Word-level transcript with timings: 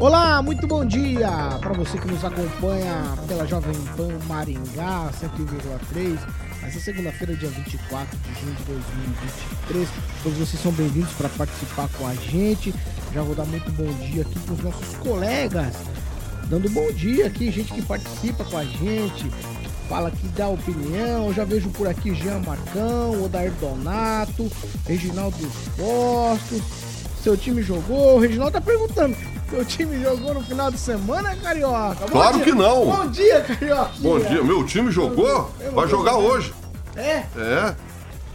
Olá, 0.00 0.40
muito 0.40 0.66
bom 0.66 0.82
dia 0.82 1.28
para 1.60 1.74
você 1.74 1.98
que 1.98 2.06
nos 2.08 2.24
acompanha 2.24 3.14
pela 3.28 3.46
Jovem 3.46 3.74
Pan 3.98 4.08
Maringá 4.26 5.10
101,3. 5.20 6.18
Essa 6.66 6.80
segunda-feira, 6.80 7.36
dia 7.36 7.50
24 7.50 8.16
de 8.16 8.40
junho 8.40 8.54
de 8.54 8.62
2023. 8.62 9.88
Todos 10.22 10.38
vocês 10.38 10.62
são 10.62 10.72
bem-vindos 10.72 11.12
para 11.12 11.28
participar 11.28 11.86
com 11.98 12.06
a 12.06 12.14
gente. 12.14 12.74
Já 13.12 13.20
vou 13.20 13.34
dar 13.34 13.44
muito 13.44 13.70
bom 13.72 13.92
dia 14.06 14.22
aqui 14.22 14.38
para 14.38 14.54
os 14.54 14.62
nossos 14.62 14.96
colegas. 14.96 15.76
Dando 16.46 16.70
bom 16.70 16.90
dia 16.92 17.26
aqui, 17.26 17.50
gente 17.50 17.70
que 17.70 17.82
participa 17.82 18.42
com 18.42 18.56
a 18.56 18.64
gente, 18.64 19.28
fala 19.86 20.10
que 20.10 20.26
dá 20.28 20.48
opinião. 20.48 21.30
Já 21.34 21.44
vejo 21.44 21.68
por 21.68 21.86
aqui 21.86 22.14
Jean 22.14 22.38
Marcão, 22.38 23.22
Odair 23.22 23.52
Donato, 23.60 24.50
Reginaldo 24.86 25.36
Postos. 25.76 26.89
Seu 27.22 27.36
time 27.36 27.62
jogou? 27.62 28.16
O 28.16 28.18
Reginaldo 28.18 28.52
tá 28.52 28.60
perguntando. 28.60 29.16
Seu 29.50 29.64
time 29.64 30.00
jogou 30.02 30.32
no 30.34 30.42
final 30.42 30.70
de 30.70 30.78
semana, 30.78 31.36
Carioca? 31.36 31.96
Bom 32.06 32.06
Claro 32.08 32.36
dia. 32.36 32.44
que 32.44 32.52
não. 32.52 32.86
Bom 32.86 33.06
dia, 33.08 33.40
Carioca. 33.42 33.90
Bom 33.98 34.18
dia, 34.18 34.42
meu 34.42 34.64
time 34.64 34.90
jogou? 34.90 35.50
Vai 35.74 35.88
jogar 35.88 36.16
hoje. 36.16 36.54
É? 36.96 37.24
É. 37.36 37.74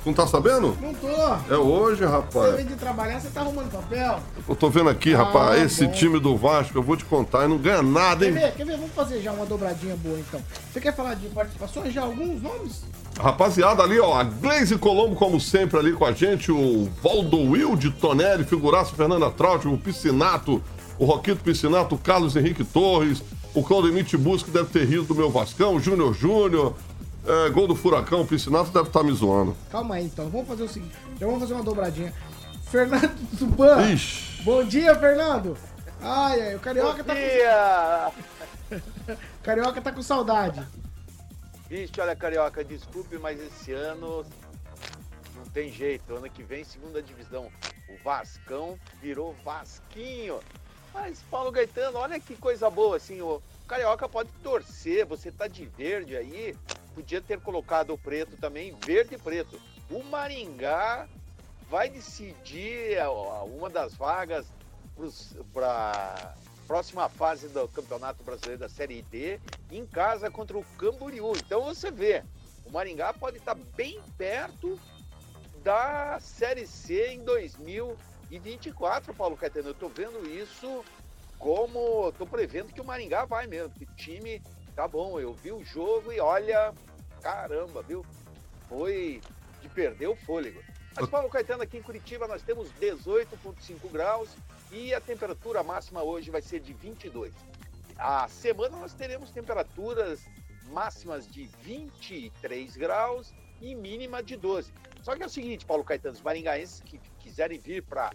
Não 0.06 0.14
tá 0.14 0.28
sabendo? 0.28 0.78
Não 0.80 0.94
tô. 0.94 1.08
É 1.54 1.58
hoje, 1.58 2.02
Você 2.02 2.06
rapaz. 2.06 2.56
vem 2.56 2.66
de 2.66 2.76
trabalhar, 2.76 3.20
você 3.20 3.30
tá 3.30 3.42
arrumando 3.42 3.72
papel? 3.72 4.20
Eu 4.48 4.56
tô 4.56 4.70
vendo 4.70 4.90
aqui, 4.90 5.14
rapaz, 5.14 5.60
Ah, 5.62 5.66
esse 5.66 5.88
bom. 5.88 5.92
time 5.94 6.20
do 6.20 6.38
Vasco, 6.38 6.78
eu 6.78 6.84
vou 6.84 6.96
te 6.96 7.04
contar, 7.06 7.46
e 7.46 7.48
não 7.48 7.58
ganha 7.58 7.82
nada, 7.82 8.24
Quer 8.26 8.28
hein? 8.28 8.34
ver? 8.34 8.52
Quer 8.54 8.66
ver? 8.68 8.78
Vamos 8.78 8.92
fazer 8.92 9.20
já 9.22 9.32
uma 9.32 9.48
dobradinha 9.48 9.96
boa, 9.96 10.20
então. 10.20 10.40
Você 10.72 10.80
quer 10.80 10.96
falar 10.96 11.16
de 11.16 11.28
participações? 11.30 11.92
Já 11.92 12.04
alguns 12.04 12.40
nomes? 12.40 12.84
Rapaziada 13.20 13.82
ali, 13.82 14.00
ó, 14.00 14.14
a 14.20 14.24
Glaze 14.24 14.78
Colombo, 14.78 15.16
como 15.16 15.40
sempre, 15.42 15.80
ali 15.80 15.94
com 15.94 16.06
a 16.06 16.12
gente, 16.12 16.52
o 16.52 16.88
Valdo 17.02 17.38
Will 17.40 17.76
de 17.76 17.90
Tonelli, 17.90 18.44
figuraço 18.44 18.94
Fernanda 18.94 19.32
Traut, 19.32 19.68
o 19.68 19.76
Piscinato, 19.78 20.62
o 21.00 21.06
Roquito 21.06 21.42
Piscinato, 21.44 21.96
o 21.96 21.98
Carlos 21.98 22.36
Henrique 22.36 22.64
Torres, 22.64 23.24
o 23.56 23.64
Claudemir 23.64 24.04
Tibus, 24.06 24.44
que 24.44 24.52
deve 24.52 24.68
ter 24.70 24.86
rido 24.86 25.04
do 25.06 25.16
meu 25.16 25.32
Vascão, 25.32 25.76
o 25.76 25.80
Júnior 25.80 26.14
Júnior, 26.14 26.74
é, 27.28 27.50
gol 27.50 27.68
do 27.68 27.76
Furacão, 27.76 28.22
o 28.22 28.28
Piscinato 28.28 28.72
deve 28.72 28.88
estar 28.88 29.04
me 29.04 29.12
zoando. 29.14 29.56
Calma 29.72 29.96
aí, 29.96 30.06
então. 30.06 30.30
Vamos 30.30 30.48
fazer 30.48 30.64
o 30.64 30.70
seguinte. 30.70 30.96
Já 31.20 31.26
vamos 31.26 31.42
fazer 31.42 31.54
uma 31.54 31.64
dobradinha. 31.64 32.14
Fernando 32.70 33.16
Tupan. 33.38 33.92
Ixi. 33.92 34.44
Bom 34.44 34.64
dia, 34.64 34.96
Fernando. 34.96 35.58
Ai, 36.02 36.42
ai, 36.42 36.56
o 36.56 36.60
Carioca 36.60 37.04
tá 37.04 37.14
dia! 37.14 38.12
com... 39.08 39.16
Carioca 39.42 39.82
tá 39.82 39.92
com 39.92 40.02
saudade. 40.02 40.66
Vixe, 41.68 42.00
olha, 42.00 42.16
Carioca, 42.16 42.64
desculpe, 42.64 43.18
mas 43.18 43.40
esse 43.42 43.72
ano 43.72 44.24
não 45.36 45.46
tem 45.46 45.72
jeito. 45.72 46.14
Ano 46.14 46.30
que 46.30 46.44
vem, 46.44 46.64
segunda 46.64 47.02
divisão. 47.02 47.52
O 47.90 48.04
Vascão 48.04 48.78
virou 49.02 49.36
Vasquinho. 49.44 50.40
Mas, 50.94 51.24
Paulo 51.30 51.52
Gaetano, 51.52 51.98
olha 51.98 52.20
que 52.20 52.36
coisa 52.36 52.70
boa, 52.70 52.98
assim, 52.98 53.20
o 53.22 53.42
Carioca 53.68 54.08
pode 54.08 54.30
torcer, 54.42 55.06
você 55.06 55.30
tá 55.30 55.48
de 55.48 55.66
verde 55.66 56.16
aí, 56.16 56.56
podia 56.96 57.22
ter 57.22 57.40
colocado 57.42 57.94
o 57.94 57.98
preto 57.98 58.38
também, 58.38 58.74
verde 58.74 59.16
e 59.16 59.18
preto. 59.18 59.62
O 59.92 60.02
Maringá 60.02 61.08
vai 61.70 61.90
decidir 61.90 62.98
a- 63.00 63.12
uma 63.44 63.70
das 63.70 63.94
vagas 63.94 64.48
para 65.54 66.34
próxima 66.66 67.10
fase 67.10 67.50
do 67.50 67.68
Campeonato 67.68 68.24
Brasileiro 68.24 68.62
da 68.62 68.70
Série 68.70 69.02
D 69.04 69.40
em 69.70 69.86
casa 69.86 70.32
contra 70.32 70.58
o 70.58 70.64
Camboriú. 70.78 71.34
Então 71.36 71.64
você 71.66 71.92
vê, 71.92 72.24
o 72.66 72.72
Maringá 72.72 73.14
pode 73.14 73.38
estar 73.38 73.56
bem 73.76 74.00
perto 74.18 74.80
da 75.64 76.18
Série 76.20 76.66
C 76.66 77.10
em 77.10 77.20
2024, 77.24 79.14
Paulo 79.14 79.36
Caetano. 79.36 79.70
Eu 79.70 79.74
tô 79.74 79.90
vendo 79.90 80.26
isso 80.28 80.84
como 81.38 82.12
tô 82.14 82.26
prevendo 82.26 82.72
que 82.72 82.82
o 82.82 82.86
Maringá 82.86 83.26
vai 83.26 83.46
mesmo, 83.48 83.70
que 83.72 83.84
o 83.84 83.96
time 83.96 84.42
tá 84.76 84.88
bom. 84.88 85.20
Eu 85.20 85.34
vi 85.34 85.52
o 85.52 85.64
jogo 85.64 86.12
e 86.12 86.20
olha, 86.20 86.74
caramba, 87.22 87.82
viu? 87.82 88.06
Foi 88.68 89.22
de 89.62 89.70
perder 89.70 90.08
o 90.08 90.16
fôlego. 90.16 90.62
Mas 90.96 91.10
Paulo 91.10 91.30
Caetano, 91.30 91.64
aqui 91.64 91.78
em 91.78 91.82
Curitiba 91.82 92.28
nós 92.28 92.42
temos 92.42 92.70
18,5 92.80 93.92
graus 93.92 94.30
e 94.72 94.94
a 94.94 95.02
temperatura 95.02 95.62
máxima 95.64 96.04
hoje 96.04 96.30
vai 96.30 96.42
ser 96.42 96.60
de 96.60 96.74
22. 96.74 97.34
A 97.98 98.28
semana 98.28 98.78
nós 98.78 98.94
teremos 98.94 99.30
temperaturas 99.32 100.26
máximas 100.70 101.28
de 101.28 101.48
23 101.62 102.78
graus 102.78 103.34
e 103.62 103.76
mínima 103.76 104.24
de 104.24 104.36
12. 104.36 104.72
Só 105.02 105.16
que 105.16 105.24
é 105.24 105.26
o 105.26 105.30
seguinte, 105.30 105.66
Paulo 105.66 105.84
Caetano, 105.84 106.16
os 106.16 106.22
maringaenses 106.22 106.80
que 106.80 106.98
quiserem 107.20 107.60
vir 107.60 107.84
para 107.84 108.12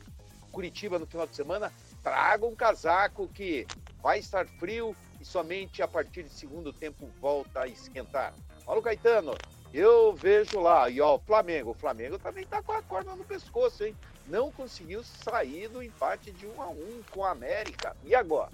Curitiba 0.50 0.98
no 0.98 1.06
final 1.06 1.26
de 1.26 1.36
semana, 1.36 1.72
tragam 2.02 2.48
um 2.48 2.56
casaco 2.56 3.28
que 3.28 3.66
vai 4.02 4.18
estar 4.18 4.46
frio 4.46 4.96
e 5.20 5.24
somente 5.24 5.82
a 5.82 5.88
partir 5.88 6.22
de 6.22 6.30
segundo 6.30 6.72
tempo 6.72 7.08
volta 7.20 7.60
a 7.60 7.66
esquentar. 7.66 8.32
Paulo 8.64 8.82
Caetano, 8.82 9.34
eu 9.72 10.14
vejo 10.14 10.60
lá, 10.60 10.88
e 10.88 11.00
ó, 11.00 11.16
o 11.16 11.18
Flamengo, 11.18 11.70
o 11.70 11.74
Flamengo 11.74 12.18
também 12.18 12.46
tá 12.46 12.62
com 12.62 12.72
a 12.72 12.82
corda 12.82 13.14
no 13.14 13.24
pescoço, 13.24 13.84
hein? 13.84 13.96
Não 14.26 14.50
conseguiu 14.50 15.02
sair 15.04 15.68
do 15.68 15.82
empate 15.82 16.30
de 16.32 16.46
1 16.46 16.62
a 16.62 16.68
1 16.68 17.02
com 17.10 17.24
a 17.24 17.30
América. 17.30 17.96
E 18.04 18.14
agora? 18.14 18.50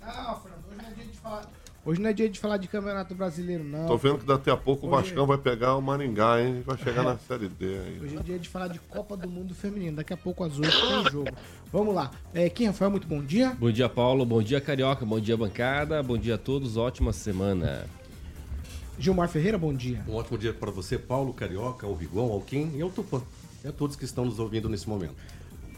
Não, 0.00 0.40
Fernando, 0.40 0.64
hoje 0.70 0.86
é 0.86 0.94
dia 0.94 1.06
de 1.06 1.18
falar. 1.18 1.50
Hoje 1.84 2.00
não 2.00 2.10
é 2.10 2.12
dia 2.12 2.28
de 2.28 2.38
falar 2.38 2.58
de 2.58 2.68
Campeonato 2.68 3.12
Brasileiro, 3.12 3.64
não. 3.64 3.88
Tô 3.88 3.96
vendo 3.96 4.18
que 4.18 4.24
daqui 4.24 4.48
a 4.48 4.56
pouco 4.56 4.86
o 4.86 4.90
Hoje- 4.90 5.08
Vascão 5.08 5.26
vai 5.26 5.36
pegar 5.36 5.76
o 5.76 5.82
Maringá, 5.82 6.40
hein? 6.40 6.62
Vai 6.64 6.78
chegar 6.78 7.02
na 7.02 7.18
Série 7.26 7.48
D 7.48 7.64
aí. 7.76 8.00
Hoje 8.00 8.16
é 8.16 8.20
dia 8.22 8.38
de 8.38 8.48
falar 8.48 8.68
de 8.68 8.78
Copa 8.78 9.16
do 9.16 9.28
Mundo 9.28 9.52
Feminino. 9.52 9.96
Daqui 9.96 10.12
a 10.12 10.16
pouco 10.16 10.44
às 10.44 10.56
8 10.60 10.70
tem 10.70 11.10
jogo. 11.10 11.30
Vamos 11.72 11.92
lá. 11.92 12.12
É, 12.32 12.48
Kim 12.48 12.66
Rafael, 12.66 12.88
muito 12.92 13.08
bom 13.08 13.20
dia. 13.20 13.56
Bom 13.58 13.72
dia, 13.72 13.88
Paulo. 13.88 14.24
Bom 14.24 14.40
dia, 14.40 14.60
Carioca. 14.60 15.04
Bom 15.04 15.18
dia, 15.18 15.36
bancada. 15.36 16.00
Bom 16.04 16.16
dia 16.16 16.36
a 16.36 16.38
todos. 16.38 16.76
Ótima 16.76 17.12
semana. 17.12 17.84
Gilmar 18.96 19.28
Ferreira, 19.28 19.58
bom 19.58 19.74
dia. 19.74 20.04
Um 20.06 20.14
ótimo 20.14 20.38
dia 20.38 20.52
para 20.52 20.70
você, 20.70 20.96
Paulo, 20.96 21.32
Carioca, 21.32 21.84
ao 21.84 21.94
Rigon, 21.94 22.30
ao 22.30 22.40
Kim 22.40 22.70
e 22.76 22.82
ao 22.82 22.90
Tupã. 22.90 23.20
E 23.64 23.68
a 23.68 23.72
todos 23.72 23.96
que 23.96 24.04
estão 24.04 24.24
nos 24.24 24.38
ouvindo 24.38 24.68
nesse 24.68 24.88
momento. 24.88 25.14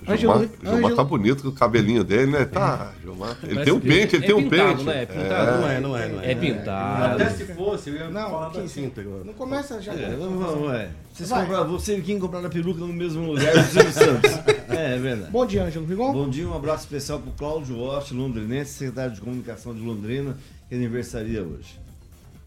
Ângelo- 0.03 0.19
Gilmar, 0.19 0.39
Gilmar 0.63 0.75
Ângelo- 0.77 0.97
tá 0.97 1.05
bonito 1.05 1.43
com 1.43 1.49
o 1.49 1.53
cabelinho 1.53 2.05
dele, 2.05 2.31
né? 2.33 2.45
Tá, 2.45 2.93
Gilmar. 3.01 3.31
Ele 3.43 3.55
Parece 3.55 3.65
tem 3.65 3.73
um 3.73 3.81
pente, 3.81 4.17
ele 4.17 4.25
é 4.25 4.27
tem 4.27 4.35
um 4.37 4.49
pintado, 4.51 4.69
pente. 4.77 4.85
né? 4.85 5.03
É 5.03 5.07
pintado. 5.07 5.61
Não 5.61 5.69
é, 5.69 5.81
não 5.81 5.97
é, 5.97 6.09
não 6.09 6.21
é. 6.21 6.31
É 6.33 6.35
pintado. 6.35 7.23
Até 7.23 7.31
se 7.31 7.45
fosse, 7.55 7.91
eu 7.91 7.97
ia 7.97 8.11
Não, 8.11 8.31
falar 8.31 8.51
quem- 8.51 8.63
da 8.63 8.69
cinta 8.69 9.01
agora. 9.01 9.25
Não 9.25 9.33
começa 9.33 9.81
já. 9.81 9.93
É, 9.95 10.15
vamos, 10.17 10.73
é. 10.75 10.91
Vocês 11.13 11.29
Vai. 11.31 11.41
compraram, 11.43 11.69
você 11.71 11.97
e 11.97 12.03
quem 12.03 12.19
compraram 12.19 12.47
a 12.47 12.51
peruca 12.51 12.81
no 12.81 12.89
mesmo 12.93 13.25
lugar 13.33 13.53
do 13.55 13.63
Silvio 13.71 13.93
Santos. 13.93 14.31
É, 14.75 14.97
é 14.97 14.99
verdade. 14.99 15.31
Bom 15.31 15.47
dia, 15.47 15.63
Ângelo 15.65 15.87
Rigon. 15.87 16.13
Bom 16.13 16.29
dia, 16.29 16.49
um 16.49 16.55
abraço 16.57 16.83
especial 16.85 17.21
pro 17.21 17.31
Cláudio 17.33 17.79
Ost, 17.79 18.13
londrinense, 18.13 18.73
secretário 18.73 19.13
de 19.15 19.21
comunicação 19.21 19.73
de 19.73 19.81
Londrina, 19.81 20.37
que 20.69 20.75
aniversaria 20.75 21.43
hoje. 21.45 21.79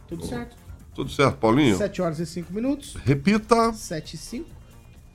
Tudo 0.09 0.25
certo? 0.25 0.55
Tudo 0.93 1.09
certo, 1.09 1.37
Paulinho? 1.37 1.77
7 1.77 2.01
horas 2.01 2.19
e 2.19 2.25
5 2.25 2.51
minutos. 2.51 2.95
Repita. 3.05 3.71
7 3.71 4.15
e 4.15 4.17
5. 4.17 4.49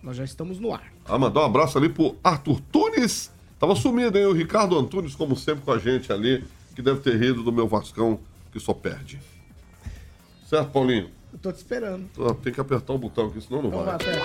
Nós 0.03 0.17
já 0.17 0.25
estamos 0.25 0.59
no 0.59 0.73
ar. 0.73 0.92
Ah, 1.07 1.19
mandar 1.19 1.41
um 1.41 1.45
abraço 1.45 1.77
ali 1.79 1.89
pro 1.89 2.17
Arthur 2.23 2.61
Tunes. 2.73 3.31
Tava 3.59 3.75
sumido, 3.75 4.19
hein? 4.19 4.27
O 4.27 4.33
Ricardo 4.33 4.79
Antunes, 4.79 5.15
como 5.15 5.37
sempre, 5.37 5.65
com 5.65 5.73
a 5.73 5.79
gente 5.79 6.13
ali, 6.13 6.45
que 6.75 6.83
deve 6.83 7.01
ter 7.01 7.17
rido 7.17 7.43
do 7.43 7.53
meu 7.53 7.69
Vascão, 7.69 8.19
que 8.53 8.59
só 8.61 8.73
perde. 8.73 9.21
Certo, 10.49 10.71
Paulinho? 10.71 11.09
Eu 11.33 11.39
tô 11.39 11.53
te 11.53 11.57
esperando. 11.59 12.09
Tô- 12.15 12.35
Tem 12.35 12.53
que 12.53 12.61
apertar 12.61 12.93
o 12.93 12.99
botão 12.99 13.27
aqui, 13.29 13.41
senão 13.41 13.63
não 13.63 13.69
Então 13.71 13.85
vai, 13.85 13.99
pera. 13.99 14.23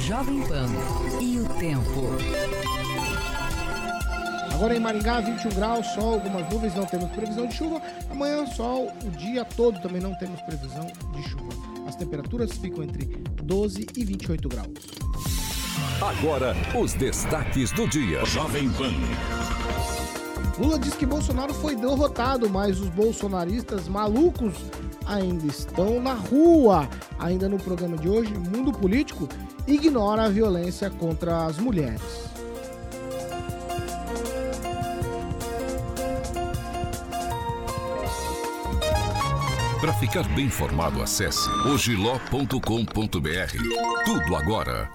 Jovem 0.00 0.42
Pan 0.46 0.66
e 1.20 1.38
o 1.40 1.48
tempo. 1.58 2.63
Agora 4.54 4.76
em 4.76 4.78
Maringá, 4.78 5.20
21 5.20 5.50
graus, 5.50 5.84
sol, 5.88 6.14
algumas 6.14 6.48
nuvens, 6.48 6.76
não 6.76 6.86
temos 6.86 7.10
previsão 7.10 7.48
de 7.48 7.54
chuva. 7.54 7.82
Amanhã, 8.08 8.46
sol, 8.46 8.92
o 9.04 9.10
dia 9.10 9.44
todo 9.44 9.80
também 9.80 10.00
não 10.00 10.14
temos 10.14 10.40
previsão 10.42 10.86
de 11.12 11.22
chuva. 11.28 11.48
As 11.88 11.96
temperaturas 11.96 12.52
ficam 12.52 12.84
entre 12.84 13.04
12 13.42 13.84
e 13.96 14.04
28 14.04 14.48
graus. 14.48 14.68
Agora, 16.00 16.54
os 16.80 16.94
destaques 16.94 17.72
do 17.72 17.88
dia. 17.88 18.24
Jovem 18.26 18.70
Pan. 18.70 18.92
Lula 20.56 20.78
diz 20.78 20.94
que 20.94 21.04
Bolsonaro 21.04 21.52
foi 21.52 21.74
derrotado, 21.74 22.48
mas 22.48 22.80
os 22.80 22.88
bolsonaristas 22.90 23.88
malucos 23.88 24.54
ainda 25.04 25.46
estão 25.48 26.00
na 26.00 26.14
rua. 26.14 26.88
Ainda 27.18 27.48
no 27.48 27.58
programa 27.58 27.96
de 27.96 28.08
hoje, 28.08 28.32
Mundo 28.32 28.72
Político 28.72 29.28
ignora 29.66 30.26
a 30.26 30.28
violência 30.28 30.88
contra 30.90 31.44
as 31.46 31.58
mulheres. 31.58 32.33
Para 39.84 39.92
ficar 39.92 40.26
bem 40.28 40.46
informado, 40.46 41.02
acesse 41.02 41.46
ogiló.com.br. 41.68 42.58
Tudo 44.06 44.34
agora. 44.34 44.90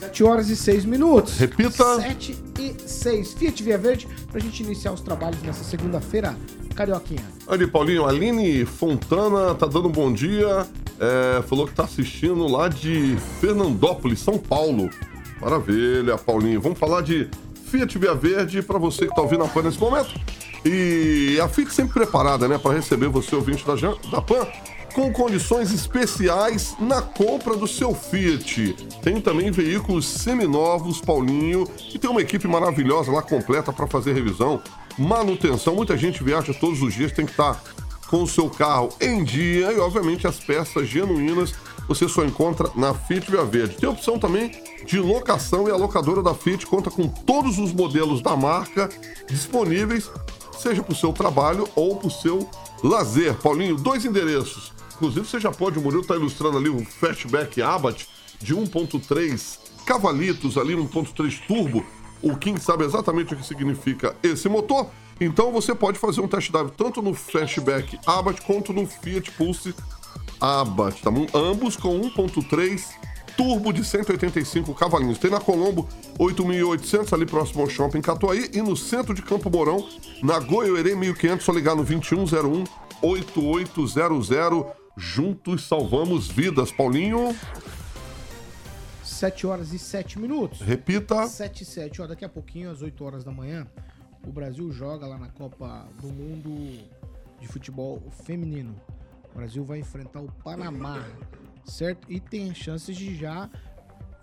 7 0.00 0.24
horas 0.24 0.48
e 0.48 0.56
6 0.56 0.84
minutos. 0.84 1.38
Repita. 1.38 2.00
7 2.00 2.36
e 2.58 2.74
6. 2.84 3.34
Fiat 3.34 3.62
Via 3.62 3.78
Verde, 3.78 4.08
pra 4.28 4.40
gente 4.40 4.64
iniciar 4.64 4.90
os 4.90 5.00
trabalhos 5.00 5.40
nessa 5.42 5.62
segunda-feira. 5.62 6.34
Carioquinha. 6.74 7.22
Ali, 7.46 7.68
Paulinho, 7.68 8.06
Aline 8.06 8.64
Fontana 8.64 9.54
tá 9.54 9.66
dando 9.66 9.86
um 9.86 9.92
bom 9.92 10.12
dia. 10.12 10.66
É, 10.98 11.42
falou 11.42 11.68
que 11.68 11.74
tá 11.74 11.84
assistindo 11.84 12.48
lá 12.48 12.66
de 12.66 13.16
Fernandópolis, 13.40 14.18
São 14.18 14.36
Paulo. 14.36 14.90
Maravilha, 15.40 16.18
Paulinho. 16.18 16.60
Vamos 16.60 16.76
falar 16.76 17.02
de 17.02 17.30
Fiat 17.66 17.96
Via 18.00 18.16
Verde 18.16 18.62
para 18.62 18.80
você 18.80 19.06
que 19.06 19.14
tá 19.14 19.22
ouvindo 19.22 19.44
a 19.44 19.48
PAN 19.48 19.62
nesse 19.62 19.78
momento. 19.78 20.12
E 20.64 21.38
a 21.40 21.48
Fiat 21.48 21.72
sempre 21.72 21.94
preparada, 21.94 22.46
né, 22.46 22.58
para 22.58 22.74
receber 22.76 23.08
você, 23.08 23.34
ouvinte 23.34 23.66
da, 23.66 23.76
Jan- 23.76 23.96
da 24.10 24.20
PAN, 24.22 24.46
com 24.94 25.12
condições 25.12 25.72
especiais 25.72 26.76
na 26.78 27.02
compra 27.02 27.56
do 27.56 27.66
seu 27.66 27.94
Fiat. 27.94 28.74
Tem 29.02 29.20
também 29.20 29.50
veículos 29.50 30.06
seminovos, 30.06 31.00
Paulinho, 31.00 31.66
e 31.92 31.98
tem 31.98 32.10
uma 32.10 32.20
equipe 32.20 32.46
maravilhosa 32.46 33.10
lá 33.10 33.22
completa 33.22 33.72
para 33.72 33.86
fazer 33.86 34.12
revisão, 34.12 34.62
manutenção. 34.98 35.74
Muita 35.74 35.96
gente 35.96 36.22
viaja 36.22 36.52
todos 36.54 36.82
os 36.82 36.94
dias, 36.94 37.10
tem 37.10 37.24
que 37.24 37.32
estar 37.32 37.60
com 38.06 38.22
o 38.22 38.28
seu 38.28 38.50
carro 38.50 38.90
em 39.00 39.24
dia 39.24 39.72
e, 39.72 39.78
obviamente, 39.78 40.26
as 40.26 40.36
peças 40.36 40.86
genuínas 40.86 41.54
você 41.88 42.08
só 42.08 42.24
encontra 42.24 42.70
na 42.76 42.94
Fiat 42.94 43.28
Via 43.30 43.44
Verde. 43.44 43.76
Tem 43.76 43.88
opção 43.88 44.18
também 44.18 44.52
de 44.86 45.00
locação 45.00 45.66
e 45.66 45.70
a 45.70 45.76
locadora 45.76 46.22
da 46.22 46.34
Fiat 46.34 46.66
conta 46.66 46.90
com 46.90 47.08
todos 47.08 47.58
os 47.58 47.72
modelos 47.72 48.20
da 48.20 48.36
marca 48.36 48.88
disponíveis, 49.28 50.10
seja 50.62 50.82
para 50.82 50.92
o 50.92 50.96
seu 50.96 51.12
trabalho 51.12 51.68
ou 51.74 51.96
para 51.96 52.06
o 52.06 52.10
seu 52.10 52.48
lazer. 52.82 53.34
Paulinho, 53.34 53.76
dois 53.76 54.04
endereços. 54.04 54.72
Inclusive, 54.94 55.26
você 55.26 55.40
já 55.40 55.50
pode, 55.50 55.78
o 55.78 55.82
Murilo 55.82 56.02
está 56.02 56.14
ilustrando 56.14 56.56
ali 56.56 56.68
o 56.68 56.84
Fastback 56.84 57.60
Abarth 57.60 58.06
de 58.40 58.54
1.3 58.54 59.58
cavalitos 59.84 60.56
ali, 60.56 60.74
1.3 60.74 61.46
turbo. 61.46 61.84
O 62.22 62.36
King 62.36 62.60
sabe 62.60 62.84
exatamente 62.84 63.34
o 63.34 63.36
que 63.36 63.44
significa 63.44 64.14
esse 64.22 64.48
motor. 64.48 64.88
Então 65.20 65.50
você 65.50 65.74
pode 65.74 65.98
fazer 65.98 66.20
um 66.20 66.28
test 66.28 66.50
drive 66.50 66.70
tanto 66.70 67.02
no 67.02 67.14
Fastback 67.14 67.98
Abarth 68.06 68.40
quanto 68.42 68.72
no 68.72 68.86
Fiat 68.86 69.30
Pulse 69.32 69.74
Abarth, 70.40 71.00
tá? 71.00 71.10
Ambos 71.34 71.76
com 71.76 72.00
1.3 72.00 72.84
turbo 73.36 73.72
de 73.72 73.84
185 73.84 74.74
cavalinhos. 74.74 75.18
Tem 75.18 75.30
na 75.30 75.40
Colombo 75.40 75.88
8.800 76.18 77.12
ali 77.12 77.26
próximo 77.26 77.62
ao 77.62 77.68
shopping 77.68 78.00
Catuaí 78.00 78.50
e 78.52 78.62
no 78.62 78.76
centro 78.76 79.14
de 79.14 79.22
Campo 79.22 79.50
Mourão, 79.50 79.86
na 80.22 80.38
Goiôerê 80.38 80.94
1500, 80.94 81.44
só 81.44 81.52
ligar 81.52 81.74
no 81.74 81.84
2101 81.84 82.64
8800. 83.02 84.82
Juntos 84.96 85.66
salvamos 85.66 86.28
vidas, 86.28 86.70
Paulinho. 86.70 87.34
7 89.02 89.46
horas 89.46 89.72
e 89.72 89.78
7 89.78 90.18
minutos. 90.18 90.60
Repita. 90.60 91.26
7 91.26 91.62
e 91.62 91.64
7. 91.64 92.02
Ó, 92.02 92.06
daqui 92.06 92.24
a 92.24 92.28
pouquinho, 92.28 92.70
às 92.70 92.82
8 92.82 93.04
horas 93.04 93.24
da 93.24 93.30
manhã, 93.30 93.66
o 94.26 94.30
Brasil 94.30 94.70
joga 94.70 95.06
lá 95.06 95.16
na 95.16 95.28
Copa 95.28 95.88
do 96.00 96.08
Mundo 96.08 96.84
de 97.40 97.48
Futebol 97.48 98.02
Feminino. 98.24 98.74
O 99.32 99.38
Brasil 99.38 99.64
vai 99.64 99.78
enfrentar 99.78 100.20
o 100.20 100.30
Panamá, 100.44 101.04
certo? 101.64 102.10
E 102.10 102.20
tem 102.20 102.54
chances 102.54 102.96
de 102.96 103.14
já 103.14 103.48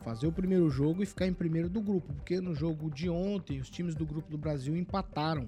fazer 0.01 0.27
o 0.27 0.31
primeiro 0.31 0.69
jogo 0.69 1.03
e 1.03 1.05
ficar 1.05 1.27
em 1.27 1.33
primeiro 1.33 1.69
do 1.69 1.81
grupo, 1.81 2.13
porque 2.13 2.39
no 2.39 2.55
jogo 2.55 2.89
de 2.89 3.09
ontem 3.09 3.59
os 3.59 3.69
times 3.69 3.95
do 3.95 4.05
grupo 4.05 4.29
do 4.29 4.37
Brasil 4.37 4.75
empataram. 4.75 5.45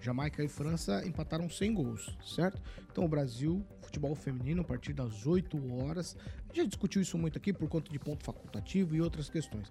Jamaica 0.00 0.42
e 0.42 0.48
França 0.48 1.06
empataram 1.06 1.48
sem 1.48 1.72
gols, 1.72 2.16
certo? 2.24 2.60
Então 2.90 3.04
o 3.04 3.08
Brasil, 3.08 3.64
futebol 3.82 4.14
feminino, 4.16 4.62
a 4.62 4.64
partir 4.64 4.92
das 4.92 5.26
8 5.26 5.56
horas. 5.74 6.16
A 6.18 6.46
gente 6.48 6.56
já 6.56 6.64
discutiu 6.64 7.00
isso 7.00 7.16
muito 7.16 7.38
aqui 7.38 7.52
por 7.52 7.68
conta 7.68 7.90
de 7.90 7.98
ponto 8.00 8.24
facultativo 8.24 8.96
e 8.96 9.00
outras 9.00 9.30
questões. 9.30 9.70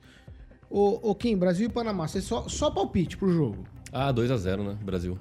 Ô, 0.69 1.09
ô 1.09 1.13
Kim, 1.13 1.35
Brasil 1.35 1.67
e 1.67 1.69
Panamá, 1.69 2.07
você 2.07 2.21
só, 2.21 2.47
só 2.47 2.71
palpite 2.71 3.17
pro 3.17 3.29
jogo. 3.29 3.65
Ah, 3.91 4.13
2x0, 4.13 4.63
né? 4.63 4.79
Brasil. 4.81 5.19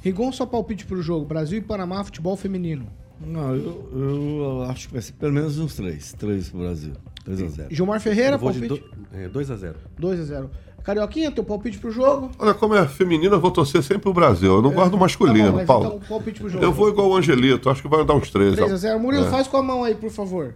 Rigon, 0.00 0.30
só 0.30 0.46
palpite 0.46 0.86
pro 0.86 1.02
jogo. 1.02 1.26
Brasil 1.26 1.58
e 1.58 1.62
Panamá, 1.62 2.04
futebol 2.04 2.36
feminino. 2.36 2.86
Não, 3.26 3.54
eu, 3.54 3.88
eu 3.94 4.62
acho 4.64 4.88
que 4.88 4.92
vai 4.94 5.02
ser 5.02 5.12
pelo 5.14 5.32
menos 5.32 5.58
uns 5.58 5.74
três. 5.76 6.12
Três 6.12 6.48
pro 6.48 6.60
Brasil. 6.60 6.92
2 7.24 7.40
a 7.42 7.46
0 7.48 7.74
Gilmar 7.74 8.00
Ferreira, 8.00 8.38
palpite. 8.38 8.68
do- 8.68 8.82
é, 9.12 9.28
2x0. 9.28 9.74
2 9.98 10.20
a 10.20 10.24
0 10.24 10.50
Carioquinha, 10.82 11.32
teu 11.32 11.42
palpite 11.42 11.78
pro 11.78 11.90
jogo? 11.90 12.30
Olha, 12.38 12.52
como 12.52 12.74
é 12.74 12.86
feminino, 12.86 13.34
eu 13.36 13.40
vou 13.40 13.50
torcer 13.50 13.82
sempre 13.82 14.10
o 14.10 14.12
Brasil. 14.12 14.56
Eu 14.56 14.60
não 14.60 14.70
gosto 14.70 14.90
do 14.90 14.98
masculino, 14.98 15.46
Tá 15.46 15.50
bom, 15.52 15.56
mas 15.56 15.66
Paulo. 15.66 15.86
então 15.86 16.00
palpite 16.00 16.40
pro 16.40 16.48
jogo. 16.50 16.62
Eu 16.62 16.70
vou 16.72 16.90
igual 16.90 17.08
o 17.08 17.16
Angelito, 17.16 17.70
acho 17.70 17.80
que 17.80 17.88
vai 17.88 18.04
dar 18.04 18.12
uns 18.14 18.28
três. 18.30 18.54
3 18.54 18.70
a 18.70 18.76
0 18.76 19.00
Murilo, 19.00 19.24
É. 19.24 19.30
faz 19.30 19.48
com 19.48 19.56
a 19.56 19.62
mão 19.62 19.82
aí, 19.84 19.94
por 19.94 20.10
favor. 20.10 20.54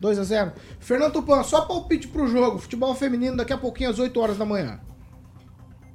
2 0.00 0.18
a 0.18 0.24
0 0.24 0.52
Fernando 0.78 1.12
Tupan, 1.12 1.42
só 1.42 1.60
palpite 1.66 2.08
pro 2.08 2.26
jogo. 2.26 2.58
Futebol 2.58 2.94
feminino 2.94 3.36
daqui 3.36 3.52
a 3.52 3.58
pouquinho 3.58 3.90
às 3.90 3.98
8 3.98 4.18
horas 4.18 4.38
da 4.38 4.46
manhã. 4.46 4.80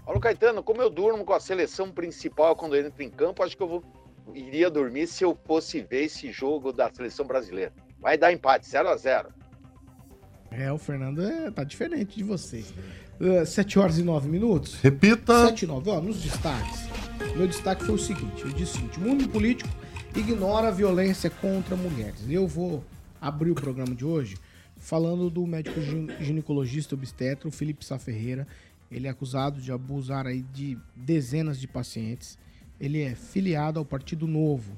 Paulo 0.05 0.19
Caetano, 0.21 0.61
como 0.61 0.79
eu 0.83 0.89
durmo 0.91 1.25
com 1.25 1.33
a 1.33 1.39
seleção 1.39 1.89
principal 1.89 2.55
quando 2.55 2.75
eu 2.75 2.85
entro 2.85 3.01
em 3.01 3.09
campo, 3.09 3.41
acho 3.41 3.57
que 3.57 3.63
eu 3.63 3.67
vou, 3.67 3.83
iria 4.33 4.69
dormir 4.69 5.07
se 5.07 5.23
eu 5.23 5.37
fosse 5.45 5.81
ver 5.81 6.05
esse 6.05 6.31
jogo 6.31 6.71
da 6.71 6.91
seleção 6.93 7.25
brasileira. 7.25 7.71
Vai 7.99 8.17
dar 8.17 8.31
empate, 8.33 8.67
0 8.67 8.89
a 8.89 8.95
0 8.97 9.29
É, 10.51 10.71
o 10.71 10.77
Fernando 10.77 11.21
é, 11.21 11.51
tá 11.51 11.63
diferente 11.63 12.17
de 12.17 12.23
vocês. 12.23 12.73
7 13.45 13.79
horas 13.79 13.97
e 13.97 14.03
9 14.03 14.27
minutos. 14.27 14.75
Repita. 14.81 15.47
7 15.47 15.63
e 15.63 15.67
9, 15.67 15.89
ó, 15.89 16.01
nos 16.01 16.21
destaques. 16.21 16.81
Meu 17.35 17.47
destaque 17.47 17.83
foi 17.85 17.95
o 17.95 17.99
seguinte: 17.99 18.41
eu 18.43 18.49
disse 18.49 18.73
o 18.73 18.75
seguinte, 18.75 18.97
o 18.97 19.01
mundo 19.01 19.27
político 19.29 19.69
ignora 20.15 20.67
a 20.67 20.71
violência 20.71 21.29
contra 21.29 21.75
mulheres. 21.75 22.19
Eu 22.29 22.47
vou 22.47 22.83
abrir 23.21 23.51
o 23.51 23.55
programa 23.55 23.95
de 23.95 24.05
hoje 24.05 24.35
falando 24.77 25.29
do 25.29 25.47
médico 25.47 25.79
gin- 25.81 26.09
ginecologista 26.19 26.93
obstetra, 26.93 27.47
o 27.47 27.51
Felipe 27.51 27.85
Sá 27.85 27.97
Ferreira. 27.97 28.45
Ele 28.91 29.07
é 29.07 29.09
acusado 29.09 29.59
de 29.59 29.71
abusar 29.71 30.27
aí 30.27 30.41
de 30.53 30.77
dezenas 30.95 31.59
de 31.59 31.67
pacientes. 31.67 32.37
Ele 32.79 33.01
é 33.01 33.15
filiado 33.15 33.79
ao 33.79 33.85
Partido 33.85 34.27
Novo. 34.27 34.77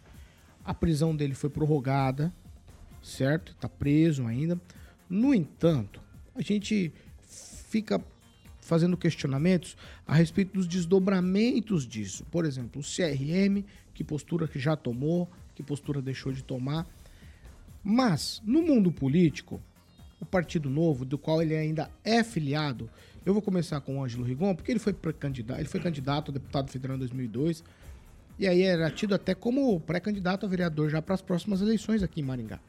A 0.64 0.74
prisão 0.74 1.16
dele 1.16 1.34
foi 1.34 1.50
prorrogada, 1.50 2.34
certo? 3.02 3.56
Tá 3.56 3.69
preso 3.69 4.26
ainda. 4.26 4.60
No 5.10 5.33
entanto, 5.33 6.02
a 6.36 6.42
gente 6.42 6.92
fica 7.69 8.04
fazendo 8.60 8.98
questionamentos 8.98 9.78
a 10.06 10.14
respeito 10.14 10.54
dos 10.54 10.68
desdobramentos 10.68 11.88
disso. 11.88 12.26
Por 12.30 12.45
exemplo, 12.45 12.81
o 12.81 12.83
CRM, 12.83 13.64
que 13.94 14.04
postura 14.04 14.48
que 14.48 14.60
já 14.60 14.76
tomou, 14.76 15.30
que 15.56 15.64
postura 15.64 16.02
deixou 16.02 16.33
de 16.33 16.44
tomar. 16.44 16.86
Mas, 17.83 18.42
no 18.45 18.62
mundo 18.62 18.92
político, 18.92 19.62
o 20.19 20.26
Partido 20.26 20.69
Novo, 20.69 21.06
do 21.06 21.18
qual 21.18 21.42
ele 21.42 21.56
ainda 21.56 21.90
é 22.04 22.24
filiado, 22.24 22.90
eu 23.26 23.33
vou 23.33 23.42
começar 23.42 23.80
com 23.81 23.98
o 23.98 24.04
Ângelo 24.04 24.24
Rigon, 24.24 24.56
porque 24.56 24.71
ele 24.71 24.80
foi 24.80 24.94
pré-candidato, 24.94 25.60
ele 25.60 25.69
foi 25.69 25.80
candidato 25.80 26.31
a 26.31 26.33
deputado 26.33 26.69
federal 26.69 26.95
em 26.95 27.00
2002, 27.00 27.64
e 28.40 28.48
aí 28.48 28.62
era 28.62 28.90
tido 28.92 29.16
até 29.16 29.34
como 29.34 29.80
pré-candidato 29.80 30.46
a 30.46 30.50
vereador 30.50 30.90
já 30.90 31.02
para 31.02 31.16
as 31.16 31.22
próximas 31.22 31.62
eleições 31.62 32.04
aqui 32.04 32.22
em 32.22 32.24
Maringá. 32.24 32.60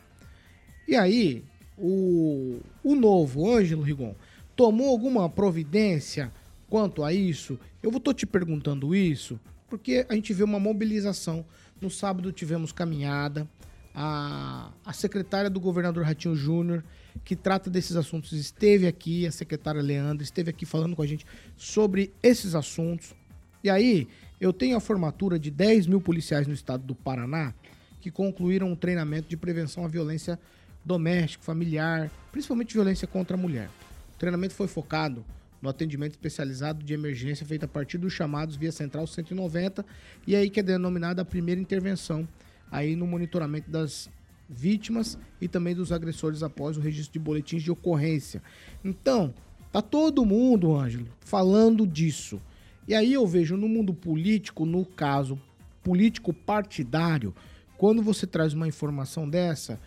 E 0.86 0.96
aí, 0.96 1.44
o, 1.76 2.60
o 2.82 2.94
novo 2.94 3.50
Ângelo 3.50 3.82
Rigon 3.82 4.14
tomou 4.56 4.88
alguma 4.88 5.28
providência 5.28 6.32
quanto 6.68 7.04
a 7.04 7.12
isso? 7.12 7.58
Eu 7.82 7.90
vou 7.90 8.00
tô 8.00 8.12
te 8.12 8.26
perguntando 8.26 8.94
isso 8.94 9.38
porque 9.68 10.06
a 10.08 10.14
gente 10.14 10.32
vê 10.32 10.42
uma 10.42 10.58
mobilização. 10.58 11.44
No 11.80 11.90
sábado 11.90 12.32
tivemos 12.32 12.72
caminhada, 12.72 13.46
a, 13.94 14.72
a 14.84 14.92
secretária 14.92 15.50
do 15.50 15.60
governador 15.60 16.04
Ratinho 16.04 16.34
Júnior, 16.34 16.84
que 17.24 17.36
trata 17.36 17.68
desses 17.68 17.96
assuntos, 17.96 18.32
esteve 18.32 18.86
aqui, 18.86 19.26
a 19.26 19.32
secretária 19.32 19.82
Leandra, 19.82 20.22
esteve 20.22 20.50
aqui 20.50 20.64
falando 20.64 20.96
com 20.96 21.02
a 21.02 21.06
gente 21.06 21.26
sobre 21.56 22.12
esses 22.22 22.54
assuntos. 22.54 23.14
E 23.62 23.68
aí, 23.68 24.08
eu 24.40 24.52
tenho 24.52 24.76
a 24.76 24.80
formatura 24.80 25.38
de 25.38 25.50
10 25.50 25.86
mil 25.86 26.00
policiais 26.00 26.46
no 26.46 26.54
estado 26.54 26.84
do 26.84 26.94
Paraná 26.94 27.54
que 28.00 28.10
concluíram 28.10 28.70
um 28.70 28.76
treinamento 28.76 29.28
de 29.28 29.36
prevenção 29.36 29.84
à 29.84 29.88
violência 29.88 30.38
doméstica, 30.84 31.44
familiar, 31.44 32.10
principalmente 32.30 32.74
violência 32.74 33.06
contra 33.08 33.36
a 33.36 33.40
mulher. 33.40 33.68
O 34.14 34.18
treinamento 34.18 34.54
foi 34.54 34.68
focado 34.68 35.24
no 35.60 35.68
atendimento 35.68 36.12
especializado 36.12 36.84
de 36.84 36.94
emergência 36.94 37.44
feito 37.44 37.64
a 37.64 37.68
partir 37.68 37.98
dos 37.98 38.12
chamados 38.12 38.56
via 38.56 38.70
central 38.70 39.06
190 39.06 39.84
e 40.26 40.36
aí 40.36 40.48
que 40.48 40.60
é 40.60 40.62
denominada 40.62 41.22
a 41.22 41.24
primeira 41.24 41.60
intervenção 41.60 42.26
aí 42.70 42.94
no 42.94 43.06
monitoramento 43.06 43.70
das 43.70 44.08
vítimas 44.48 45.18
e 45.40 45.48
também 45.48 45.74
dos 45.74 45.92
agressores 45.92 46.42
após 46.42 46.76
o 46.76 46.80
registro 46.80 47.12
de 47.12 47.18
boletins 47.18 47.62
de 47.62 47.70
ocorrência. 47.70 48.42
Então, 48.84 49.34
tá 49.72 49.82
todo 49.82 50.24
mundo, 50.24 50.74
Ângelo, 50.74 51.08
falando 51.20 51.86
disso. 51.86 52.40
E 52.88 52.94
aí 52.94 53.12
eu 53.12 53.26
vejo 53.26 53.54
no 53.56 53.68
mundo 53.68 53.92
político, 53.92 54.64
no 54.64 54.84
caso 54.84 55.38
político 55.84 56.32
partidário, 56.32 57.34
quando 57.76 58.02
você 58.02 58.26
traz 58.26 58.54
uma 58.54 58.66
informação 58.66 59.28
dessa, 59.28 59.78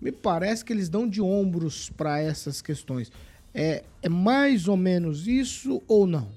me 0.00 0.10
parece 0.12 0.64
que 0.64 0.72
eles 0.72 0.88
dão 0.88 1.08
de 1.08 1.22
ombros 1.22 1.88
para 1.90 2.20
essas 2.20 2.60
questões. 2.60 3.10
É, 3.54 3.84
é 4.02 4.08
mais 4.08 4.68
ou 4.68 4.76
menos 4.76 5.26
isso 5.28 5.80
ou 5.88 6.06
não? 6.06 6.28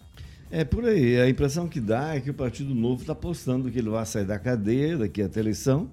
É 0.49 0.63
por 0.63 0.85
aí. 0.85 1.19
A 1.19 1.27
impressão 1.29 1.67
que 1.67 1.79
dá 1.79 2.15
é 2.15 2.21
que 2.21 2.29
o 2.29 2.33
Partido 2.33 2.73
Novo 2.75 3.01
está 3.01 3.13
apostando 3.13 3.69
que 3.71 3.79
ele 3.79 3.89
vai 3.89 4.05
sair 4.05 4.25
da 4.25 4.37
cadeia 4.37 4.97
daqui 4.97 5.21
até 5.21 5.39
a 5.39 5.43
eleição 5.43 5.89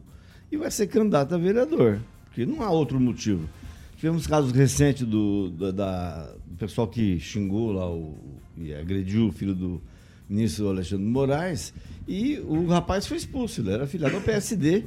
e 0.53 0.57
vai 0.57 0.71
ser 0.71 0.87
candidato 0.89 1.35
a 1.35 1.39
vereador. 1.39 2.01
Porque 2.27 2.45
não 2.45 2.63
há 2.63 2.71
outro 2.71 3.01
motivo. 3.01 3.49
Tivemos 3.97 4.27
casos 4.27 4.53
recentes 4.53 5.07
do, 5.07 5.51
da, 5.51 5.71
da- 5.71 6.35
do 6.47 6.57
pessoal 6.59 6.87
que 6.87 7.19
xingou 7.19 7.73
lá 7.73 7.91
o, 7.91 8.15
e 8.57 8.73
agrediu 8.75 9.29
o 9.29 9.33
filho 9.33 9.55
do 9.55 9.83
ministro 10.29 10.69
Alexandre 10.69 11.05
Moraes 11.07 11.73
e 12.07 12.39
o 12.41 12.67
rapaz 12.67 13.07
foi 13.07 13.17
expulso. 13.17 13.61
Ele 13.61 13.71
era 13.73 13.87
filiado 13.87 14.17
ao 14.17 14.23
PSD 14.23 14.85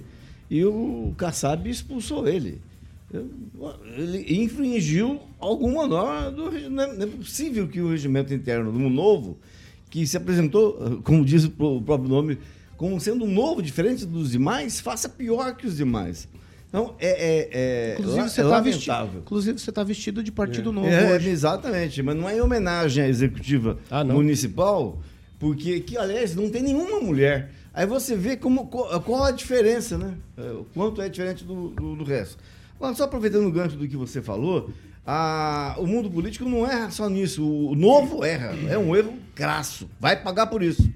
e 0.50 0.64
o 0.66 1.14
Kassab 1.18 1.70
expulsou 1.70 2.28
ele. 2.28 2.60
Ele 3.98 4.42
infringiu 4.44 5.20
alguma 5.40 5.86
norma 5.88 6.32
do 6.32 6.50
regi- 6.50 6.70
Não 6.70 6.84
é 6.84 6.94
não 6.96 7.04
é 7.04 7.08
possível 7.08 7.68
que 7.68 7.82
o 7.82 7.90
regimento 7.90 8.34
interno 8.34 8.72
do 8.72 8.80
novo, 8.90 9.38
que 9.90 10.06
se 10.08 10.16
apresentou, 10.16 11.02
como 11.04 11.26
diz 11.26 11.44
o 11.44 11.52
pró- 11.52 11.76
o 11.78 11.82
próprio 11.82 12.10
nome, 12.10 12.38
como 12.78 13.00
sendo 13.00 13.26
um 13.26 13.32
novo, 13.32 13.62
diferente 13.62 14.06
dos 14.06 14.32
demais, 14.32 14.80
faça 14.80 15.10
pior 15.10 15.56
que 15.56 15.68
os 15.68 15.76
demais. 15.78 16.28
Então, 16.70 16.96
é, 17.00 17.10
é, 17.10 17.50
é, 17.52 17.96
Inclusive, 18.00 18.30
você 18.30 18.42
é 18.42 18.44
tá 18.48 18.60
vestido, 18.62 19.18
inclusive, 19.18 19.60
você 19.60 19.72
tá 19.74 19.84
vestido 19.84 20.24
de 20.24 20.32
Partido 20.32 20.72
Novo 20.72 20.88
É, 20.88 21.14
hoje. 21.16 21.30
exatamente, 21.30 22.02
mas 22.02 22.16
não 22.16 22.30
é 22.30 22.38
em 22.38 22.42
homenagem 22.42 23.04
à 23.04 23.10
executiva 23.10 23.78
Ah, 23.90 24.06
municipal, 24.06 24.98
porque 25.42 25.80
que, 25.82 25.98
aliás, 25.98 26.36
não 26.36 26.50
tem 26.50 26.62
nenhuma 26.62 27.02
mulher. 27.02 27.50
Aí 27.74 27.86
você 27.88 28.16
vê 28.16 28.38
como, 28.38 28.68
qual, 28.68 29.24
a 29.24 29.32
diferença, 29.32 29.98
né? 29.98 30.14
É, 30.38 30.42
O 30.52 30.66
quanto 30.74 31.02
é 31.02 31.10
diferente 31.10 31.44
do, 31.44 31.70
do, 31.70 31.96
do 31.96 32.04
resto. 32.04 32.38
Agora, 32.78 32.94
só 32.96 33.06
aproveitando 33.06 33.46
o 33.48 33.52
gancho 33.52 33.76
do 33.76 33.88
que 33.88 33.98
você 33.98 34.22
falou, 34.22 34.70
a- 35.06 35.76
o 35.80 35.88
mundo 35.88 36.10
político 36.12 36.46
não 36.48 36.66
erra 36.66 36.92
só 36.92 37.10
nisso. 37.10 37.44
O, 37.44 37.74
novo 37.76 38.24
erra. 38.24 38.54
É 38.70 38.78
um 38.78 38.96
erro 38.96 39.14
crasso. 39.34 39.90
Vai 40.00 40.22
pagar 40.22 40.48
por 40.48 40.62
isso. 40.62 40.90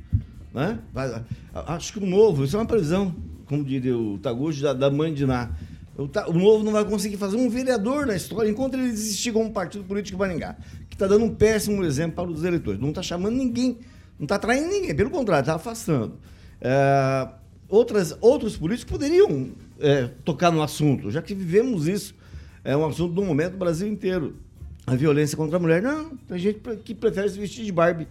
Né? 0.54 0.78
Vai- 0.94 1.24
acho 1.54 1.94
que 1.94 2.00
o 2.00 2.06
novo, 2.06 2.44
isso 2.44 2.56
é 2.56 2.60
uma 2.60 2.66
previsão, 2.66 3.16
como 3.48 3.64
diria 3.64 3.98
o 3.98 4.18
Taguchi, 4.20 4.62
da, 4.62 4.74
da 4.74 4.92
mãe 4.92 5.14
de 5.14 5.26
Ná. 5.26 5.50
O, 5.98 6.04
o 6.30 6.34
novo 6.38 6.64
não 6.64 6.72
vai 6.72 6.86
conseguir 6.86 7.18
fazer 7.18 7.38
um 7.38 7.50
vereador 7.50 8.06
na 8.06 8.16
história 8.16 8.50
enquanto 8.50 8.76
ele 8.76 8.84
existir 8.90 9.32
como 9.32 9.50
partido 9.52 9.84
político 9.86 10.18
em 10.18 10.20
Maringá, 10.20 10.56
que 10.90 10.96
está 10.96 11.08
dando 11.08 11.26
um 11.26 11.34
péssimo 11.34 11.84
exemplo 11.84 12.16
para 12.18 12.30
os 12.30 12.44
eleitores. 12.44 12.80
Não 12.82 12.90
está 12.90 13.02
chamando 13.02 13.36
ninguém, 13.36 13.78
não 14.18 14.26
está 14.26 14.40
traindo 14.40 14.70
ninguém, 14.70 14.96
pelo 14.96 15.10
contrário, 15.10 15.42
está 15.42 15.56
afastando. 15.56 16.18
É, 16.62 17.28
outras, 17.68 18.18
outros 18.22 18.58
políticos 18.58 18.92
poderiam 18.92 19.52
é, 19.80 20.10
tocar 20.24 20.52
no 20.52 20.62
assunto, 20.62 21.12
já 21.12 21.22
que 21.22 21.36
vivemos 21.36 21.88
isso. 21.88 22.16
É 22.64 22.76
um 22.76 22.86
assunto 22.86 23.14
do 23.14 23.24
momento 23.24 23.52
do 23.52 23.58
Brasil 23.58 23.88
inteiro. 23.88 24.38
A 24.88 24.96
violência 24.96 25.36
contra 25.36 25.58
a 25.58 25.60
mulher. 25.60 25.82
Não, 25.82 26.16
tem 26.28 26.38
gente 26.38 26.60
que 26.84 26.94
prefere 26.94 27.30
se 27.30 27.40
vestir 27.40 27.66
de 27.66 27.72
Barbie. 27.72 28.08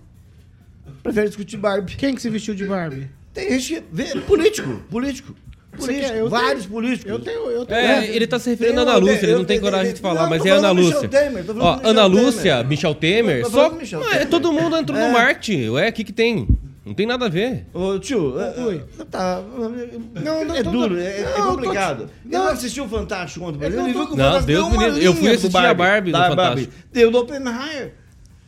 Prefere 1.02 1.28
discutir 1.28 1.56
Barbie. 1.56 1.96
Quem 1.96 2.14
que 2.14 2.22
se 2.22 2.28
vestiu 2.28 2.54
de 2.54 2.64
Barbie? 2.64 3.08
Tem 3.32 3.58
gente 3.58 3.80
que. 3.80 3.86
Vê, 3.92 4.20
político, 4.20 4.82
político. 4.90 5.34
Político? 5.76 6.12
Eu 6.14 6.28
vários 6.28 6.62
tenho- 6.64 6.70
políticos. 6.74 7.10
Eu 7.12 7.18
tenho, 7.18 7.50
eu 7.50 7.66
tenho. 7.66 7.78
É, 7.80 8.06
ele 8.06 8.26
tá 8.26 8.38
se 8.38 8.50
referindo 8.50 8.80
à 8.80 8.84
Tem 8.84 8.92
Ana 8.94 9.00
Lúcia, 9.04 9.24
ele 9.24 9.32
eu- 9.32 9.38
não 9.38 9.44
tem 9.44 9.56
eu- 9.56 9.62
coragem 9.62 9.88
eu- 9.88 9.94
de 9.94 10.00
falar, 10.00 10.22
não, 10.22 10.30
mas 10.30 10.42
tô 10.42 10.48
é 10.48 10.50
a 10.50 10.54
Ana 10.54 10.68
do 10.68 10.74
Lúcia. 10.80 10.94
Michel 10.94 11.08
Temer, 11.10 11.44
tô 11.44 11.54
falando 11.54 11.64
Ó, 11.64 11.72
do 11.72 11.76
Michel 11.78 11.90
Ana. 11.90 12.06
Lúcia, 12.06 12.64
Michel 12.64 12.94
Temer, 12.94 13.42
Tô 13.44 13.50
só. 13.50 13.68
do 13.68 13.76
Michel 13.76 14.00
Ué, 14.00 14.08
Temer. 14.10 14.28
todo 14.28 14.52
mundo 14.52 14.76
entrou 14.76 14.98
É. 14.98 15.06
no 15.06 15.12
marketing. 15.12 15.68
Ué, 15.70 15.88
o 15.88 15.92
que 15.92 16.04
que 16.04 16.12
tem? 16.12 16.46
Não 16.86 16.92
tem 16.92 17.06
nada 17.06 17.24
a 17.24 17.28
ver. 17.30 17.64
Ô, 17.72 17.98
tio, 17.98 18.38
é, 18.38 18.50
Conclui. 18.52 18.82
é, 19.00 19.04
tá. 19.04 19.42
Não, 20.22 20.44
não, 20.44 20.54
é 20.54 20.62
tô- 20.62 20.70
duro, 20.70 20.98
é, 20.98 21.20
é 21.20 21.34
não, 21.38 21.46
tô- 21.46 21.52
complicado. 21.52 22.10
Ele 22.24 22.36
não. 22.36 22.44
não 22.44 22.52
assistiu 22.52 22.84
o 22.84 22.88
Fantástico 22.88 23.44
ontem, 23.46 23.58
por 23.58 23.66
exemplo, 23.66 24.16
não 24.16 24.16
Deus 24.16 24.44
deu 24.44 24.68
me 24.70 24.76
livre, 24.84 25.04
eu 25.04 25.14
fui 25.14 25.30
assistir 25.30 25.56
a 25.56 25.72
Barbie 25.72 26.12
no 26.12 26.18
da 26.18 26.28
Fantástico. 26.28 26.72
Deu 26.92 27.10
do 27.10 27.18
Oppenheimer. 27.20 27.94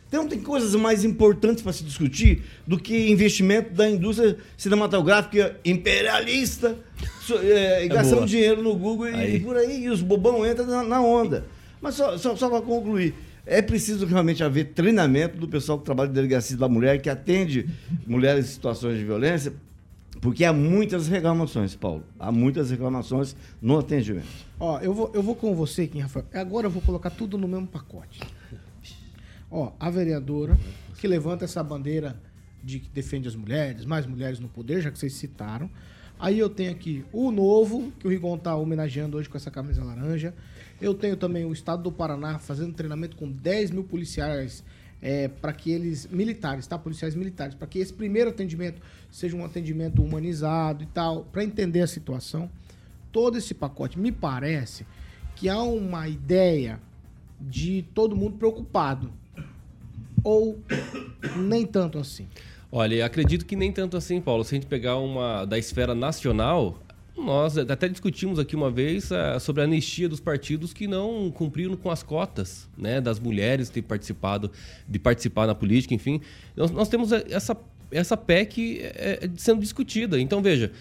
Então 0.07 0.27
tem 0.27 0.39
coisas 0.39 0.73
mais 0.75 1.03
importantes 1.03 1.61
para 1.61 1.73
se 1.73 1.83
discutir 1.83 2.43
do 2.65 2.79
que 2.79 3.09
investimento 3.09 3.73
da 3.73 3.89
indústria 3.89 4.37
cinematográfica 4.55 5.57
imperialista, 5.65 6.77
é, 7.43 7.85
e 7.85 7.89
gastando 7.89 8.17
boa. 8.17 8.27
dinheiro 8.27 8.63
no 8.63 8.73
Google 8.75 9.09
e, 9.09 9.13
Aí. 9.13 9.35
e 9.35 9.39
por 9.41 9.57
aí, 9.57 9.83
e 9.83 9.89
os 9.89 10.01
bobão 10.01 10.49
entram 10.49 10.65
na, 10.65 10.83
na 10.83 11.01
onda. 11.01 11.45
Mas 11.81 11.95
só, 11.95 12.17
só, 12.17 12.35
só 12.35 12.49
para 12.49 12.61
concluir, 12.61 13.13
é 13.45 13.61
preciso 13.61 14.05
realmente 14.05 14.43
haver 14.43 14.73
treinamento 14.73 15.37
do 15.37 15.47
pessoal 15.47 15.77
que 15.77 15.85
trabalha 15.85 16.09
em 16.09 16.13
delegacia 16.13 16.55
da 16.55 16.69
mulher, 16.69 17.01
que 17.01 17.09
atende 17.09 17.69
mulheres 18.05 18.45
em 18.45 18.49
situações 18.49 18.97
de 18.97 19.03
violência, 19.03 19.53
porque 20.21 20.43
há 20.45 20.53
muitas 20.53 21.07
reclamações, 21.07 21.75
Paulo. 21.75 22.03
Há 22.17 22.31
muitas 22.31 22.71
reclamações 22.71 23.35
no 23.61 23.77
atendimento. 23.77 24.27
Ó, 24.59 24.79
eu 24.79 24.93
vou, 24.93 25.11
eu 25.13 25.21
vou 25.21 25.35
com 25.35 25.53
você 25.53 25.83
aqui, 25.83 25.99
Rafael. 25.99 26.25
Agora 26.33 26.67
eu 26.67 26.71
vou 26.71 26.81
colocar 26.81 27.09
tudo 27.09 27.37
no 27.37 27.47
mesmo 27.47 27.67
pacote. 27.67 28.19
Ó, 29.49 29.71
a 29.79 29.89
vereadora 29.89 30.57
que 30.99 31.07
levanta 31.07 31.45
essa 31.45 31.63
bandeira 31.63 32.19
de 32.63 32.79
que 32.79 32.89
defende 32.89 33.27
as 33.27 33.35
mulheres, 33.35 33.85
mais 33.85 34.05
mulheres 34.05 34.39
no 34.39 34.49
poder, 34.49 34.81
já 34.81 34.91
que 34.91 34.99
vocês 34.99 35.13
citaram. 35.13 35.69
Aí 36.19 36.39
eu 36.39 36.49
tenho 36.49 36.71
aqui 36.71 37.05
o 37.13 37.31
novo, 37.31 37.91
que 37.99 38.07
o 38.07 38.09
Rigon 38.09 38.37
tá 38.37 38.55
homenageando 38.55 39.17
hoje 39.17 39.29
com 39.29 39.37
essa 39.37 39.51
camisa 39.51 39.83
laranja. 39.83 40.33
Eu 40.81 40.93
tenho 40.93 41.15
também 41.15 41.45
o 41.45 41.53
estado 41.53 41.83
do 41.83 41.91
Paraná 41.91 42.39
fazendo 42.39 42.73
treinamento 42.73 43.15
com 43.15 43.31
10 43.31 43.71
mil 43.71 43.83
policiais 43.83 44.63
é, 45.01 45.27
para 45.27 45.53
que 45.53 45.71
eles, 45.71 46.07
militares, 46.07 46.65
tá? 46.65 46.77
Policiais 46.77 47.15
militares, 47.15 47.55
para 47.55 47.67
que 47.67 47.79
esse 47.79 47.93
primeiro 47.93 48.31
atendimento 48.31 48.81
seja 49.11 49.37
um 49.37 49.45
atendimento 49.45 50.01
humanizado 50.01 50.83
e 50.83 50.87
tal, 50.87 51.23
para 51.25 51.43
entender 51.43 51.81
a 51.81 51.87
situação. 51.87 52.49
Todo 53.11 53.37
esse 53.37 53.53
pacote, 53.53 53.97
me 53.97 54.11
parece 54.11 54.85
que 55.35 55.47
há 55.47 55.61
uma 55.61 56.07
ideia 56.07 56.79
de 57.39 57.85
todo 57.93 58.15
mundo 58.15 58.37
preocupado. 58.37 59.11
Ou 60.27 60.59
nem 61.37 61.65
tanto 61.65 61.97
assim. 61.97 62.27
Olha, 62.69 63.05
acredito 63.05 63.45
que 63.45 63.55
nem 63.55 63.71
tanto 63.71 63.95
assim, 63.95 64.19
Paulo. 64.19 64.43
Se 64.43 64.53
a 64.53 64.57
gente 64.57 64.67
pegar 64.67 64.97
uma 64.97 65.45
da 65.45 65.57
esfera 65.57 65.95
nacional, 65.95 66.83
nós 67.15 67.57
até 67.57 67.87
discutimos 67.87 68.37
aqui 68.37 68.53
uma 68.53 68.69
vez 68.69 69.09
ah, 69.09 69.39
sobre 69.39 69.61
a 69.61 69.63
anistia 69.63 70.09
dos 70.09 70.19
partidos 70.19 70.73
que 70.73 70.85
não 70.85 71.31
cumpriram 71.31 71.77
com 71.77 71.89
as 71.89 72.03
cotas, 72.03 72.67
né, 72.77 72.99
das 72.99 73.21
mulheres 73.21 73.69
ter 73.69 73.81
participado, 73.83 74.51
de 74.85 74.99
participar 74.99 75.47
na 75.47 75.55
política, 75.55 75.93
enfim. 75.93 76.19
Nós, 76.57 76.71
nós 76.71 76.89
temos 76.89 77.13
essa 77.13 77.55
essa 77.89 78.17
PEC 78.17 78.81
é 78.83 79.29
sendo 79.37 79.61
discutida. 79.61 80.19
Então, 80.19 80.41
veja, 80.41 80.73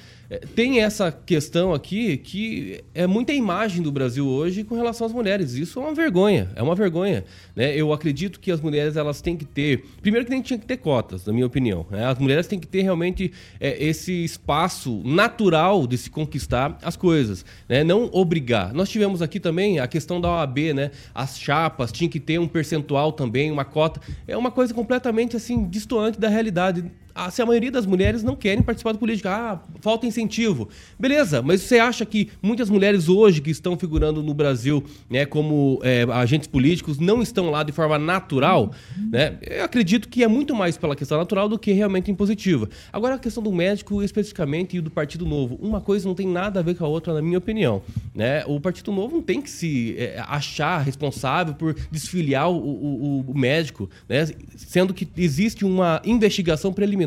tem 0.54 0.80
essa 0.80 1.12
questão 1.12 1.72
aqui 1.72 2.16
que 2.16 2.82
é 2.94 3.06
muita 3.06 3.32
imagem 3.32 3.82
do 3.82 3.92
Brasil 3.92 4.26
hoje 4.26 4.64
com 4.64 4.74
relação 4.74 5.06
às 5.06 5.12
mulheres. 5.12 5.54
Isso 5.54 5.78
é 5.78 5.82
uma 5.82 5.94
vergonha, 5.94 6.50
é 6.56 6.62
uma 6.62 6.74
vergonha. 6.74 7.24
Né? 7.54 7.76
Eu 7.76 7.92
acredito 7.92 8.40
que 8.40 8.50
as 8.50 8.60
mulheres 8.60 8.96
elas 8.96 9.20
têm 9.20 9.36
que 9.36 9.44
ter. 9.44 9.84
Primeiro 10.00 10.24
que 10.24 10.30
nem 10.30 10.42
tinha 10.42 10.58
que 10.58 10.66
ter 10.66 10.78
cotas, 10.78 11.24
na 11.26 11.32
minha 11.32 11.46
opinião. 11.46 11.86
né? 11.90 12.06
As 12.06 12.18
mulheres 12.18 12.46
têm 12.46 12.58
que 12.58 12.66
ter 12.66 12.82
realmente 12.82 13.32
é, 13.60 13.82
esse 13.82 14.24
espaço 14.24 15.00
natural 15.04 15.86
de 15.86 15.96
se 15.96 16.10
conquistar 16.10 16.76
as 16.82 16.96
coisas, 16.96 17.44
né? 17.68 17.84
não 17.84 18.10
obrigar. 18.12 18.72
Nós 18.74 18.88
tivemos 18.88 19.22
aqui 19.22 19.38
também 19.38 19.78
a 19.78 19.86
questão 19.86 20.20
da 20.20 20.28
OAB, 20.28 20.58
né? 20.74 20.90
As 21.14 21.38
chapas 21.38 21.92
tinham 21.92 22.10
que 22.10 22.18
ter 22.18 22.38
um 22.38 22.48
percentual 22.48 23.12
também, 23.12 23.50
uma 23.50 23.64
cota. 23.64 24.00
É 24.26 24.36
uma 24.36 24.50
coisa 24.50 24.74
completamente 24.74 25.36
assim 25.36 25.68
distoante 25.68 26.18
da 26.18 26.28
realidade 26.28 26.84
a, 27.16 27.30
se 27.30 27.40
a 27.40 27.46
maioria 27.46 27.70
das 27.70 27.86
mulheres 27.86 28.22
não 28.22 28.36
querem 28.36 28.62
participar 28.62 28.92
da 28.92 28.98
política, 28.98 29.30
ah, 29.30 29.58
falta 29.80 30.06
incentivo. 30.06 30.68
Beleza, 30.98 31.40
mas 31.40 31.62
você 31.62 31.78
acha 31.78 32.04
que 32.04 32.28
muitas 32.42 32.68
mulheres 32.68 33.08
hoje 33.08 33.40
que 33.40 33.50
estão 33.50 33.76
figurando 33.78 34.22
no 34.22 34.34
Brasil 34.34 34.84
né, 35.08 35.24
como 35.24 35.80
é, 35.82 36.02
agentes 36.12 36.46
políticos 36.46 36.98
não 36.98 37.22
estão 37.22 37.50
lá 37.50 37.62
de 37.62 37.72
forma 37.72 37.98
natural? 37.98 38.70
Né? 39.10 39.38
Eu 39.40 39.64
acredito 39.64 40.08
que 40.08 40.22
é 40.22 40.28
muito 40.28 40.54
mais 40.54 40.76
pela 40.76 40.94
questão 40.94 41.16
natural 41.16 41.48
do 41.48 41.58
que 41.58 41.72
realmente 41.72 42.10
impositiva. 42.10 42.68
Agora, 42.92 43.14
a 43.14 43.18
questão 43.18 43.42
do 43.42 43.50
médico 43.50 44.02
especificamente 44.02 44.76
e 44.76 44.80
do 44.82 44.90
Partido 44.90 45.24
Novo, 45.24 45.58
uma 45.62 45.80
coisa 45.80 46.06
não 46.06 46.14
tem 46.14 46.28
nada 46.28 46.60
a 46.60 46.62
ver 46.62 46.76
com 46.76 46.84
a 46.84 46.88
outra, 46.88 47.14
na 47.14 47.22
minha 47.22 47.38
opinião. 47.38 47.82
Né? 48.14 48.44
O 48.46 48.60
Partido 48.60 48.92
Novo 48.92 49.16
não 49.16 49.22
tem 49.22 49.40
que 49.40 49.48
se 49.48 49.96
é, 49.96 50.22
achar 50.28 50.80
responsável 50.80 51.54
por 51.54 51.74
desfiliar 51.90 52.50
o, 52.50 52.56
o, 52.56 53.20
o 53.26 53.38
médico, 53.38 53.88
né? 54.06 54.28
sendo 54.54 54.92
que 54.92 55.08
existe 55.16 55.64
uma 55.64 56.02
investigação 56.04 56.72
preliminar 56.72 57.05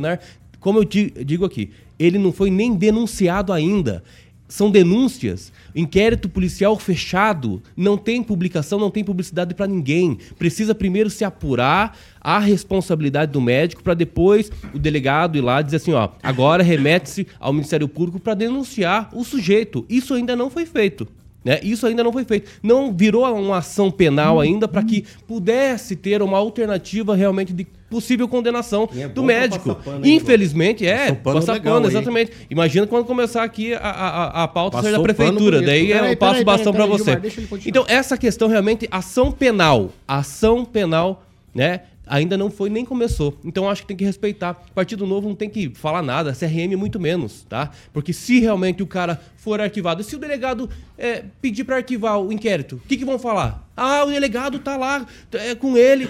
como 0.59 0.79
eu 0.79 0.83
digo 0.83 1.45
aqui, 1.45 1.71
ele 1.97 2.17
não 2.17 2.31
foi 2.31 2.49
nem 2.49 2.75
denunciado 2.75 3.53
ainda. 3.53 4.03
São 4.47 4.71
denúncias, 4.71 5.53
inquérito 5.75 6.27
policial 6.27 6.75
fechado, 6.75 7.61
não 7.77 7.95
tem 7.95 8.23
publicação, 8.23 8.79
não 8.79 8.89
tem 8.89 9.03
publicidade 9.03 9.53
para 9.53 9.67
ninguém. 9.67 10.17
Precisa 10.39 10.73
primeiro 10.73 11.07
se 11.07 11.23
apurar 11.23 11.95
a 12.19 12.39
responsabilidade 12.39 13.31
do 13.31 13.39
médico 13.39 13.83
para 13.83 13.93
depois 13.93 14.51
o 14.73 14.79
delegado 14.79 15.37
ir 15.37 15.41
lá 15.41 15.61
dizer 15.61 15.77
assim, 15.77 15.93
ó, 15.93 16.09
agora 16.23 16.63
remete-se 16.63 17.27
ao 17.39 17.53
Ministério 17.53 17.87
Público 17.87 18.19
para 18.19 18.33
denunciar 18.33 19.11
o 19.13 19.23
sujeito. 19.23 19.85
Isso 19.87 20.15
ainda 20.15 20.35
não 20.35 20.49
foi 20.49 20.65
feito. 20.65 21.07
Né? 21.49 21.59
Isso 21.63 21.87
ainda 21.87 22.03
não 22.03 22.13
foi 22.13 22.23
feito. 22.23 22.47
Não 22.61 22.93
virou 22.95 23.25
uma 23.33 23.57
ação 23.57 23.89
penal 23.89 24.39
ainda 24.39 24.67
para 24.67 24.83
que 24.83 25.03
pudesse 25.27 25.95
ter 25.95 26.21
uma 26.21 26.37
alternativa 26.37 27.15
realmente 27.15 27.51
de 27.51 27.65
possível 27.89 28.27
condenação 28.27 28.87
é 28.95 29.07
do 29.07 29.23
médico. 29.23 29.73
pano, 29.73 30.05
hein, 30.05 30.13
Infelizmente, 30.17 30.85
é, 30.85 31.11
pano 31.11 31.39
passar 31.39 31.59
pano, 31.59 31.87
aí. 31.87 31.91
exatamente. 31.91 32.31
Imagina 32.51 32.85
quando 32.85 33.03
começar 33.05 33.41
aqui 33.41 33.73
a, 33.73 33.79
a, 33.79 34.43
a- 34.43 34.47
pauta 34.47 34.77
Passou 34.77 34.91
da 34.91 34.99
prefeitura. 34.99 35.59
Daí 35.59 35.87
Peraí, 35.87 36.11
eu 36.11 36.17
passo 36.17 36.41
o 36.41 36.45
bastão 36.45 36.71
para 36.71 36.85
você. 36.85 37.19
Gilmar. 37.19 37.61
Então, 37.65 37.83
essa 37.87 38.15
questão 38.15 38.47
realmente, 38.47 38.87
ação 38.91 39.31
penal, 39.31 39.89
ação 40.07 40.63
penal, 40.63 41.23
né? 41.51 41.79
Ainda 42.09 42.35
não 42.35 42.49
foi 42.49 42.69
nem 42.69 42.83
começou. 42.83 43.37
Então 43.45 43.69
acho 43.69 43.83
que 43.83 43.87
tem 43.89 43.95
que 43.97 44.03
respeitar. 44.03 44.55
Partido 44.73 45.05
Novo 45.05 45.27
não 45.29 45.35
tem 45.35 45.49
que 45.49 45.69
falar 45.69 46.01
nada, 46.01 46.33
CRM 46.33 46.75
muito 46.75 46.99
menos, 46.99 47.45
tá? 47.47 47.69
Porque 47.93 48.11
se 48.11 48.39
realmente 48.39 48.81
o 48.81 48.87
cara 48.87 49.21
for 49.37 49.61
arquivado, 49.61 50.03
se 50.03 50.15
o 50.15 50.19
delegado 50.19 50.69
é, 50.97 51.23
pedir 51.41 51.63
para 51.63 51.75
arquivar 51.77 52.19
o 52.19 52.33
inquérito, 52.33 52.77
o 52.77 52.79
que, 52.87 52.97
que 52.97 53.05
vão 53.05 53.19
falar? 53.19 53.69
Ah, 53.77 54.03
o 54.03 54.09
delegado 54.11 54.57
tá 54.59 54.75
lá 54.75 55.05
é, 55.31 55.53
com 55.55 55.77
ele. 55.77 56.09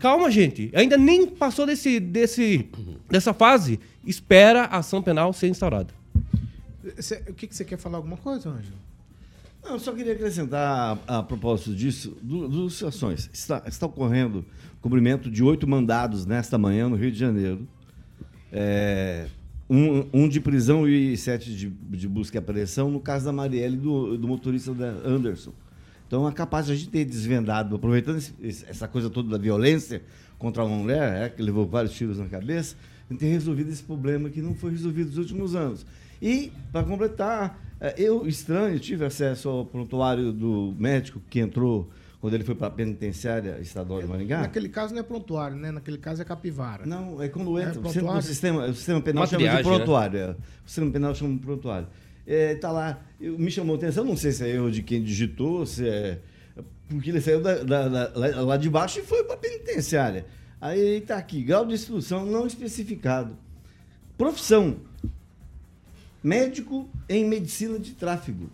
Calma, 0.00 0.30
gente. 0.30 0.70
Ainda 0.74 0.96
nem 0.96 1.26
passou 1.26 1.66
desse, 1.66 1.98
desse, 2.00 2.68
dessa 3.10 3.34
fase. 3.34 3.80
Espera 4.06 4.62
a 4.62 4.78
ação 4.78 5.02
penal 5.02 5.32
ser 5.32 5.48
instaurada. 5.48 5.92
Cê- 7.00 7.22
o 7.28 7.34
que, 7.34 7.46
que 7.48 7.54
você 7.56 7.64
quer 7.64 7.76
falar? 7.78 7.98
Alguma 7.98 8.16
coisa, 8.16 8.48
Ângelo? 8.48 8.76
Eu 9.68 9.78
só 9.78 9.92
queria 9.92 10.12
acrescentar 10.12 10.98
a, 11.06 11.18
a 11.18 11.22
propósito 11.22 11.74
disso 11.74 12.16
du- 12.22 12.48
duas 12.48 12.74
situações. 12.74 13.28
Está, 13.32 13.62
está 13.66 13.86
ocorrendo 13.86 14.44
o 14.78 14.80
cumprimento 14.80 15.30
de 15.30 15.42
oito 15.42 15.66
mandados 15.66 16.24
nesta 16.24 16.56
manhã 16.56 16.88
no 16.88 16.96
Rio 16.96 17.10
de 17.10 17.18
Janeiro. 17.18 17.66
É, 18.52 19.26
um, 19.68 20.06
um 20.12 20.28
de 20.28 20.40
prisão 20.40 20.88
e 20.88 21.16
sete 21.16 21.54
de, 21.54 21.68
de 21.68 22.08
busca 22.08 22.36
e 22.36 22.38
apreensão 22.38 22.90
no 22.90 23.00
caso 23.00 23.24
da 23.24 23.32
Marielle 23.32 23.76
do, 23.76 24.16
do 24.16 24.28
motorista 24.28 24.72
da 24.72 24.86
Anderson. 25.04 25.52
Então 26.06 26.26
é 26.28 26.32
capaz 26.32 26.66
de 26.66 26.72
a 26.72 26.76
gente 26.76 26.88
ter 26.88 27.04
desvendado, 27.04 27.74
aproveitando 27.74 28.18
esse- 28.18 28.64
essa 28.68 28.86
coisa 28.86 29.10
toda 29.10 29.28
da 29.28 29.38
violência 29.38 30.02
contra 30.38 30.64
uma 30.64 30.76
mulher, 30.76 31.22
é, 31.24 31.28
que 31.28 31.42
levou 31.42 31.66
vários 31.66 31.92
tiros 31.92 32.18
na 32.18 32.26
cabeça, 32.26 32.76
a 33.08 33.12
gente 33.12 33.18
ter 33.20 33.26
resolvido 33.26 33.70
esse 33.70 33.82
problema 33.82 34.30
que 34.30 34.40
não 34.40 34.54
foi 34.54 34.70
resolvido 34.70 35.08
nos 35.08 35.18
últimos 35.18 35.56
anos. 35.56 35.84
E, 36.22 36.52
para 36.72 36.84
completar, 36.84 37.60
eu, 37.96 38.26
estranho, 38.26 38.78
tive 38.78 39.04
acesso 39.04 39.48
ao 39.48 39.64
prontuário 39.66 40.32
do 40.32 40.74
médico 40.78 41.20
que 41.28 41.38
entrou 41.40 41.88
quando 42.20 42.32
ele 42.34 42.42
foi 42.44 42.54
para 42.54 42.68
a 42.68 42.70
penitenciária 42.70 43.58
estadual 43.60 44.00
de 44.00 44.08
Maringá. 44.08 44.40
Naquele 44.40 44.68
caso 44.68 44.94
não 44.94 45.00
é 45.00 45.02
prontuário, 45.02 45.56
né? 45.56 45.70
Naquele 45.70 45.98
caso 45.98 46.22
é 46.22 46.24
capivara. 46.24 46.86
Não, 46.86 47.22
é 47.22 47.28
quando 47.28 47.58
entra. 47.58 47.74
É 47.74 47.78
o, 47.78 47.82
prontuário? 47.82 48.22
sistema, 48.22 48.64
o 48.66 48.74
sistema 48.74 49.00
penal 49.00 49.22
Uma 49.22 49.26
chama 49.26 49.38
triagem, 49.40 49.62
de 49.62 49.68
né? 49.70 49.76
prontuário. 49.76 50.18
é. 50.18 50.30
O 50.30 50.36
sistema 50.66 50.90
penal 50.90 51.14
chama 51.14 51.34
de 51.34 51.40
prontuário. 51.40 51.88
É, 52.26 52.54
tá 52.56 52.72
lá, 52.72 53.00
eu- 53.20 53.38
me 53.38 53.50
chamou 53.50 53.74
a 53.76 53.78
atenção, 53.78 54.04
não 54.04 54.16
sei 54.16 54.32
se 54.32 54.42
é 54.44 54.48
erro 54.48 54.70
de 54.70 54.82
quem 54.82 55.02
digitou, 55.02 55.64
se 55.66 55.86
é. 55.88 56.18
Porque 56.88 57.10
ele 57.10 57.20
saiu 57.20 57.40
da- 57.42 57.62
da- 57.62 57.88
da- 57.88 58.12
lá, 58.14 58.40
lá 58.42 58.56
de 58.56 58.70
baixo 58.70 58.98
e 59.00 59.02
foi 59.02 59.22
para 59.24 59.34
a 59.34 59.38
penitenciária. 59.38 60.24
Aí 60.60 60.98
está 60.98 61.18
aqui, 61.18 61.42
grau 61.42 61.66
de 61.66 61.74
instrução 61.74 62.24
não 62.24 62.46
especificado. 62.46 63.36
Profissão: 64.16 64.76
médico 66.30 66.88
em 67.08 67.24
medicina 67.24 67.78
de 67.78 67.92
tráfego. 67.92 68.50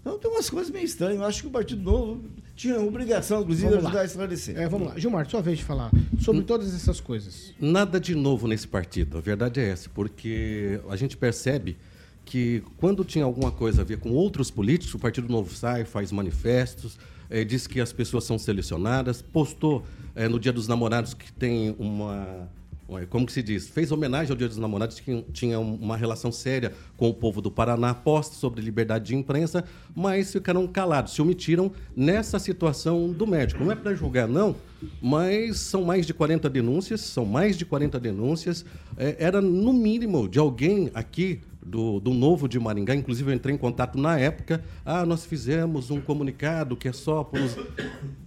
Então 0.00 0.18
tem 0.18 0.30
umas 0.30 0.48
coisas 0.48 0.70
meio 0.72 0.84
estranhas. 0.84 1.16
Eu 1.18 1.24
acho 1.26 1.42
que 1.42 1.48
o 1.48 1.50
Partido 1.50 1.82
Novo 1.82 2.22
tinha 2.56 2.76
a 2.76 2.80
obrigação, 2.80 3.42
inclusive, 3.42 3.66
de 3.68 3.74
Vamos 3.74 3.84
lá. 3.84 3.90
ajudar 3.90 4.02
a 4.02 4.06
esclarecer. 4.06 4.58
É, 4.58 4.68
vamos 4.68 4.88
lá. 4.88 4.98
Gilmar, 4.98 5.28
sua 5.28 5.42
vez 5.42 5.58
de 5.58 5.64
falar 5.64 5.90
sobre 6.20 6.42
todas 6.42 6.74
essas 6.74 7.00
coisas. 7.00 7.52
Nada 7.60 8.00
de 8.00 8.14
novo 8.14 8.46
nesse 8.48 8.66
partido, 8.66 9.18
a 9.18 9.20
verdade 9.20 9.60
é 9.60 9.68
essa, 9.68 9.90
porque 9.90 10.80
a 10.88 10.96
gente 10.96 11.16
percebe 11.18 11.76
que 12.24 12.62
quando 12.78 13.04
tinha 13.04 13.24
alguma 13.24 13.50
coisa 13.50 13.82
a 13.82 13.84
ver 13.84 13.98
com 13.98 14.10
outros 14.12 14.50
políticos, 14.50 14.94
o 14.94 14.98
Partido 14.98 15.28
Novo 15.28 15.54
sai, 15.54 15.84
faz 15.84 16.10
manifestos, 16.12 16.96
eh, 17.28 17.44
diz 17.44 17.66
que 17.66 17.78
as 17.80 17.92
pessoas 17.92 18.24
são 18.24 18.38
selecionadas, 18.38 19.20
postou 19.20 19.84
eh, 20.14 20.28
no 20.28 20.38
Dia 20.40 20.52
dos 20.52 20.66
Namorados 20.66 21.12
que 21.12 21.30
tem 21.32 21.74
uma, 21.78 22.48
uma- 22.63 22.63
como 23.08 23.26
que 23.26 23.32
se 23.32 23.42
diz, 23.42 23.68
fez 23.68 23.90
homenagem 23.90 24.30
ao 24.30 24.36
Dia 24.36 24.48
dos 24.48 24.58
Namorados, 24.58 25.00
que 25.00 25.22
tinha 25.32 25.58
um- 25.58 25.74
uma 25.76 25.96
relação 25.96 26.30
séria 26.30 26.72
com 26.96 27.08
o 27.08 27.14
povo 27.14 27.40
do 27.40 27.50
Paraná, 27.50 27.94
posta 27.94 28.34
sobre 28.34 28.60
liberdade 28.60 29.06
de 29.06 29.16
imprensa, 29.16 29.64
mas 29.94 30.30
ficaram 30.32 30.66
calados, 30.66 31.14
se 31.14 31.22
omitiram 31.22 31.72
nessa 31.96 32.38
situação 32.38 33.10
do 33.12 33.26
médico. 33.26 33.64
Não 33.64 33.72
é 33.72 33.74
para 33.76 33.94
julgar, 33.94 34.28
não, 34.28 34.54
mas 35.00 35.58
são 35.60 35.82
mais 35.84 36.06
de 36.06 36.12
40 36.14 36.48
denúncias, 36.50 37.00
são 37.00 37.24
mais 37.24 37.56
de 37.56 37.64
40 37.64 37.98
denúncias. 37.98 38.64
É, 38.96 39.16
era, 39.18 39.40
no 39.40 39.72
mínimo, 39.72 40.28
de 40.28 40.38
alguém 40.38 40.90
aqui 40.94 41.40
do, 41.64 41.98
do 41.98 42.12
Novo 42.12 42.46
de 42.46 42.60
Maringá, 42.60 42.94
inclusive 42.94 43.30
eu 43.30 43.34
entrei 43.34 43.54
em 43.54 43.58
contato 43.58 43.98
na 43.98 44.18
época, 44.18 44.62
ah, 44.84 45.06
nós 45.06 45.24
fizemos 45.24 45.90
um 45.90 45.98
comunicado 46.00 46.76
que 46.76 46.86
é 46.88 46.92
só 46.92 47.24
para 47.24 47.40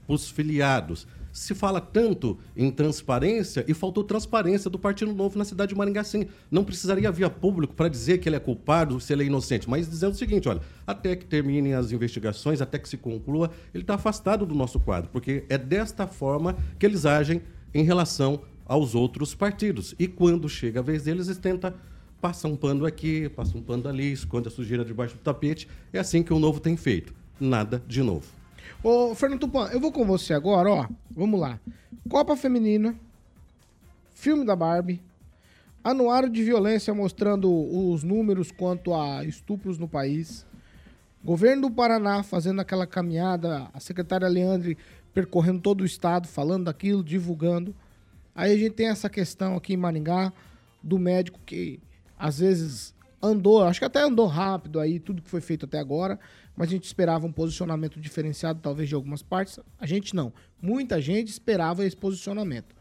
os 0.08 0.30
filiados. 0.32 1.06
Se 1.38 1.54
fala 1.54 1.80
tanto 1.80 2.36
em 2.56 2.72
transparência 2.72 3.64
e 3.68 3.74
faltou 3.76 4.04
transparência 4.04 4.72
do 4.72 4.80
Partido 4.80 5.14
Novo 5.14 5.38
na 5.38 5.46
cidade 5.46 5.70
de 5.70 5.78
Maringá, 5.78 6.04
sim. 6.04 6.26
Não 6.50 6.64
precisaria 6.64 7.12
via 7.12 7.30
público 7.30 7.76
para 7.76 7.88
dizer 7.88 8.18
que 8.18 8.28
ele 8.28 8.36
é 8.36 8.40
culpado, 8.40 9.00
se 9.00 9.14
ele 9.14 9.22
é 9.22 9.28
inocente, 9.28 9.70
mas 9.70 9.88
dizendo 9.88 10.14
o 10.14 10.18
seguinte, 10.18 10.50
olha, 10.50 10.62
até 10.86 11.16
que 11.16 11.26
terminem 11.26 11.76
as 11.76 11.92
investigações, 11.92 12.60
até 12.60 12.80
que 12.80 12.90
se 12.90 12.98
conclua, 12.98 13.52
ele 13.72 13.84
está 13.84 13.94
afastado 13.94 14.48
do 14.48 14.56
nosso 14.56 14.80
quadro, 14.80 15.12
porque 15.12 15.44
é 15.48 15.60
desta 15.60 16.08
forma 16.08 16.58
que 16.80 16.88
eles 16.88 17.06
agem 17.06 17.44
em 17.72 17.84
relação 17.84 18.42
aos 18.66 18.96
outros 18.96 19.36
partidos. 19.36 19.94
E 20.00 20.08
quando 20.08 20.50
chega 20.50 20.80
a 20.80 20.84
vez 20.84 21.04
deles, 21.04 21.28
eles 21.28 21.38
tentam 21.38 21.72
passar 22.20 22.48
um 22.48 22.56
pano 22.56 22.84
aqui, 22.84 23.30
passa 23.30 23.56
um 23.56 23.62
pano 23.62 23.88
ali, 23.88 24.12
esconde 24.12 24.48
a 24.48 24.52
sujeira 24.52 24.84
debaixo 24.84 25.14
do 25.14 25.22
tapete. 25.22 25.68
É 25.94 26.00
assim 26.00 26.24
que 26.24 26.34
o 26.34 26.40
Novo 26.40 26.60
tem 26.60 26.76
feito. 26.76 27.14
Nada 27.40 27.80
de 27.88 28.02
novo. 28.02 28.37
Ô, 28.84 29.16
Fernando 29.16 29.40
Tupan, 29.40 29.70
eu 29.72 29.80
vou 29.80 29.92
com 29.92 30.06
você 30.06 30.36
agora, 30.36 30.70
ó. 30.70 30.88
Vamos 31.10 31.40
lá. 31.40 31.60
Copa 32.08 32.36
Feminina, 32.36 32.96
filme 34.14 34.46
da 34.46 34.56
Barbie, 34.56 35.02
anuário 35.84 36.30
de 36.30 36.44
violência 36.44 36.94
mostrando 36.94 37.52
os 37.52 38.04
números 38.04 38.52
quanto 38.52 38.94
a 38.94 39.26
estupros 39.26 39.80
no 39.80 39.88
país, 39.88 40.46
governo 41.24 41.64
do 41.64 41.72
Paraná 41.72 42.22
fazendo 42.22 42.62
aquela 42.62 42.86
caminhada, 42.86 43.68
a 43.74 43.80
secretária 43.80 44.28
Leandre 44.28 44.78
percorrendo 45.12 45.60
todo 45.60 45.82
o 45.82 45.86
estado, 45.86 46.28
falando 46.28 46.66
daquilo, 46.66 47.04
divulgando. 47.04 47.76
Aí 48.36 48.54
a 48.54 48.58
gente 48.58 48.74
tem 48.74 48.90
essa 48.90 49.10
questão 49.10 49.56
aqui 49.56 49.74
em 49.74 49.78
Maringá 49.78 50.32
do 50.84 51.00
médico 51.00 51.40
que 51.44 51.80
às 52.18 52.40
vezes 52.40 52.94
andou, 53.22 53.64
acho 53.64 53.80
que 53.80 53.86
até 53.86 54.02
andou 54.02 54.28
rápido 54.28 54.80
aí, 54.80 55.00
tudo 55.00 55.24
que 55.24 55.30
foi 55.30 55.42
feito 55.42 55.66
até 55.66 55.80
agora, 55.80 56.20
mas 56.58 56.70
a 56.70 56.72
gente 56.72 56.86
esperava 56.86 57.28
um 57.28 57.32
posicionamento 57.32 58.00
diferenciado, 58.00 58.60
talvez 58.60 58.90
de 58.90 58.96
algumas 58.96 59.22
partes. 59.22 59.60
A 59.80 59.86
gente 59.86 60.16
não. 60.16 60.34
Muita 60.60 61.00
gente 61.00 61.28
esperava 61.28 61.86
esse 61.86 61.96
posicionamento. 61.96 62.76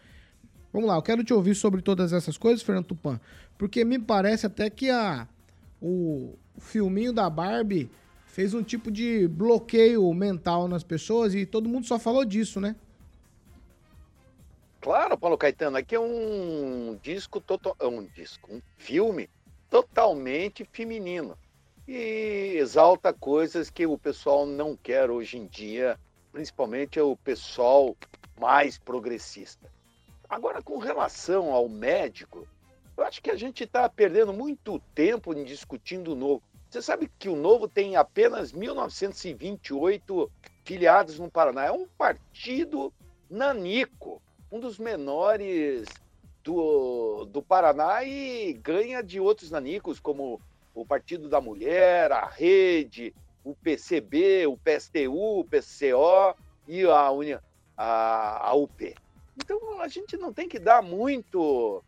Vamos 0.72 0.88
lá, 0.88 0.96
eu 0.96 1.02
quero 1.02 1.22
te 1.22 1.34
ouvir 1.34 1.54
sobre 1.54 1.82
todas 1.82 2.12
essas 2.12 2.38
coisas, 2.38 2.62
Fernando 2.62 2.86
Tupan, 2.86 3.20
porque 3.58 3.84
me 3.84 3.98
parece 3.98 4.46
até 4.46 4.70
que 4.70 4.90
a, 4.90 5.28
o 5.80 6.34
filminho 6.58 7.12
da 7.12 7.28
Barbie 7.28 7.90
fez 8.26 8.54
um 8.54 8.62
tipo 8.62 8.90
de 8.90 9.28
bloqueio 9.28 10.12
mental 10.12 10.68
nas 10.68 10.82
pessoas 10.82 11.34
e 11.34 11.44
todo 11.46 11.68
mundo 11.68 11.86
só 11.86 11.98
falou 11.98 12.24
disso, 12.24 12.60
né? 12.60 12.74
Claro, 14.80 15.18
Paulo 15.18 15.36
Caetano, 15.36 15.76
aqui 15.76 15.94
é 15.94 16.00
um 16.00 16.98
disco 17.02 17.40
total, 17.40 17.76
é 17.80 17.86
um 17.86 18.04
disco, 18.04 18.54
um 18.54 18.60
filme 18.76 19.28
totalmente 19.68 20.66
feminino 20.70 21.36
e 21.86 22.56
exalta 22.58 23.12
coisas 23.12 23.70
que 23.70 23.86
o 23.86 23.96
pessoal 23.96 24.44
não 24.44 24.76
quer 24.76 25.10
hoje 25.10 25.38
em 25.38 25.46
dia, 25.46 25.98
principalmente 26.32 27.00
o 27.00 27.16
pessoal 27.16 27.96
mais 28.38 28.78
progressista. 28.78 29.70
Agora, 30.28 30.60
com 30.60 30.78
relação 30.78 31.52
ao 31.52 31.68
médico, 31.68 32.46
eu 32.96 33.04
acho 33.04 33.22
que 33.22 33.30
a 33.30 33.36
gente 33.36 33.64
está 33.64 33.88
perdendo 33.88 34.32
muito 34.32 34.80
tempo 34.94 35.32
em 35.32 35.44
discutindo 35.44 36.12
o 36.12 36.16
novo. 36.16 36.42
Você 36.68 36.82
sabe 36.82 37.10
que 37.18 37.28
o 37.28 37.36
novo 37.36 37.68
tem 37.68 37.96
apenas 37.96 38.52
1928 38.52 40.30
filiados 40.64 41.18
no 41.18 41.30
Paraná. 41.30 41.66
É 41.66 41.72
um 41.72 41.86
partido 41.86 42.92
nanico 43.30 44.20
um 44.50 44.60
dos 44.60 44.78
menores 44.78 45.86
do, 46.42 47.24
do 47.26 47.42
Paraná 47.42 48.04
e 48.04 48.52
ganha 48.54 49.02
de 49.02 49.20
outros 49.20 49.50
nanicos, 49.50 49.98
como 49.98 50.40
o 50.76 50.84
Partido 50.84 51.28
da 51.28 51.40
Mulher, 51.40 52.12
a 52.12 52.26
Rede, 52.26 53.14
o 53.42 53.54
PCB, 53.54 54.46
o 54.46 54.58
PSTU, 54.58 55.40
o 55.40 55.44
PCO 55.44 56.36
e 56.68 56.84
a, 56.84 57.10
Uni, 57.10 57.38
a, 57.76 58.50
a 58.50 58.54
UP. 58.54 58.94
Então 59.36 59.80
a 59.80 59.88
gente 59.88 60.16
não 60.16 60.32
tem 60.32 60.48
que 60.48 60.58
dar 60.58 60.82
muito 60.82 61.82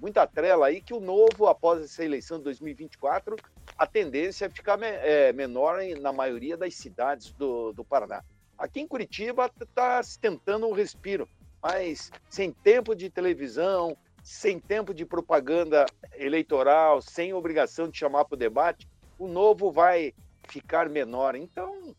muita 0.00 0.26
trela 0.26 0.66
aí 0.66 0.80
que 0.80 0.94
o 0.94 1.00
novo, 1.00 1.46
após 1.46 1.82
essa 1.82 2.04
eleição 2.04 2.38
de 2.38 2.44
2024, 2.44 3.36
a 3.76 3.86
tendência 3.86 4.46
é 4.46 4.50
ficar 4.50 4.76
me, 4.76 4.86
é, 4.86 5.32
menor 5.32 5.78
na 6.00 6.12
maioria 6.12 6.56
das 6.56 6.74
cidades 6.74 7.32
do, 7.32 7.72
do 7.72 7.84
Paraná. 7.84 8.22
Aqui 8.56 8.80
em 8.80 8.86
Curitiba 8.86 9.50
está 9.60 10.02
se 10.02 10.18
tentando 10.18 10.66
um 10.68 10.72
respiro, 10.72 11.28
mas 11.62 12.10
sem 12.28 12.52
tempo 12.52 12.94
de 12.94 13.10
televisão, 13.10 13.96
sem 14.24 14.58
tempo 14.58 14.94
de 14.94 15.04
propaganda 15.04 15.84
eleitoral, 16.16 17.02
sem 17.02 17.34
obrigação 17.34 17.90
de 17.90 17.98
chamar 17.98 18.24
para 18.24 18.34
o 18.34 18.38
debate, 18.38 18.88
o 19.18 19.28
novo 19.28 19.70
vai 19.70 20.14
ficar 20.48 20.88
menor. 20.88 21.36
Então, 21.36 21.94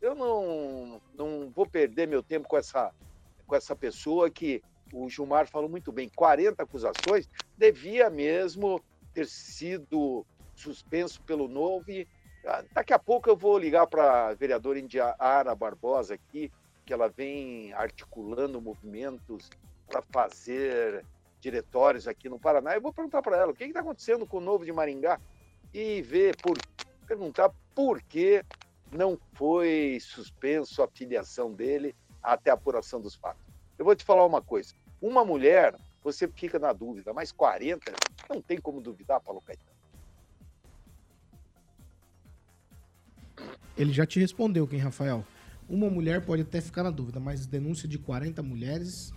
eu 0.00 0.16
não, 0.16 1.00
não 1.14 1.48
vou 1.54 1.64
perder 1.64 2.08
meu 2.08 2.24
tempo 2.24 2.48
com 2.48 2.58
essa, 2.58 2.92
com 3.46 3.54
essa 3.54 3.76
pessoa 3.76 4.28
que 4.28 4.60
o 4.92 5.08
Gilmar 5.08 5.46
falou 5.46 5.68
muito 5.68 5.92
bem, 5.92 6.08
40 6.16 6.60
acusações, 6.60 7.28
devia 7.56 8.10
mesmo 8.10 8.80
ter 9.14 9.26
sido 9.26 10.26
suspenso 10.56 11.22
pelo 11.22 11.46
novo. 11.46 11.88
E, 11.88 12.06
ah, 12.44 12.64
daqui 12.72 12.92
a 12.92 12.98
pouco 12.98 13.30
eu 13.30 13.36
vou 13.36 13.56
ligar 13.56 13.86
para 13.86 14.28
a 14.28 14.34
vereadora 14.34 14.80
Indiara 14.80 15.54
Barbosa 15.54 16.14
aqui, 16.14 16.50
que 16.84 16.92
ela 16.92 17.08
vem 17.08 17.72
articulando 17.74 18.60
movimentos 18.60 19.48
para 19.86 20.02
fazer 20.12 21.04
diretórios 21.44 22.08
aqui 22.08 22.28
no 22.28 22.38
Paraná. 22.38 22.74
Eu 22.74 22.80
vou 22.80 22.92
perguntar 22.92 23.20
para 23.20 23.36
ela 23.36 23.52
o 23.52 23.54
que 23.54 23.64
está 23.64 23.80
acontecendo 23.80 24.26
com 24.26 24.38
o 24.38 24.40
novo 24.40 24.64
de 24.64 24.72
Maringá 24.72 25.20
e 25.72 26.00
ver 26.00 26.36
por 26.36 26.56
perguntar 27.06 27.50
por 27.74 28.02
que 28.02 28.42
não 28.90 29.18
foi 29.34 29.98
suspenso 30.00 30.82
a 30.82 30.88
filiação 30.88 31.52
dele 31.52 31.94
até 32.22 32.50
a 32.50 32.54
apuração 32.54 33.00
dos 33.00 33.14
fatos. 33.14 33.44
Eu 33.78 33.84
vou 33.84 33.94
te 33.94 34.04
falar 34.04 34.24
uma 34.24 34.40
coisa: 34.40 34.74
uma 35.02 35.24
mulher, 35.24 35.76
você 36.02 36.26
fica 36.26 36.58
na 36.58 36.72
dúvida, 36.72 37.12
mas 37.12 37.30
40 37.30 37.92
não 38.30 38.40
tem 38.40 38.58
como 38.58 38.80
duvidar, 38.80 39.20
Paulo 39.20 39.42
Caetano. 39.42 39.74
Ele 43.76 43.92
já 43.92 44.06
te 44.06 44.20
respondeu, 44.20 44.66
quem, 44.66 44.78
Rafael? 44.78 45.24
Uma 45.68 45.90
mulher 45.90 46.24
pode 46.24 46.42
até 46.42 46.60
ficar 46.60 46.84
na 46.84 46.90
dúvida, 46.90 47.18
mas 47.18 47.46
denúncia 47.46 47.88
de 47.88 47.98
40 47.98 48.42
mulheres. 48.42 49.12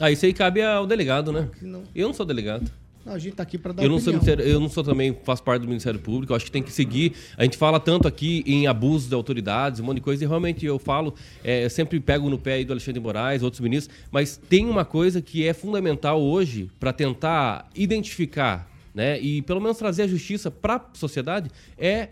Ah, 0.00 0.10
isso 0.10 0.26
aí 0.26 0.32
cabe 0.32 0.60
ao 0.62 0.86
delegado, 0.86 1.32
né? 1.32 1.48
não. 1.62 1.82
Eu 1.94 2.08
não 2.08 2.14
sou 2.14 2.26
delegado. 2.26 2.70
Não, 3.06 3.12
a 3.12 3.18
gente 3.18 3.34
tá 3.36 3.42
aqui 3.42 3.58
para 3.58 3.72
dar 3.72 3.82
Eu 3.82 3.90
não, 3.90 3.98
sou, 4.00 4.14
opinião. 4.14 4.22
ministério- 4.34 4.44
eu 4.54 4.58
não 4.58 4.68
sou 4.70 4.82
também, 4.82 5.14
faço 5.24 5.42
parte 5.42 5.60
do 5.60 5.68
Ministério 5.68 6.00
Público, 6.00 6.32
eu 6.32 6.36
acho 6.36 6.46
que 6.46 6.50
tem 6.50 6.62
que 6.62 6.72
seguir. 6.72 7.12
A 7.36 7.44
gente 7.44 7.56
fala 7.58 7.78
tanto 7.78 8.08
aqui 8.08 8.42
em 8.46 8.66
abuso 8.66 9.08
de 9.10 9.14
autoridades, 9.14 9.78
um 9.78 9.84
monte 9.84 9.96
de 9.96 10.00
coisa, 10.00 10.24
e 10.24 10.26
realmente 10.26 10.64
eu 10.64 10.78
falo, 10.78 11.14
é, 11.44 11.66
eu 11.66 11.70
sempre 11.70 12.00
pego 12.00 12.30
no 12.30 12.38
pé 12.38 12.54
aí 12.54 12.64
do 12.64 12.72
Alexandre 12.72 12.94
de 12.98 13.04
Moraes, 13.04 13.42
outros 13.42 13.60
ministros, 13.60 13.94
mas 14.10 14.40
tem 14.48 14.64
uma 14.64 14.86
coisa 14.86 15.20
que 15.20 15.46
é 15.46 15.52
fundamental 15.52 16.20
hoje 16.20 16.70
para 16.80 16.94
tentar 16.94 17.68
identificar, 17.76 18.70
né, 18.94 19.20
e 19.20 19.42
pelo 19.42 19.60
menos 19.60 19.76
trazer 19.76 20.04
a 20.04 20.06
justiça 20.06 20.50
para 20.50 20.76
a 20.76 20.80
sociedade, 20.94 21.50
é 21.76 22.08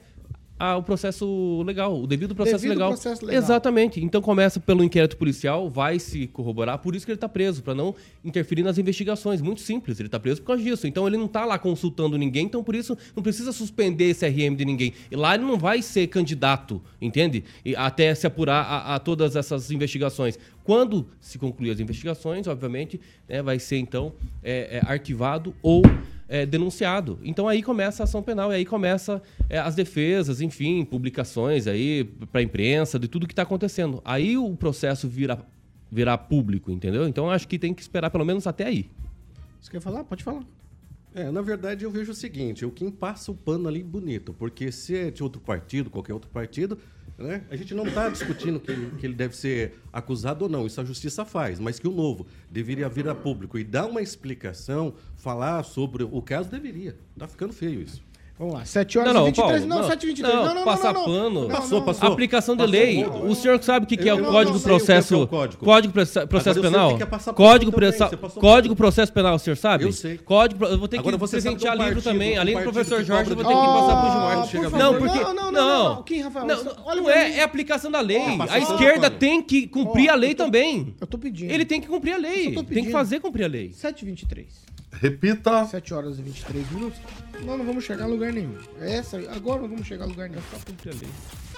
a- 0.59 0.77
o 0.77 0.83
processo 0.83 1.62
legal, 1.67 2.01
o 2.03 2.07
devido 2.07 2.35
processo 2.35 2.59
Devido 2.62 2.73
legal. 2.79 2.91
processo 2.91 3.25
legal. 3.27 3.43
Exatamente. 3.43 4.03
Então 4.05 4.23
começa 4.23 4.61
pelo 4.61 4.85
inquérito 4.85 5.17
policial, 5.17 5.69
vai 5.69 5.99
se 5.99 6.27
corroborar, 6.29 6.79
por 6.79 6.95
isso 6.95 7.05
que 7.05 7.11
ele 7.12 7.17
está 7.17 7.29
preso, 7.29 7.62
para 7.62 7.75
não 7.75 7.95
interferir 8.25 8.62
nas 8.62 8.79
investigações. 8.79 9.41
Muito 9.41 9.61
simples, 9.61 9.99
ele 9.99 10.07
está 10.09 10.21
preso 10.21 10.41
por 10.41 10.49
causa 10.49 10.62
disso. 10.62 10.87
Então 10.87 11.07
ele 11.07 11.17
não 11.17 11.27
está 11.27 11.45
lá 11.45 11.59
consultando 11.59 12.17
ninguém, 12.17 12.47
então 12.47 12.62
por 12.62 12.75
isso 12.75 12.97
não 13.17 13.23
precisa 13.23 13.53
suspender 13.53 14.11
esse 14.11 14.27
RM 14.27 14.55
de 14.55 14.65
ninguém. 14.65 14.93
E 15.11 15.17
lá 15.17 15.35
ele 15.35 15.45
não 15.45 15.59
vai 15.59 15.83
ser 15.83 16.07
candidato, 16.07 16.81
entende? 17.01 17.43
E 17.65 17.75
até 17.75 18.15
se 18.15 18.27
apurar 18.27 18.62
a, 18.65 18.95
a 18.95 18.99
todas 18.99 19.35
essas 19.37 19.71
investigações. 19.71 20.38
Quando 20.65 21.09
se 21.21 21.38
concluir 21.38 21.71
as 21.73 21.81
investigações, 21.81 22.47
obviamente, 22.47 23.01
né, 23.29 23.43
vai 23.43 23.59
ser 23.59 23.79
então 23.79 24.12
é, 24.45 24.79
é, 24.79 24.83
arquivado 24.93 25.53
ou 25.61 25.83
é, 26.29 26.47
denunciado. 26.47 27.19
Então 27.23 27.49
aí 27.49 27.63
começa 27.63 28.03
a 28.03 28.05
ação 28.05 28.23
penal 28.23 28.53
e 28.53 28.57
aí 28.57 28.65
começa 28.65 29.23
é, 29.49 29.59
as 29.59 29.75
defesas, 29.75 30.41
enfim, 30.41 30.85
publicações 30.85 31.67
aí 31.67 32.05
para 32.31 32.41
a 32.41 32.45
imprensa 32.45 32.99
de 32.99 33.09
tudo 33.09 33.27
que 33.27 33.33
está 33.33 33.43
acontecendo. 33.43 34.01
Aí 34.05 34.37
o 34.37 34.57
processo 34.57 35.09
vira 35.09 35.39
virar 35.91 36.17
público, 36.19 36.71
entendeu? 36.71 37.07
Então 37.07 37.31
acho 37.31 37.47
que 37.47 37.59
tem 37.59 37.75
que 37.75 37.83
esperar 37.83 38.11
pelo 38.11 38.25
menos 38.25 38.47
até 38.47 38.65
aí. 38.65 38.89
Você 39.61 39.71
quer 39.71 39.81
falar? 39.81 40.05
Pode 40.05 40.25
falar. 40.25 40.43
É, 41.15 41.31
na 41.31 41.43
verdade 41.43 41.85
eu 41.85 41.91
vejo 41.91 42.13
o 42.13 42.15
seguinte, 42.15 42.65
o 42.65 42.71
quem 42.71 42.91
passa 42.91 43.31
o 43.31 43.35
pano 43.35 43.69
ali 43.69 43.83
bonito, 43.83 44.33
porque 44.33 44.73
se 44.73 44.97
é 44.97 45.11
de 45.11 45.23
outro 45.23 45.43
partido, 45.43 45.91
qualquer 45.91 46.15
outro 46.15 46.31
partido, 46.31 46.79
né, 47.18 47.42
a 47.51 47.57
gente 47.57 47.75
não 47.75 47.87
está 47.87 48.09
discutindo 48.09 48.59
que, 48.59 48.70
ele- 48.72 48.90
que 48.98 49.07
ele 49.07 49.14
deve 49.14 49.37
ser 49.37 49.75
acusado 49.92 50.44
ou 50.44 50.48
não, 50.51 50.66
isso 50.66 50.81
a 50.81 50.85
justiça 50.85 51.25
faz, 51.25 51.59
mas 51.61 51.79
que 51.79 51.87
o 51.87 51.92
novo 51.92 52.27
deveria 52.51 52.88
vir 52.88 53.09
a 53.09 53.14
público 53.14 53.59
e 53.59 53.64
dar 53.64 53.87
uma 53.87 54.01
explicação, 54.03 54.94
falar 55.16 55.62
sobre 55.62 56.03
o 56.05 56.22
caso, 56.22 56.51
deveria. 56.51 56.96
Tá 57.18 57.29
ficando 57.29 57.53
feio 57.53 57.81
isso. 57.83 58.03
Vamos 58.42 58.57
lá, 58.57 58.64
7 58.64 58.98
horas 58.98 59.14
Não, 59.14 59.20
não, 59.20 59.28
e 59.28 59.31
23. 59.31 59.50
Paulo, 59.61 59.68
não, 59.68 59.83
não. 59.83 59.88
7 59.88 60.02
e 60.02 60.07
23. 60.09 60.35
Não, 60.35 60.42
Não, 60.42 60.48
não, 60.48 60.55
não. 60.57 60.64
passar 60.64 60.92
não, 60.92 61.00
não. 61.00 61.07
pano. 61.07 61.40
Não, 61.42 61.48
Passou, 61.48 61.78
não, 61.78 61.87
passou. 61.87 62.09
Aplicação 62.09 62.57
de 62.57 62.62
Passou 62.64 62.72
lei. 62.72 63.05
ponto. 63.05 63.26
O 63.26 63.35
senhor 63.37 63.62
sabe 63.62 63.85
o 63.85 63.88
que, 63.88 63.96
que 63.96 64.09
é 64.09 64.14
o 64.14 64.16
não- 64.16 64.33
Código 64.33 64.50
não 64.50 64.50
o 64.50 64.55
é 64.55 64.57
é 64.57 64.59
o 64.59 64.62
Processo 64.64 65.26
código. 65.28 65.64
Código 65.64 65.92
Proce- 65.92 66.26
Processo 66.26 66.59
eu 66.59 66.62
sei 66.62 66.68
o 66.68 66.72
Penal? 66.72 66.90
é 67.00 67.07
passar 67.07 67.33
Código 67.35 67.70
passou 68.20 68.40
Código. 68.40 68.74
Processo 68.74 69.12
Penal, 69.12 69.37
o 69.37 69.38
senhor 69.38 69.55
sabe? 69.57 69.85
Eu 69.85 69.92
sei. 69.92 70.18
Código 70.18 70.64
eu 70.64 70.76
vou 70.76 70.88
ter 70.88 70.98
Agora 70.98 71.16
que 71.16 71.28
presentear 71.28 71.76
do 71.76 71.85
livro 71.85 72.02
partido, 72.02 72.12
também. 72.12 72.37
Além 72.37 72.57
do 72.57 72.62
professor 72.64 73.05
Jorge, 73.05 73.31
eu 73.31 73.37
vou 73.37 73.44
ter 73.44 73.55
que 73.55 73.61
passar 73.61 74.40
pro 74.40 74.50
Gilmar. 74.50 74.81
Não, 74.81 74.98
porque 74.98 75.18
Não, 75.20 75.35
não, 75.35 75.35
não, 75.35 75.52
não, 75.52 75.94
não. 75.94 76.02
Quem, 76.02 76.20
Rafael? 76.22 76.44
Não, 76.48 76.64
não, 76.64 76.96
não 76.96 77.11
é, 77.11 77.38
é 77.38 77.42
aplicação 77.44 77.92
da 77.92 78.00
lei. 78.00 78.22
A 78.50 78.59
esquerda 78.59 79.09
tem 79.09 79.40
que 79.40 79.68
cumprir 79.68 80.09
a 80.11 80.16
lei 80.16 80.35
também. 80.35 80.96
Eu 81.00 81.07
tô 81.07 81.16
pedindo. 81.16 81.48
Ele 81.52 81.64
tem 81.64 81.81
que 81.81 81.87
cumprir 81.87 82.14
a 82.14 82.18
lei. 82.18 82.48
Eu 82.48 82.55
tô 82.57 82.64
Tem 82.64 82.85
que 82.85 82.90
fazer 82.90 83.20
cumprir 83.20 83.44
a 83.44 83.48
lei. 83.48 83.70
7 83.72 84.02
e 84.02 84.05
23. 84.07 84.72
Repita. 84.92 85.64
7 85.66 85.94
horas 85.94 86.18
e 86.18 86.22
23 86.22 86.70
minutos. 86.70 87.00
Nós 87.44 87.59
não 87.59 87.64
vamos 87.64 87.85
chegar 87.85 88.05
a 88.05 88.09
lugar 88.09 88.33
nenhum. 88.33 88.57
Essa, 88.81 89.18
agora 89.35 89.62
não 89.62 89.68
vamos 89.68 89.87
chegar 89.87 90.05
a 90.05 90.09
lugar 90.09 90.28
nenhum. 90.28 90.42
Só 90.50 90.59
cumprir 90.59 90.94
a 90.94 90.96
lei. 90.98 91.11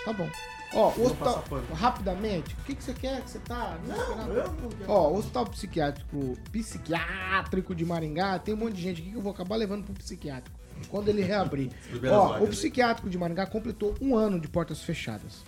Tá 0.04 0.12
bom. 0.12 0.28
Ó, 0.74 0.88
hospital, 0.88 1.44
rapidamente, 1.72 2.52
o 2.54 2.64
que, 2.64 2.74
que 2.74 2.82
você 2.82 2.92
quer 2.92 3.22
que 3.22 3.30
você 3.30 3.38
tá? 3.38 3.78
Não, 3.86 4.88
Ó, 4.88 5.10
o 5.10 5.18
hospital 5.18 5.46
psiquiátrico, 5.46 6.36
psiquiátrico 6.50 7.74
de 7.76 7.84
Maringá, 7.84 8.40
tem 8.40 8.54
um 8.54 8.56
monte 8.56 8.74
de 8.74 8.82
gente 8.82 9.00
aqui 9.00 9.10
que 9.10 9.16
eu 9.16 9.22
vou 9.22 9.32
acabar 9.32 9.54
levando 9.54 9.84
pro 9.84 9.94
psiquiátrico. 9.94 10.58
Quando 10.88 11.08
ele 11.08 11.22
reabrir. 11.22 11.70
Ó, 12.10 12.42
o 12.42 12.48
psiquiátrico 12.48 13.08
de 13.08 13.16
Maringá 13.16 13.46
completou 13.46 13.94
um 14.00 14.16
ano 14.16 14.40
de 14.40 14.48
portas 14.48 14.82
fechadas. 14.82 15.44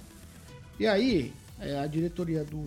E 0.79 0.87
aí, 0.87 1.33
é, 1.59 1.81
a 1.81 1.87
diretoria 1.89 2.45
do, 2.45 2.63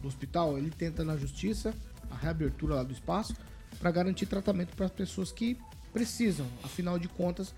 do 0.00 0.08
hospital, 0.08 0.56
ele 0.56 0.70
tenta 0.70 1.04
na 1.04 1.18
justiça 1.18 1.74
a 2.10 2.16
reabertura 2.16 2.76
lá 2.76 2.82
do 2.82 2.92
espaço 2.92 3.34
para 3.80 3.90
garantir 3.90 4.26
tratamento 4.26 4.76
para 4.76 4.86
as 4.86 4.92
pessoas 4.92 5.32
que 5.32 5.56
precisam. 5.92 6.46
Afinal 6.62 6.98
de 6.98 7.08
contas, 7.08 7.52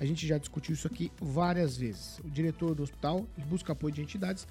a 0.00 0.04
gente 0.04 0.26
já 0.26 0.38
discutiu 0.38 0.74
isso 0.74 0.88
aqui 0.88 1.12
várias 1.20 1.76
vezes. 1.76 2.18
O 2.24 2.28
diretor 2.28 2.74
do 2.74 2.82
hospital 2.82 3.24
busca 3.48 3.72
apoio 3.72 3.94
de 3.94 4.02
entidades 4.02 4.46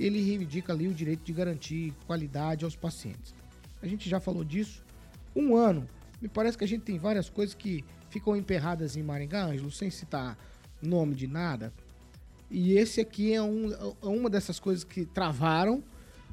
ele 0.00 0.20
reivindica 0.22 0.72
ali 0.72 0.88
o 0.88 0.94
direito 0.94 1.22
de 1.22 1.32
garantir 1.32 1.92
qualidade 2.06 2.64
aos 2.64 2.74
pacientes. 2.74 3.34
A 3.82 3.86
gente 3.86 4.08
já 4.08 4.18
falou 4.18 4.42
disso. 4.42 4.82
Um 5.36 5.54
ano. 5.54 5.86
Me 6.20 6.28
parece 6.28 6.56
que 6.56 6.64
a 6.64 6.68
gente 6.68 6.82
tem 6.82 6.98
várias 6.98 7.28
coisas 7.28 7.54
que 7.54 7.84
ficam 8.10 8.36
emperradas 8.36 8.96
em 8.96 9.02
Maringá, 9.02 9.44
Ângelo, 9.44 9.70
sem 9.70 9.90
citar 9.90 10.36
nome 10.80 11.14
de 11.14 11.26
nada. 11.26 11.72
E 12.50 12.72
esse 12.72 13.00
aqui 13.00 13.32
é, 13.32 13.42
um- 13.42 13.72
é 13.72 14.06
uma 14.06 14.30
dessas 14.30 14.58
coisas 14.58 14.82
que 14.84 15.04
travaram. 15.04 15.82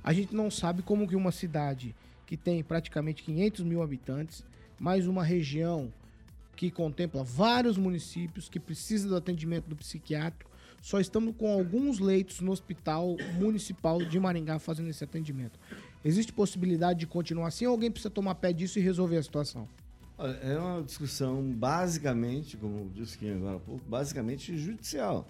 A 0.03 0.13
gente 0.13 0.33
não 0.33 0.49
sabe 0.49 0.81
como 0.81 1.07
que 1.07 1.15
uma 1.15 1.31
cidade 1.31 1.95
que 2.29 2.37
tem 2.37 2.63
praticamente 2.63 3.23
500 3.23 3.63
mil 3.63 3.81
habitantes, 3.81 4.45
mais 4.79 5.07
uma 5.07 5.23
região 5.23 5.91
que 6.55 6.69
contempla 6.69 7.23
vários 7.23 7.75
municípios 7.75 8.47
que 8.47 8.59
precisa 8.59 9.09
do 9.09 9.15
atendimento 9.15 9.67
do 9.67 9.75
psiquiátrico, 9.75 10.51
só 10.79 10.99
estamos 10.99 11.35
com 11.35 11.51
alguns 11.51 11.97
leitos 11.97 12.39
no 12.39 12.51
hospital 12.51 13.17
municipal 13.33 13.97
de 13.97 14.19
Maringá 14.19 14.59
fazendo 14.59 14.91
esse 14.91 15.03
atendimento. 15.03 15.59
Existe 16.05 16.31
possibilidade 16.31 16.99
de 16.99 17.07
continuar 17.07 17.47
assim 17.47 17.65
ou 17.65 17.71
alguém 17.71 17.89
precisa 17.89 18.11
tomar 18.11 18.35
pé 18.35 18.53
disso 18.53 18.77
e 18.77 18.81
resolver 18.83 19.17
a 19.17 19.23
situação? 19.23 19.67
É 20.43 20.55
uma 20.55 20.83
discussão 20.83 21.41
basicamente, 21.41 22.57
como 22.57 22.91
disse 22.93 23.17
quem 23.17 23.31
agora 23.31 23.55
há 23.55 23.59
pouco, 23.59 23.83
basicamente 23.89 24.55
judicial. 24.55 25.27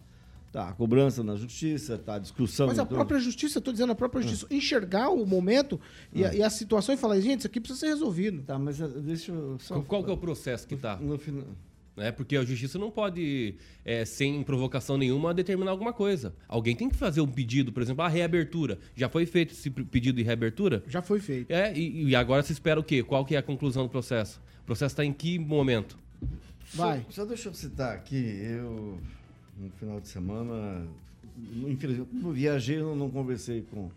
Tá, 0.52 0.70
a 0.70 0.74
cobrança 0.74 1.24
na 1.24 1.36
justiça, 1.36 1.98
tá, 1.98 2.16
a 2.16 2.20
discussão... 2.20 2.68
Mas 2.68 2.80
a 2.80 2.86
própria 2.86 3.20
justiça, 3.20 3.60
estou 3.60 3.72
dizendo, 3.72 3.92
a 3.92 3.96
própria 3.96 4.22
justiça, 4.22 4.48
enxergar 4.50 5.10
o 5.10 5.26
momento 5.26 5.80
e, 6.12 6.26
a, 6.26 6.34
e 6.34 6.42
a 6.42 6.50
situação 6.50 6.96
e 6.96 6.98
falar, 6.98 7.20
gente, 7.20 7.40
isso 7.40 7.48
aqui 7.48 7.60
precisa 7.60 7.80
ser 7.82 7.88
resolvido. 7.88 8.42
Tá, 8.42 8.58
mas 8.58 8.82
eh, 8.82 8.88
deixa 8.88 9.32
eu 9.32 9.60
só... 9.60 9.80
Qual 9.82 10.04
que 10.04 10.10
é 10.10 10.14
o 10.14 10.18
processo 10.18 10.68
que 10.68 10.76
tá? 10.76 10.96
No 10.96 11.20
final... 11.20 11.44
né? 11.96 12.12
Porque 12.12 12.36
a 12.36 12.44
justiça 12.44 12.80
não 12.80 12.90
pode, 12.90 13.56
é, 13.86 14.04
sem 14.06 14.42
provocação 14.42 14.98
nenhuma, 14.98 15.34
determinar 15.36 15.70
alguma 15.70 15.94
coisa. 15.94 16.34
Alguém 16.48 16.76
tem 16.76 16.90
que 16.90 16.96
fazer 16.96 17.22
um 17.22 17.28
pedido, 17.28 17.72
por 17.72 17.84
exemplo, 17.84 18.04
a 18.04 18.08
reabertura. 18.08 18.80
Já 18.96 19.08
foi 19.08 19.28
feito 19.28 19.54
esse 19.54 19.70
pedido 19.70 20.16
de 20.16 20.24
reabertura? 20.24 20.84
Já 20.88 21.02
foi 21.02 21.20
feito. 21.20 21.52
É, 21.52 21.72
e, 21.78 22.06
e 22.06 22.16
agora 22.16 22.42
se 22.42 22.54
espera 22.54 22.80
o 22.80 22.84
quê? 22.84 23.04
Qual 23.04 23.24
que 23.24 23.36
é 23.36 23.38
a 23.38 23.44
conclusão 23.44 23.84
do 23.84 23.90
processo? 23.90 24.42
O 24.64 24.66
processo 24.66 24.94
está 24.94 25.06
em 25.06 25.14
que 25.14 25.38
momento? 25.38 25.96
Vai. 26.74 27.06
Só, 27.10 27.22
só 27.22 27.26
deixa 27.26 27.50
eu 27.50 27.54
citar 27.54 27.96
aqui, 27.96 28.16
eu, 28.16 29.00
no 29.60 29.70
final 29.72 30.00
de 30.00 30.08
semana, 30.08 30.88
infelizmente, 31.68 32.10
não 32.14 32.32
viajei, 32.32 32.80
eu 32.80 32.96
não 32.96 33.10
conversei 33.10 33.62
com, 33.70 33.90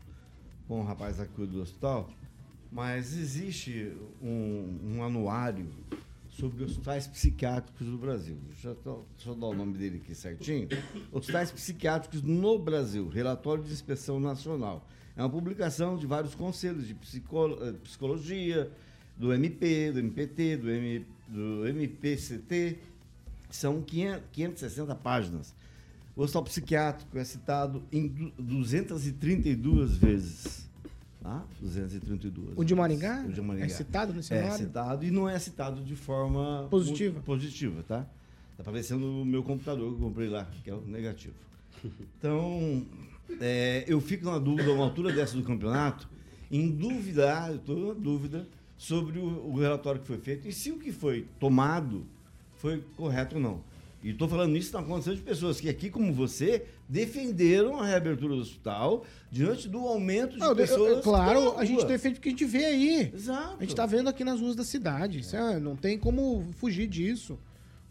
com 0.66 0.80
o 0.80 0.84
rapaz 0.84 1.20
aqui 1.20 1.46
do 1.46 1.60
hospital, 1.62 2.10
mas 2.70 3.16
existe 3.16 3.92
um, 4.22 4.78
um 4.96 5.02
anuário 5.02 5.66
sobre 6.28 6.64
hospitais 6.64 7.06
psiquiátricos 7.06 7.86
do 7.86 7.98
Brasil. 7.98 8.36
Deixa 8.48 8.76
eu, 8.86 9.04
eu 9.26 9.34
dar 9.34 9.46
o 9.48 9.54
nome 9.54 9.76
dele 9.76 10.00
aqui 10.02 10.14
certinho. 10.14 10.66
Hospitais 11.12 11.50
psiquiátricos 11.52 12.22
no 12.22 12.58
Brasil, 12.58 13.08
relatório 13.08 13.62
de 13.62 13.72
inspeção 13.72 14.18
nacional. 14.18 14.86
É 15.14 15.20
uma 15.22 15.28
publicação 15.28 15.96
de 15.96 16.06
vários 16.06 16.34
conselhos 16.34 16.86
de 16.88 16.94
psicolo- 16.94 17.58
eh, 17.62 17.72
psicologia, 17.84 18.70
do 19.14 19.30
MP, 19.30 19.92
do 19.92 19.98
MPT, 19.98 20.56
do, 20.56 20.70
M, 20.70 21.06
do 21.28 21.66
MPCT, 21.68 22.78
são 23.56 23.82
500, 23.82 24.22
560 24.32 24.94
páginas. 24.96 25.54
O 26.14 26.22
hospital 26.22 26.42
psiquiátrico 26.44 27.16
é 27.18 27.24
citado 27.24 27.82
em 27.90 28.06
du- 28.08 28.32
232 28.38 29.96
vezes. 29.96 30.68
Tá? 31.22 31.44
232. 31.60 32.54
O 32.56 32.64
de 32.64 32.74
Maringá? 32.74 33.24
O 33.26 33.32
de 33.32 33.40
Maringá. 33.40 33.66
É 33.66 33.68
citado 33.68 34.12
nesse 34.12 34.34
É 34.34 34.38
horário? 34.38 34.58
citado 34.66 35.04
e 35.04 35.10
não 35.10 35.28
é 35.28 35.38
citado 35.38 35.82
de 35.84 35.94
forma 35.94 36.66
Positiva. 36.68 37.20
po- 37.20 37.26
positiva, 37.26 37.82
tá? 37.86 38.00
Tá 38.56 38.62
aparecendo 38.62 39.06
no 39.06 39.24
meu 39.24 39.42
computador 39.42 39.88
que 39.94 40.02
eu 40.02 40.06
comprei 40.08 40.28
lá, 40.28 40.44
que 40.64 40.68
é 40.70 40.74
o 40.74 40.80
negativo. 40.82 41.34
Então, 42.18 42.84
é, 43.40 43.84
eu 43.88 44.00
fico 44.00 44.24
na 44.24 44.38
dúvida, 44.38 44.70
a 44.70 44.74
uma 44.74 44.84
altura 44.84 45.12
dessa 45.12 45.36
do 45.36 45.42
campeonato, 45.42 46.08
em 46.50 46.68
duvidar, 46.70 47.50
eu 47.50 47.56
estou 47.56 47.88
na 47.88 47.94
dúvida 48.00 48.46
sobre 48.76 49.18
o, 49.18 49.24
o 49.48 49.58
relatório 49.58 50.00
que 50.00 50.06
foi 50.06 50.18
feito 50.18 50.46
e 50.46 50.52
se 50.52 50.70
o 50.70 50.78
que 50.78 50.92
foi 50.92 51.26
tomado 51.40 52.04
foi 52.62 52.82
correto 52.96 53.34
ou 53.34 53.40
não. 53.42 53.60
E 54.04 54.10
estou 54.10 54.28
falando 54.28 54.56
isso 54.56 54.72
na 54.72 54.82
condição 54.82 55.14
de 55.14 55.20
pessoas 55.20 55.60
que 55.60 55.68
aqui, 55.68 55.90
como 55.90 56.12
você, 56.12 56.64
defenderam 56.88 57.80
a 57.80 57.86
reabertura 57.86 58.34
do 58.34 58.40
hospital 58.40 59.04
diante 59.30 59.68
do 59.68 59.78
aumento 59.86 60.32
de 60.34 60.38
Não, 60.38 60.46
eu- 60.46 60.50
eu- 60.52 60.56
pessoas. 60.56 60.96
que 60.98 61.02
claro, 61.02 61.56
a 61.58 61.64
gente 61.64 61.84
defende 61.84 62.18
o 62.18 62.22
que 62.22 62.28
a 62.28 62.32
gente 62.32 62.44
vê 62.44 62.64
aí. 62.64 63.12
Exato. 63.14 63.56
A 63.58 63.62
gente 63.62 63.74
tá 63.76 63.86
vendo 63.86 64.08
aqui 64.08 64.24
nas 64.24 64.40
ruas 64.40 64.56
da 64.56 64.64
cidade. 64.64 65.20
Isso 65.20 65.36
é- 65.36 65.58
não 65.60 65.76
tem 65.76 65.98
como 65.98 66.48
fugir 66.56 66.86
disso. 66.88 67.38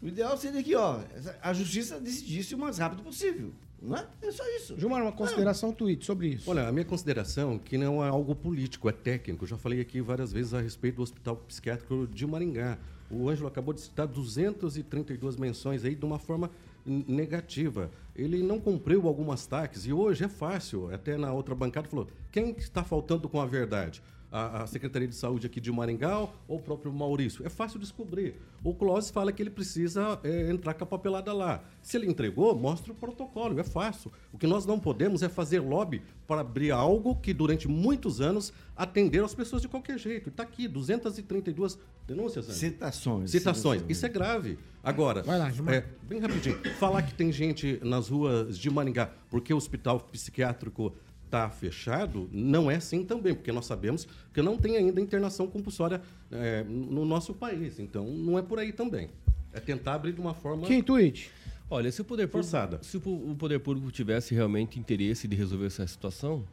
O 0.02 0.08
ideal 0.08 0.36
seria 0.36 0.62
que, 0.62 0.74
ó, 0.74 1.00
a 1.42 1.52
justiça 1.52 1.98
decidisse 2.00 2.54
o 2.54 2.58
mais 2.58 2.76
rápido 2.78 3.02
possível. 3.02 3.50
Não 3.80 3.96
é? 3.96 4.06
É 4.22 4.30
só 4.30 4.44
isso. 4.56 4.78
Gilmar, 4.78 5.02
uma 5.02 5.12
consideração 5.12 5.72
tweet 5.72 6.04
sobre 6.04 6.28
isso. 6.28 6.48
Olha, 6.48 6.68
a 6.68 6.72
minha 6.72 6.84
consideração 6.84 7.54
é 7.54 7.58
que 7.58 7.76
não 7.78 8.04
é 8.04 8.08
algo 8.08 8.34
político, 8.34 8.88
é 8.88 8.92
técnico. 8.92 9.44
Eu 9.44 9.48
já 9.48 9.56
falei 9.58 9.80
aqui 9.80 10.00
várias 10.00 10.32
vezes 10.32 10.54
a 10.54 10.60
respeito 10.60 10.96
do 10.96 11.02
Hospital 11.02 11.36
Psiquiátrico 11.48 12.06
de 12.12 12.26
Maringá. 12.26 12.78
O 13.12 13.28
Ângelo 13.28 13.46
acabou 13.46 13.74
de 13.74 13.82
citar 13.82 14.06
232 14.06 15.36
menções 15.36 15.84
aí 15.84 15.94
de 15.94 16.04
uma 16.04 16.18
forma 16.18 16.50
negativa. 16.84 17.90
Ele 18.16 18.42
não 18.42 18.58
cumpriu 18.58 19.06
algumas 19.06 19.46
taques 19.46 19.86
e 19.86 19.92
hoje 19.92 20.24
é 20.24 20.28
fácil. 20.28 20.92
Até 20.92 21.16
na 21.16 21.32
outra 21.32 21.54
bancada 21.54 21.88
falou: 21.88 22.08
quem 22.30 22.50
está 22.50 22.82
faltando 22.82 23.28
com 23.28 23.40
a 23.40 23.46
verdade? 23.46 24.02
A, 24.32 24.62
a 24.62 24.66
Secretaria 24.66 25.06
de 25.06 25.14
Saúde 25.14 25.46
aqui 25.46 25.60
de 25.60 25.70
Maringá 25.70 26.18
ou 26.18 26.32
o 26.48 26.58
próprio 26.58 26.90
Maurício? 26.90 27.44
É 27.46 27.50
fácil 27.50 27.78
descobrir. 27.78 28.36
O 28.64 28.72
Clóvis 28.74 29.10
fala 29.10 29.30
que 29.30 29.42
ele 29.42 29.50
precisa 29.50 30.18
é, 30.24 30.50
entrar 30.50 30.72
com 30.72 30.84
a 30.84 30.86
papelada 30.86 31.32
lá. 31.34 31.62
Se 31.82 31.98
ele 31.98 32.06
entregou, 32.06 32.56
mostra 32.56 32.92
o 32.92 32.94
protocolo, 32.96 33.60
é 33.60 33.64
fácil. 33.64 34.10
O 34.32 34.38
que 34.38 34.46
nós 34.46 34.64
não 34.64 34.80
podemos 34.80 35.22
é 35.22 35.28
fazer 35.28 35.60
lobby 35.60 36.00
para 36.26 36.40
abrir 36.40 36.70
algo 36.70 37.14
que 37.16 37.34
durante 37.34 37.68
muitos 37.68 38.20
anos 38.22 38.52
atenderam 38.74 39.26
as 39.26 39.34
pessoas 39.34 39.60
de 39.60 39.68
qualquer 39.68 39.98
jeito. 39.98 40.30
Está 40.30 40.44
aqui, 40.44 40.66
232 40.66 41.78
denúncias. 42.06 42.46
Citações. 42.46 43.30
Citações. 43.30 43.82
Isso 43.88 44.06
é 44.06 44.08
grave. 44.08 44.58
Agora, 44.82 45.22
Vai 45.22 45.38
lá, 45.38 45.50
Gilmar. 45.50 45.74
é, 45.74 45.86
bem 46.02 46.18
rapidinho. 46.20 46.58
Falar 46.78 47.02
que 47.02 47.14
tem 47.14 47.30
gente 47.30 47.78
nas 47.84 48.08
ruas 48.08 48.58
de 48.58 48.70
Maringá 48.70 49.10
porque 49.30 49.52
o 49.52 49.56
hospital 49.56 50.00
psiquiátrico 50.00 50.94
está 51.32 51.48
fechado, 51.48 52.28
não 52.30 52.70
é 52.70 52.76
assim 52.76 53.04
também, 53.06 53.34
porque 53.34 53.50
nós 53.50 53.64
sabemos 53.64 54.06
que 54.34 54.42
não 54.42 54.58
tem 54.58 54.76
ainda 54.76 55.00
internação 55.00 55.46
compulsória 55.46 56.02
é, 56.30 56.62
no 56.62 57.06
nosso 57.06 57.32
país. 57.32 57.78
Então, 57.80 58.06
não 58.06 58.38
é 58.38 58.42
por 58.42 58.58
aí 58.58 58.70
também. 58.70 59.08
É 59.50 59.58
tentar 59.58 59.94
abrir 59.94 60.12
de 60.12 60.20
uma 60.20 60.34
forma... 60.34 60.66
Quem 60.66 60.82
tweet? 60.82 61.30
Olha, 61.70 61.90
se 61.90 62.02
o 62.02 62.04
poder 62.04 62.26
público, 62.26 62.50
Forçada. 62.50 62.78
se 62.82 62.98
o 62.98 63.00
po- 63.00 63.30
o 63.30 63.34
poder 63.34 63.58
público 63.60 63.90
tivesse 63.90 64.34
realmente 64.34 64.78
interesse 64.78 65.26
de 65.26 65.34
resolver 65.34 65.66
essa 65.66 65.86
situação, 65.86 66.44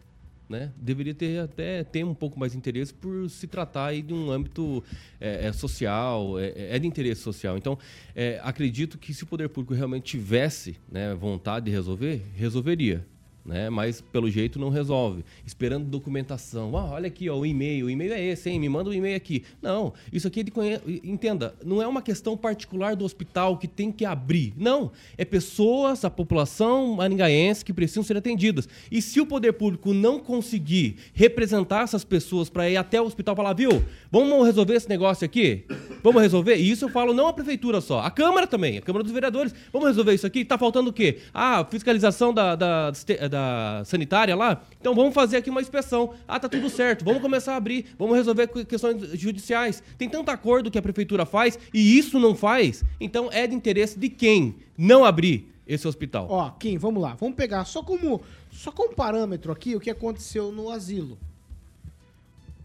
né, 0.47 0.71
deveria 0.77 1.13
ter 1.13 1.39
até 1.41 1.83
ter 1.83 2.05
um 2.05 2.13
pouco 2.13 2.39
mais 2.39 2.53
de 2.53 2.57
interesse 2.57 2.93
por 2.93 3.29
se 3.29 3.45
tratar 3.47 3.87
aí 3.87 4.01
de 4.01 4.13
um 4.13 4.31
âmbito 4.31 4.81
é, 5.19 5.47
é, 5.47 5.51
social, 5.51 6.39
é, 6.39 6.53
é 6.75 6.79
de 6.79 6.87
interesse 6.87 7.21
social. 7.21 7.57
Então, 7.57 7.77
é, 8.15 8.39
acredito 8.43 8.97
que 8.97 9.13
se 9.13 9.23
o 9.25 9.27
poder 9.27 9.49
público 9.49 9.73
realmente 9.73 10.05
tivesse 10.05 10.77
né, 10.89 11.13
vontade 11.13 11.65
de 11.65 11.71
resolver, 11.71 12.23
resolveria. 12.33 13.05
Né? 13.45 13.69
Mas 13.69 14.01
pelo 14.01 14.29
jeito 14.29 14.59
não 14.59 14.69
resolve. 14.69 15.23
Esperando 15.45 15.85
documentação. 15.85 16.77
Ah, 16.77 16.91
olha 16.91 17.07
aqui, 17.07 17.29
ó, 17.29 17.37
o 17.37 17.45
e-mail. 17.45 17.87
O 17.87 17.89
e-mail 17.89 18.13
é 18.13 18.23
esse, 18.23 18.49
hein? 18.49 18.59
Me 18.59 18.69
manda 18.69 18.89
o 18.89 18.93
e-mail 18.93 19.15
aqui. 19.15 19.43
Não, 19.61 19.93
isso 20.11 20.27
aqui 20.27 20.41
é 20.41 20.99
entenda, 21.03 21.55
não 21.65 21.81
é 21.81 21.87
uma 21.87 22.01
questão 22.01 22.37
particular 22.37 22.95
do 22.95 23.05
hospital 23.05 23.57
que 23.57 23.67
tem 23.67 23.91
que 23.91 24.05
abrir. 24.05 24.53
Não, 24.57 24.91
é 25.17 25.25
pessoas, 25.25 26.05
a 26.05 26.09
população 26.09 26.95
maringaense 26.95 27.65
que 27.65 27.73
precisam 27.73 28.03
ser 28.03 28.17
atendidas. 28.17 28.67
E 28.91 29.01
se 29.01 29.19
o 29.19 29.25
poder 29.25 29.53
público 29.53 29.93
não 29.93 30.19
conseguir 30.19 30.97
representar 31.13 31.83
essas 31.83 32.03
pessoas 32.03 32.49
para 32.49 32.69
ir 32.69 32.77
até 32.77 33.01
o 33.01 33.05
hospital 33.05 33.35
falar, 33.35 33.53
viu, 33.53 33.83
vamos 34.11 34.45
resolver 34.45 34.75
esse 34.75 34.89
negócio 34.89 35.25
aqui? 35.25 35.65
Vamos 36.03 36.21
resolver? 36.21 36.55
E 36.55 36.69
isso 36.69 36.85
eu 36.85 36.89
falo 36.89 37.13
não 37.13 37.27
a 37.27 37.33
prefeitura 37.33 37.81
só, 37.81 38.01
a 38.01 38.11
Câmara 38.11 38.45
também, 38.47 38.77
a 38.77 38.81
Câmara 38.81 39.03
dos 39.03 39.13
Vereadores. 39.13 39.53
Vamos 39.71 39.87
resolver 39.87 40.13
isso 40.13 40.27
aqui? 40.27 40.45
Tá 40.45 40.57
faltando 40.57 40.89
o 40.89 40.93
quê? 40.93 41.19
Ah, 41.33 41.65
fiscalização 41.69 42.33
da, 42.33 42.55
da, 42.55 42.91
da 43.29 43.38
sanitária 43.85 44.35
lá? 44.35 44.61
Então 44.79 44.93
vamos 44.95 45.13
fazer 45.13 45.37
aqui 45.37 45.49
uma 45.49 45.61
inspeção. 45.61 46.13
Ah, 46.27 46.39
tá 46.39 46.47
tudo 46.49 46.69
certo. 46.69 47.03
Vamos 47.05 47.21
começar 47.21 47.53
a 47.53 47.57
abrir. 47.57 47.85
Vamos 47.97 48.15
resolver 48.15 48.47
que- 48.47 48.65
questões 48.65 49.17
judiciais. 49.19 49.81
Tem 49.97 50.09
tanto 50.09 50.29
acordo 50.29 50.69
que 50.71 50.77
a 50.77 50.81
prefeitura 50.81 51.25
faz 51.25 51.57
e 51.73 51.97
isso 51.97 52.19
não 52.19 52.35
faz. 52.35 52.83
Então 52.99 53.29
é 53.31 53.45
de 53.47 53.55
interesse 53.55 53.97
de 53.99 54.09
quem 54.09 54.55
não 54.77 55.03
abrir 55.05 55.51
esse 55.67 55.87
hospital. 55.87 56.27
Ó, 56.29 56.49
Kim, 56.51 56.77
vamos 56.77 57.01
lá. 57.01 57.15
Vamos 57.15 57.35
pegar 57.35 57.63
só 57.65 57.83
como, 57.83 58.21
só 58.51 58.71
como 58.71 58.95
parâmetro 58.95 59.51
aqui 59.51 59.75
o 59.75 59.79
que 59.79 59.89
aconteceu 59.89 60.51
no 60.51 60.69
asilo. 60.69 61.17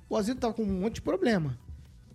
O 0.09 0.17
asilo 0.17 0.39
tava 0.39 0.55
com 0.55 0.63
um 0.63 0.81
monte 0.81 0.95
de 0.97 1.03
problema. 1.03 1.59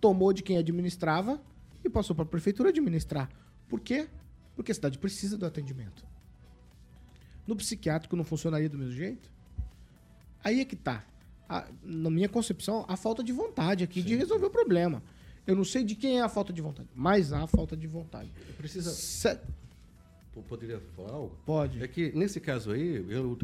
Tomou 0.00 0.32
de 0.32 0.42
quem 0.42 0.56
administrava 0.56 1.40
e 1.84 1.88
passou 1.88 2.14
para 2.16 2.24
a 2.24 2.28
prefeitura 2.28 2.70
administrar. 2.70 3.28
Por 3.68 3.80
quê? 3.80 4.08
Porque 4.56 4.72
a 4.72 4.74
cidade 4.74 4.98
precisa 4.98 5.36
do 5.38 5.46
atendimento. 5.46 6.04
No 7.50 7.56
psiquiátrico 7.56 8.14
não 8.14 8.22
funcionaria 8.22 8.68
do 8.68 8.78
mesmo 8.78 8.92
jeito? 8.94 9.28
Aí 10.44 10.60
é 10.60 10.64
que 10.64 10.76
tá. 10.76 11.04
A- 11.48 11.66
na 11.82 12.08
minha 12.08 12.28
concepção, 12.28 12.84
a 12.86 12.96
falta 12.96 13.24
de 13.24 13.32
vontade 13.32 13.82
aqui 13.82 14.02
de 14.02 14.14
resolver 14.14 14.46
o 14.46 14.50
problema. 14.50 15.02
Eu 15.44 15.56
não 15.56 15.64
sei 15.64 15.82
de 15.82 15.96
quem 15.96 16.20
é 16.20 16.22
a 16.22 16.28
falta 16.28 16.52
de 16.52 16.62
vontade, 16.62 16.88
mas 16.94 17.32
há 17.32 17.44
falta 17.48 17.76
de 17.76 17.88
vontade. 17.88 18.30
Precisa... 18.56 18.92
Se- 18.92 19.36
Poderia 20.48 20.80
falar 20.94 21.10
algo? 21.10 21.36
Pode. 21.44 21.82
É 21.82 21.88
que, 21.88 22.12
nesse 22.16 22.38
caso 22.38 22.70
aí, 22.70 23.04
eu- 23.08 23.36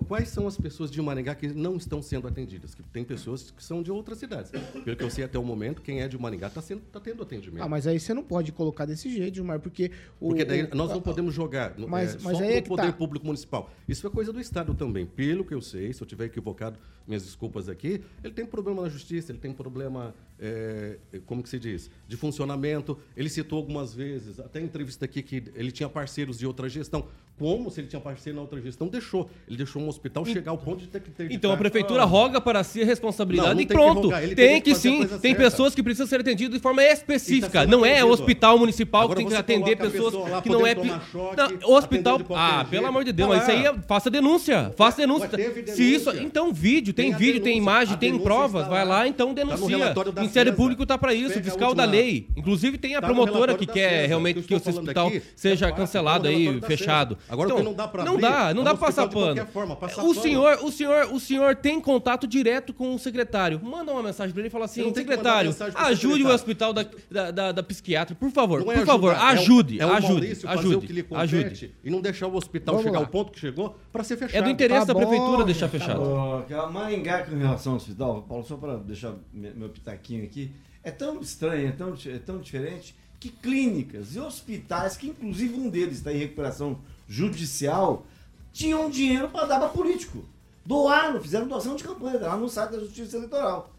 quais 0.00 0.28
são 0.28 0.46
as 0.46 0.56
pessoas 0.56 0.90
de 0.90 1.00
Maringá 1.00 1.34
que 1.34 1.48
não 1.48 1.76
estão 1.76 2.00
sendo 2.02 2.26
atendidas? 2.28 2.74
Que 2.74 2.82
tem 2.82 3.04
pessoas 3.04 3.50
que 3.50 3.62
são 3.62 3.82
de 3.82 3.90
outras 3.90 4.18
cidades. 4.18 4.50
Pelo 4.84 4.96
que 4.96 5.04
eu 5.04 5.10
sei 5.10 5.24
até 5.24 5.38
o 5.38 5.44
momento, 5.44 5.82
quem 5.82 6.00
é 6.00 6.08
de 6.08 6.18
Maringá 6.18 6.48
está 6.48 6.62
tá 6.90 7.00
tendo 7.00 7.22
atendimento. 7.22 7.62
Ah, 7.62 7.68
mas 7.68 7.86
aí 7.86 7.98
você 7.98 8.12
não 8.14 8.22
pode 8.22 8.52
colocar 8.52 8.84
desse 8.86 9.10
jeito, 9.10 9.34
Gilmar, 9.36 9.60
porque... 9.60 9.90
O, 10.20 10.28
Porque 10.28 10.44
daí 10.44 10.64
o- 10.64 10.74
nós 10.74 10.90
não 10.90 11.00
podemos 11.00 11.34
jogar 11.34 11.74
Mas- 11.78 12.14
é, 12.14 12.18
mas 12.22 12.38
só 12.38 12.42
aí 12.44 12.52
é 12.54 12.60
que 12.62 12.68
poder 12.68 12.82
tá. 12.86 12.92
público 12.92 13.26
municipal. 13.26 13.70
Isso 13.88 14.06
é 14.06 14.10
coisa 14.10 14.32
do 14.32 14.40
Estado 14.40 14.74
também. 14.74 15.04
Pelo 15.06 15.44
que 15.44 15.54
eu 15.54 15.60
sei, 15.60 15.92
se 15.92 16.02
eu 16.02 16.06
tiver 16.06 16.26
equivocado, 16.26 16.78
minhas 17.06 17.24
desculpas 17.24 17.68
aqui, 17.68 18.00
ele 18.22 18.32
tem 18.32 18.46
problema 18.46 18.82
na 18.82 18.88
justiça, 18.88 19.32
ele 19.32 19.38
tem 19.38 19.52
problema, 19.52 20.14
é, 20.38 20.98
como 21.26 21.42
que 21.42 21.48
se 21.48 21.58
diz, 21.58 21.90
de 22.06 22.16
funcionamento. 22.16 22.96
Ele 23.16 23.28
citou 23.28 23.58
algumas 23.58 23.92
vezes, 23.94 24.38
até 24.38 24.60
em 24.60 24.64
entrevista 24.64 25.04
aqui, 25.04 25.20
que 25.22 25.42
ele 25.54 25.72
tinha 25.72 25.88
parceiros 25.88 26.38
de 26.38 26.46
outra 26.46 26.68
gestão. 26.68 27.08
Como 27.38 27.70
se 27.70 27.80
ele 27.80 27.88
tinha 27.88 28.00
parceiro 28.00 28.36
na 28.36 28.42
outra 28.42 28.60
gestão? 28.60 28.86
Deixou. 28.86 29.28
Ele 29.48 29.56
deixou 29.56 29.81
um 29.82 29.88
hospital 29.88 30.24
chegar 30.24 30.50
ao 30.52 30.58
ponto 30.58 30.80
de 30.80 30.86
ter 30.86 31.00
que 31.00 31.10
ter... 31.10 31.30
Então 31.30 31.52
a 31.52 31.56
prefeitura 31.56 32.04
roga 32.04 32.40
para 32.40 32.62
si 32.64 32.82
a 32.82 32.84
responsabilidade 32.84 33.48
Não, 33.48 33.54
não 33.56 33.60
e 33.62 33.66
tem 33.66 33.76
que 33.76 33.82
pronto. 33.82 34.08
tem 34.34 34.60
que 34.60 34.70
que 34.70 34.74
fazer 34.74 34.88
a 34.88 35.08
sim. 35.08 35.18
Tem 35.18 35.34
pessoas 35.34 35.74
que 35.74 35.82
precisam 35.82 36.06
ser 36.06 36.20
atendidas 36.20 36.54
de 36.54 36.60
forma 36.60 36.82
E 36.82 36.92
específica. 36.92 37.50
tá 37.60 37.66
não 37.66 37.84
é 37.84 38.04
o 38.04 38.08
hospital 38.10 38.58
municipal 38.58 39.02
Agora 39.02 39.16
que 39.16 39.22
tem 39.24 39.28
que 39.32 39.36
atender 39.38 39.76
pessoas 39.76 40.12
pessoa 40.14 40.42
que 40.42 40.48
não 40.48 40.66
é. 40.66 40.74
choque, 41.10 41.36
Não, 41.36 41.70
o 41.70 41.74
hospital. 41.76 42.20
Ah, 42.34 42.54
jeito. 42.56 42.70
pelo 42.70 42.86
amor 42.86 43.04
de 43.04 43.12
Deus, 43.12 43.28
Tá 43.28 43.34
mas 43.36 43.42
isso 43.42 43.50
aí 43.52 43.62
lá. 43.64 43.70
é, 43.70 43.82
faça 43.86 44.10
denúncia. 44.10 44.72
Faça 44.76 44.96
denúncia. 44.98 45.30
Se 45.74 45.82
isso, 45.94 46.10
então 46.18 46.52
vídeo, 46.52 46.92
tem, 46.94 47.10
Tem 47.10 47.18
vídeo, 47.18 47.34
tem 47.42 47.54
denúncia. 47.54 47.58
imagem, 47.58 47.94
A 47.94 47.96
tem 47.98 48.18
provas, 48.18 48.62
está 48.62 48.74
vai 48.74 48.84
lá. 48.84 49.08
então 49.08 49.28
Tá 49.34 49.42
denuncia. 49.42 49.76
o 49.94 50.12
Ministério. 50.14 50.52
Público 50.54 50.84
tá 50.86 50.96
para 50.98 51.14
isso, 51.14 51.40
fiscal 51.42 51.74
da 51.74 51.84
lei. 51.84 52.28
Inclusive 52.36 52.78
tem 52.78 52.94
a 52.94 53.00
Tá 53.00 53.06
promotora 53.06 53.54
que 53.54 53.66
quer 53.66 54.06
realmente 54.06 54.40
que 54.40 54.48
que 54.48 54.54
esse 54.54 54.64
falando 54.64 54.80
hospital 54.80 55.12
seja 55.34 55.68
é 55.68 55.72
cancelado 55.72 56.24
tá 56.24 56.28
aí, 56.30 56.60
fechado. 56.62 57.16
Agora, 57.28 57.52
o 57.52 57.56
que 57.56 57.62
não 57.62 57.74
dá 57.74 57.88
pra 57.88 58.04
Não 58.04 58.18
dá, 58.18 58.54
não 58.54 58.62
é 58.62 58.64
dá 58.64 58.74
pra 58.74 58.86
passar 58.86 59.08
pano. 59.08 59.46
Qualquer 59.76 59.94
forma, 59.94 60.02
passar 60.02 60.02
O 60.02 60.08
pano. 60.14 60.22
senhor, 60.22 60.58
o 60.64 60.72
senhor, 60.72 61.12
o 61.12 61.20
senhor 61.20 61.56
tem 61.56 61.80
contato 61.80 62.26
direto 62.26 62.72
com 62.72 62.94
o 62.94 62.98
secretário. 62.98 63.60
Manda 63.62 63.92
uma 63.92 64.02
mensagem 64.02 64.32
pra 64.32 64.40
ele 64.40 64.48
e 64.48 64.50
fala 64.50 64.64
assim, 64.66 64.92
secretário, 64.94 65.50
ajude 65.50 65.66
o 65.66 66.28
secretário. 66.28 66.34
hospital 66.34 66.72
da, 66.72 66.86
da, 67.10 67.30
da, 67.30 67.52
da 67.52 67.62
psiquiatra, 67.62 68.14
por 68.14 68.30
favor, 68.30 68.58
Não 68.60 68.66
por 68.66 68.76
é 68.76 68.84
favor, 68.86 69.14
ajudar, 69.14 69.24
é 69.24 69.26
o- 69.26 69.40
ajude, 69.40 69.80
é 69.80 69.86
o 69.86 69.92
ajude, 69.92 70.12
Maurício 70.12 70.48
fazer 70.48 70.58
ajude, 70.60 70.76
o 70.76 70.80
que 70.80 70.92
lhe 70.92 71.02
compete 71.02 71.22
ajude. 71.36 71.74
E 71.84 71.90
não 71.90 72.00
deixar 72.00 72.26
o 72.26 72.34
hospital 72.34 72.74
Vamos 72.76 72.86
chegar 72.88 72.98
lá. 73.00 73.04
ao 73.06 73.10
ponto 73.10 73.32
que 73.32 73.40
chegou 73.40 73.76
para 73.92 74.04
ser 74.04 74.16
fechado. 74.16 74.36
É 74.38 74.42
do 74.42 74.50
interesse 74.50 74.86
Tá 74.86 74.92
da 74.92 74.98
prefeitura 74.98 75.38
bom, 75.38 75.44
deixar 75.44 75.66
tá 75.68 75.78
fechado. 75.78 76.36
Aquela 76.38 76.70
Maringá 76.70 77.22
com 77.24 77.36
relação 77.36 77.72
ao 77.72 77.76
hospital, 77.78 78.22
Paulo, 78.28 78.44
só 78.44 78.56
para 78.56 78.76
deixar 78.78 79.14
me- 79.32 79.50
meu 79.50 79.68
pitaquinho 79.68 80.24
aqui, 80.24 80.50
é 80.84 80.90
tão 80.90 81.20
estranho, 81.20 81.68
é 81.68 81.72
tão, 81.72 81.94
é 82.06 82.18
tão 82.18 82.38
diferente 82.38 82.94
que 83.20 83.28
clínicas 83.28 84.16
e 84.16 84.18
hospitais, 84.18 84.96
que 84.96 85.06
inclusive 85.06 85.54
um 85.54 85.68
deles 85.68 85.98
está 85.98 86.12
em 86.12 86.18
recuperação 86.18 86.78
judicial, 87.08 88.04
tinham 88.52 88.90
dinheiro 88.90 89.28
para 89.28 89.46
dar 89.46 89.58
para 89.58 89.68
político. 89.68 90.24
Doaram, 90.64 91.20
fizeram 91.20 91.48
doação 91.48 91.74
de 91.74 91.84
campanha, 91.84 92.18
tá 92.18 92.28
lá 92.28 92.36
no 92.36 92.48
site 92.48 92.70
da 92.70 92.78
Justiça 92.80 93.16
Eleitoral. 93.16 93.70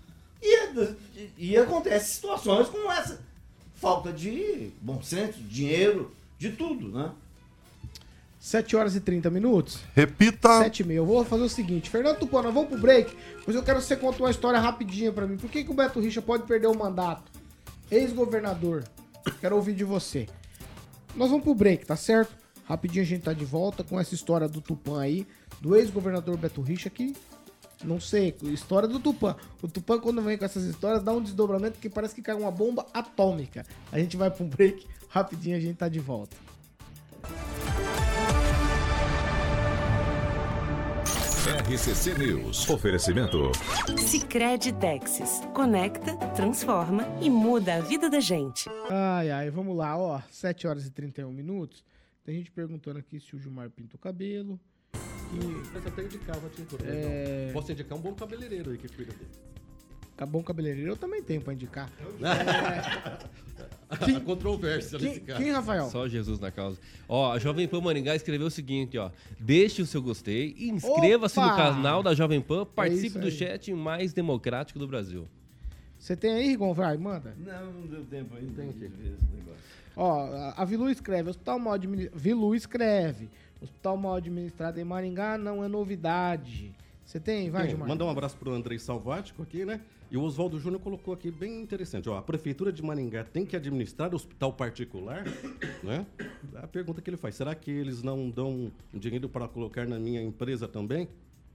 E, 0.42 1.30
e 1.38 1.58
acontece 1.58 2.16
situações 2.16 2.68
como 2.68 2.92
essa. 2.92 3.22
Falta 3.76 4.12
de 4.12 4.72
bom 4.82 5.02
senso, 5.02 5.40
dinheiro, 5.40 6.12
de 6.38 6.52
tudo, 6.52 6.90
né? 6.90 7.12
7 8.40 8.76
horas 8.76 8.94
e 8.94 9.00
30 9.00 9.30
minutos. 9.30 9.80
Repita. 9.96 10.60
7 10.60 10.82
e 10.82 10.86
meia. 10.86 10.98
Eu 10.98 11.06
vou 11.06 11.24
fazer 11.24 11.44
o 11.44 11.50
seguinte, 11.50 11.90
Fernando 11.90 12.18
Tupan, 12.18 12.42
nós 12.42 12.54
vamos 12.54 12.70
pro 12.70 12.78
break, 12.78 13.16
mas 13.48 13.56
eu 13.56 13.64
quero 13.64 13.80
que 13.80 13.86
você 13.86 13.96
conte 13.96 14.20
uma 14.20 14.30
história 14.30 14.60
rapidinha 14.60 15.14
pra 15.14 15.26
mim. 15.26 15.38
Por 15.38 15.50
que, 15.50 15.64
que 15.64 15.72
o 15.72 15.74
Beto 15.74 16.02
Richa 16.02 16.22
pode 16.22 16.44
perder 16.44 16.68
o 16.68 16.78
mandato? 16.78 17.32
Ex-governador. 17.90 18.84
Quero 19.40 19.56
ouvir 19.56 19.74
de 19.74 19.86
você. 19.86 20.28
Nós 21.16 21.30
vamos 21.30 21.46
pro 21.46 21.56
break, 21.56 21.86
tá 21.86 21.96
certo? 21.96 22.43
Rapidinho 22.66 23.04
a 23.04 23.08
gente 23.08 23.24
tá 23.24 23.34
de 23.34 23.46
volta 23.46 23.84
com 23.84 24.00
essa 24.00 24.14
história 24.14 24.48
do 24.48 24.62
Tupã 24.62 25.02
aí, 25.02 25.28
do 25.60 25.76
ex-governador 25.76 26.38
Beto 26.38 26.62
Richa, 26.62 26.90
que 26.90 27.14
não 27.84 28.00
sei, 28.00 28.36
história 28.44 28.88
do 28.88 29.00
Tupã. 29.00 29.36
O 29.62 29.68
Tupã, 29.68 30.00
quando 30.00 30.22
vem 30.22 30.38
com 30.38 30.46
essas 30.46 30.64
histórias, 30.64 31.04
dá 31.04 31.12
um 31.12 31.22
desdobramento 31.22 31.80
que 31.80 31.90
parece 31.90 32.16
que 32.16 32.22
cai 32.22 32.36
uma 32.36 32.52
bomba 32.52 32.86
atômica. 32.94 33.66
A 33.92 34.00
gente 34.00 34.16
vai 34.16 34.32
pra 34.32 34.44
um 34.44 34.48
break, 34.48 34.86
rapidinho 35.10 35.58
a 35.58 35.60
gente 35.60 35.76
tá 35.76 35.90
de 35.90 36.00
volta. 36.00 36.36
RCC 41.46 42.14
News. 42.18 42.70
Oferecimento. 42.70 43.52
Sicredi 43.98 44.72
Texas. 44.74 45.42
Conecta, 45.54 46.16
transforma 46.36 47.06
e 47.22 47.30
muda 47.30 47.76
a 47.76 47.80
vida 47.82 48.10
da 48.10 48.22
gente. 48.22 48.70
Ai, 48.90 49.30
ai, 49.30 49.50
vamos 49.50 49.76
lá, 49.76 49.98
ó. 49.98 50.22
7 50.32 50.68
horas 50.68 50.86
e 50.86 50.90
31 50.90 51.32
minutos. 51.34 51.84
Tem 52.24 52.38
gente 52.38 52.52
perguntando 52.52 53.00
aqui 53.00 53.20
se 53.20 53.36
o 53.36 53.40
Gilmar 53.40 53.70
pinta 53.70 53.96
o 53.96 54.00
cabelo. 54.00 54.60
Que 54.92 55.72
Mas 55.74 55.88
até 55.88 56.04
indicar, 56.04 56.40
vou 56.40 56.50
te 56.50 56.62
indicar. 56.62 56.88
É. 56.88 57.50
Posso 57.52 57.72
indicar 57.72 57.98
um 57.98 58.02
bom 58.02 58.14
cabeleireiro 58.14 58.72
aí 58.72 58.78
que 58.78 58.88
cuida 58.88 59.12
dele. 59.12 59.32
Bom 60.28 60.42
cabeleireiro 60.42 60.92
eu 60.92 60.96
também 60.96 61.22
tenho 61.22 61.42
pra 61.42 61.54
indicar. 61.54 61.92
Controvérsia 64.26 64.98
Quem, 64.98 65.10
nesse 65.10 65.20
caso. 65.22 65.40
quem, 65.40 65.52
Rafael? 65.52 65.90
Só 65.90 66.08
Jesus 66.08 66.40
na 66.40 66.50
causa. 66.50 66.80
Ó, 67.10 67.32
a 67.32 67.40
Jovem 67.40 67.68
Pan 67.68 67.82
Maringá 67.82 68.16
escreveu 68.16 68.48
o 68.48 68.52
seguinte, 68.52 68.98
ó. 68.98 69.12
Deixe 69.40 69.82
o 69.82 69.86
seu 69.86 70.02
gostei, 70.02 70.56
inscreva-se 70.58 71.40
no 71.40 71.56
canal 71.56 72.02
da 72.02 72.14
Jovem 72.14 72.40
Pan, 72.40 72.62
isso 72.62 72.66
participe 72.68 73.20
do 73.20 73.26
aí. 73.26 73.32
chat 73.32 73.74
mais 73.74 74.14
democrático 74.14 74.80
do 74.80 74.88
Brasil. 74.88 75.28
Você 76.00 76.16
tem 76.16 76.34
aí, 76.34 76.48
Rigon? 76.48 76.74
Vai, 76.74 76.98
manda. 76.98 77.36
Não, 77.38 77.74
não 77.74 77.88
deu 77.88 78.06
tempo 78.06 78.36
ainda. 78.36 78.62
Tem 78.62 78.72
que 78.72 78.80
ver 78.80 79.14
esse 79.14 79.36
negócio. 79.36 79.62
Ó, 79.96 80.54
a- 80.56 80.66
Vilu 80.66 80.90
escreve, 80.90 81.30
Hospital 81.30 81.60
Mal 81.60 81.74
Administrado. 81.74 82.20
Vilu 82.20 82.56
escreve. 82.56 83.30
Hospital 83.62 83.98
Mal 83.98 84.16
Administrado 84.16 84.80
em 84.80 84.84
Maringá 84.84 85.38
não 85.38 85.64
é 85.64 85.68
novidade. 85.68 86.74
Você 87.06 87.20
tem? 87.20 87.50
Vai, 87.50 87.70
Gilmar. 87.70 87.88
mandar 87.88 88.06
um 88.06 88.10
abraço 88.10 88.36
pro 88.38 88.52
Andrei 88.52 88.80
Salvático 88.80 89.44
aqui, 89.44 89.66
né? 89.66 89.82
E 90.10 90.18
o 90.18 90.22
Oswaldo 90.22 90.60
Júnior 90.60 90.80
colocou 90.82 91.14
aqui 91.14 91.32
bem 91.32 91.62
interessante. 91.62 92.08
Ó, 92.08 92.18
a 92.18 92.22
Prefeitura 92.22 92.72
de 92.72 92.84
Maringá 92.84 93.24
tem 93.24 93.46
que 93.46 93.56
administrar 93.56 94.14
hospital 94.14 94.54
particular, 94.54 95.24
né? 95.84 96.06
A 96.56 96.68
pergunta 96.68 97.02
que 97.02 97.10
ele 97.10 97.18
faz, 97.18 97.36
será 97.36 97.54
que 97.56 97.72
eles 97.72 98.04
não 98.04 98.30
dão 98.30 98.72
dinheiro 98.94 99.28
para 99.28 99.48
colocar 99.48 99.88
na 99.88 99.98
minha 100.00 100.22
empresa 100.22 100.68
também? 100.68 101.08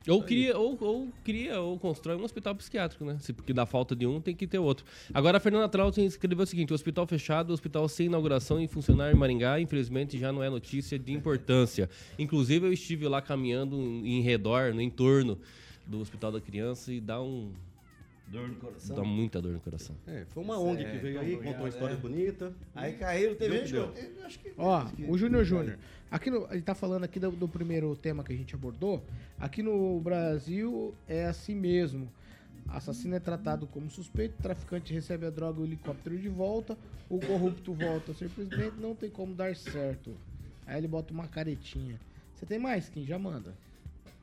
Ou 0.06 0.22
cria, 0.22 0.56
ou, 0.56 0.76
ou 0.80 1.08
cria, 1.22 1.60
ou 1.60 1.78
constrói 1.78 2.16
um 2.16 2.24
hospital 2.24 2.54
psiquiátrico, 2.54 3.04
né? 3.04 3.18
Se, 3.20 3.32
porque 3.32 3.52
da 3.52 3.66
falta 3.66 3.94
de 3.94 4.06
um, 4.06 4.20
tem 4.20 4.34
que 4.34 4.46
ter 4.46 4.58
outro. 4.58 4.86
Agora, 5.12 5.36
a 5.36 5.40
Fernanda 5.40 5.68
Trautem 5.68 6.06
escreveu 6.06 6.44
o 6.44 6.46
seguinte: 6.46 6.72
hospital 6.72 7.06
fechado, 7.06 7.52
hospital 7.52 7.88
sem 7.88 8.06
inauguração 8.06 8.60
e 8.60 8.66
funcionar 8.66 9.12
em 9.12 9.14
Maringá, 9.14 9.60
infelizmente 9.60 10.18
já 10.18 10.32
não 10.32 10.42
é 10.42 10.48
notícia 10.48 10.98
de 10.98 11.12
importância. 11.12 11.90
Inclusive, 12.18 12.66
eu 12.66 12.72
estive 12.72 13.06
lá 13.06 13.20
caminhando 13.20 13.76
em 13.76 14.22
redor, 14.22 14.72
no 14.72 14.80
entorno 14.80 15.38
do 15.86 16.00
Hospital 16.00 16.32
da 16.32 16.40
Criança 16.40 16.92
e 16.92 17.00
dá 17.00 17.20
um. 17.20 17.52
Dor 18.30 18.48
no 18.48 18.56
coração. 18.56 18.96
dá 18.96 19.02
muita 19.04 19.40
dor 19.40 19.52
no 19.52 19.60
coração. 19.60 19.96
É, 20.06 20.24
foi 20.28 20.42
uma 20.42 20.58
ONG 20.58 20.84
que 20.84 20.98
veio 20.98 21.18
aí, 21.20 21.36
contou 21.36 21.60
uma 21.60 21.68
história 21.68 21.96
bonita. 21.96 22.52
Aí 22.74 22.92
caíram, 22.94 23.34
teve 23.34 23.56
Deu 23.58 23.66
gente 23.66 24.12
que 24.16 24.22
acho 24.22 24.38
que- 24.38 24.52
Ó, 24.58 24.86
o 25.08 25.16
Júnior 25.16 25.44
Júnior. 25.44 25.78
Aqui 26.10 26.30
no, 26.30 26.46
ele 26.50 26.62
tá 26.62 26.74
falando 26.74 27.04
aqui 27.04 27.18
do, 27.18 27.30
do 27.30 27.48
primeiro 27.48 27.94
tema 27.96 28.22
que 28.22 28.32
a 28.32 28.36
gente 28.36 28.54
abordou. 28.54 29.02
Aqui 29.38 29.62
no 29.62 29.98
Brasil 30.00 30.94
é 31.06 31.24
assim 31.26 31.54
mesmo. 31.54 32.10
Assassino 32.68 33.14
é 33.14 33.20
tratado 33.20 33.66
como 33.66 33.88
suspeito, 33.88 34.34
traficante 34.42 34.92
recebe 34.92 35.24
a 35.24 35.30
droga 35.30 35.60
e 35.60 35.62
o 35.62 35.66
helicóptero 35.66 36.18
de 36.18 36.28
volta, 36.28 36.76
o 37.08 37.18
corrupto 37.18 37.72
volta 37.72 38.12
a 38.12 38.14
ser 38.14 38.28
presidente, 38.28 38.74
não 38.78 38.94
tem 38.94 39.08
como 39.08 39.34
dar 39.34 39.56
certo. 39.56 40.14
Aí 40.66 40.76
ele 40.76 40.86
bota 40.88 41.14
uma 41.14 41.26
caretinha. 41.26 41.98
Você 42.34 42.44
tem 42.44 42.58
mais, 42.58 42.90
Kim? 42.90 43.06
Já 43.06 43.18
manda. 43.18 43.54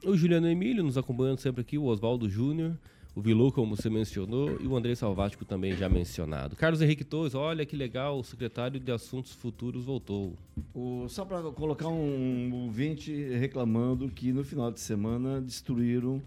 O 0.04 0.16
Juliano 0.16 0.48
Emílio 0.48 0.84
nos 0.84 0.96
acompanhando 0.96 1.40
sempre 1.40 1.62
aqui, 1.62 1.76
o 1.78 1.86
Oswaldo 1.86 2.30
Júnior, 2.30 2.78
o 3.16 3.22
Vilu, 3.22 3.52
como 3.52 3.76
você 3.78 3.90
mencionou, 3.90 4.58
e 4.62 4.68
o 4.68 4.76
André 4.76 4.94
Salvático 4.94 5.46
também 5.46 5.76
já 5.76 5.88
mencionado. 5.88 6.56
Carlos 6.56 6.82
Henrique 6.82 7.04
Torres, 7.06 7.34
olha 7.34 7.66
que 7.66 7.76
legal, 7.76 8.20
o 8.20 8.24
secretário 8.24 8.78
de 8.80 8.92
Assuntos 8.92 9.32
Futuros 9.32 9.86
voltou. 9.86 10.34
O- 10.74 11.06
só 11.08 11.24
para 11.24 11.42
colocar 11.52 11.88
um 11.88 12.54
ouvinte 12.66 13.14
reclamando 13.38 14.10
que 14.10 14.34
no 14.34 14.44
final 14.44 14.70
de 14.70 14.80
semana 14.82 15.40
destruíram 15.40 16.22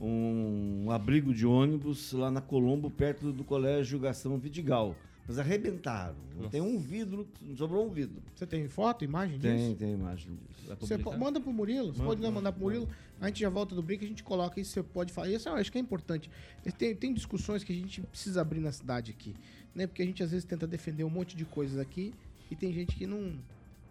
um 0.00 0.90
abrigo 0.90 1.32
de 1.32 1.46
ônibus 1.46 2.12
lá 2.12 2.28
na 2.30 2.40
Colombo, 2.40 2.90
perto 2.90 3.30
do 3.32 3.44
colégio 3.44 3.98
Gastão 4.00 4.36
Vidigal. 4.36 4.96
Mas 5.26 5.38
arrebentaram. 5.38 6.16
Tem 6.50 6.60
um 6.60 6.78
vidro, 6.78 7.28
sobrou 7.56 7.86
um 7.86 7.90
vidro. 7.90 8.20
Você 8.34 8.46
tem 8.46 8.68
foto, 8.68 9.04
imagem 9.04 9.38
Tem, 9.38 9.56
disso? 9.56 9.76
tem 9.76 9.92
imagem 9.92 10.34
disso. 10.34 10.76
Você 10.80 10.96
manda 10.96 11.40
pro 11.40 11.52
Murilo, 11.52 11.94
você 11.94 12.02
pode 12.02 12.20
não 12.20 12.32
mandar 12.32 12.52
pro 12.52 12.62
Murilo, 12.62 12.88
a 13.20 13.28
gente 13.28 13.40
já 13.40 13.48
volta 13.48 13.74
do 13.74 13.82
break, 13.82 14.04
a 14.04 14.08
gente 14.08 14.24
coloca 14.24 14.60
isso, 14.60 14.72
você 14.72 14.82
pode 14.82 15.12
falar. 15.12 15.28
Isso 15.28 15.48
eu 15.48 15.54
acho 15.54 15.70
que 15.70 15.78
é 15.78 15.80
importante. 15.80 16.28
Tem, 16.76 16.94
tem 16.94 17.14
discussões 17.14 17.62
que 17.62 17.72
a 17.72 17.76
gente 17.76 18.00
precisa 18.00 18.40
abrir 18.40 18.60
na 18.60 18.72
cidade 18.72 19.12
aqui, 19.12 19.34
né? 19.74 19.86
Porque 19.86 20.02
a 20.02 20.06
gente 20.06 20.22
às 20.22 20.30
vezes 20.32 20.44
tenta 20.44 20.66
defender 20.66 21.04
um 21.04 21.10
monte 21.10 21.36
de 21.36 21.44
coisas 21.44 21.78
aqui 21.78 22.12
e 22.50 22.56
tem 22.56 22.72
gente 22.72 22.96
que 22.96 23.06
não, 23.06 23.38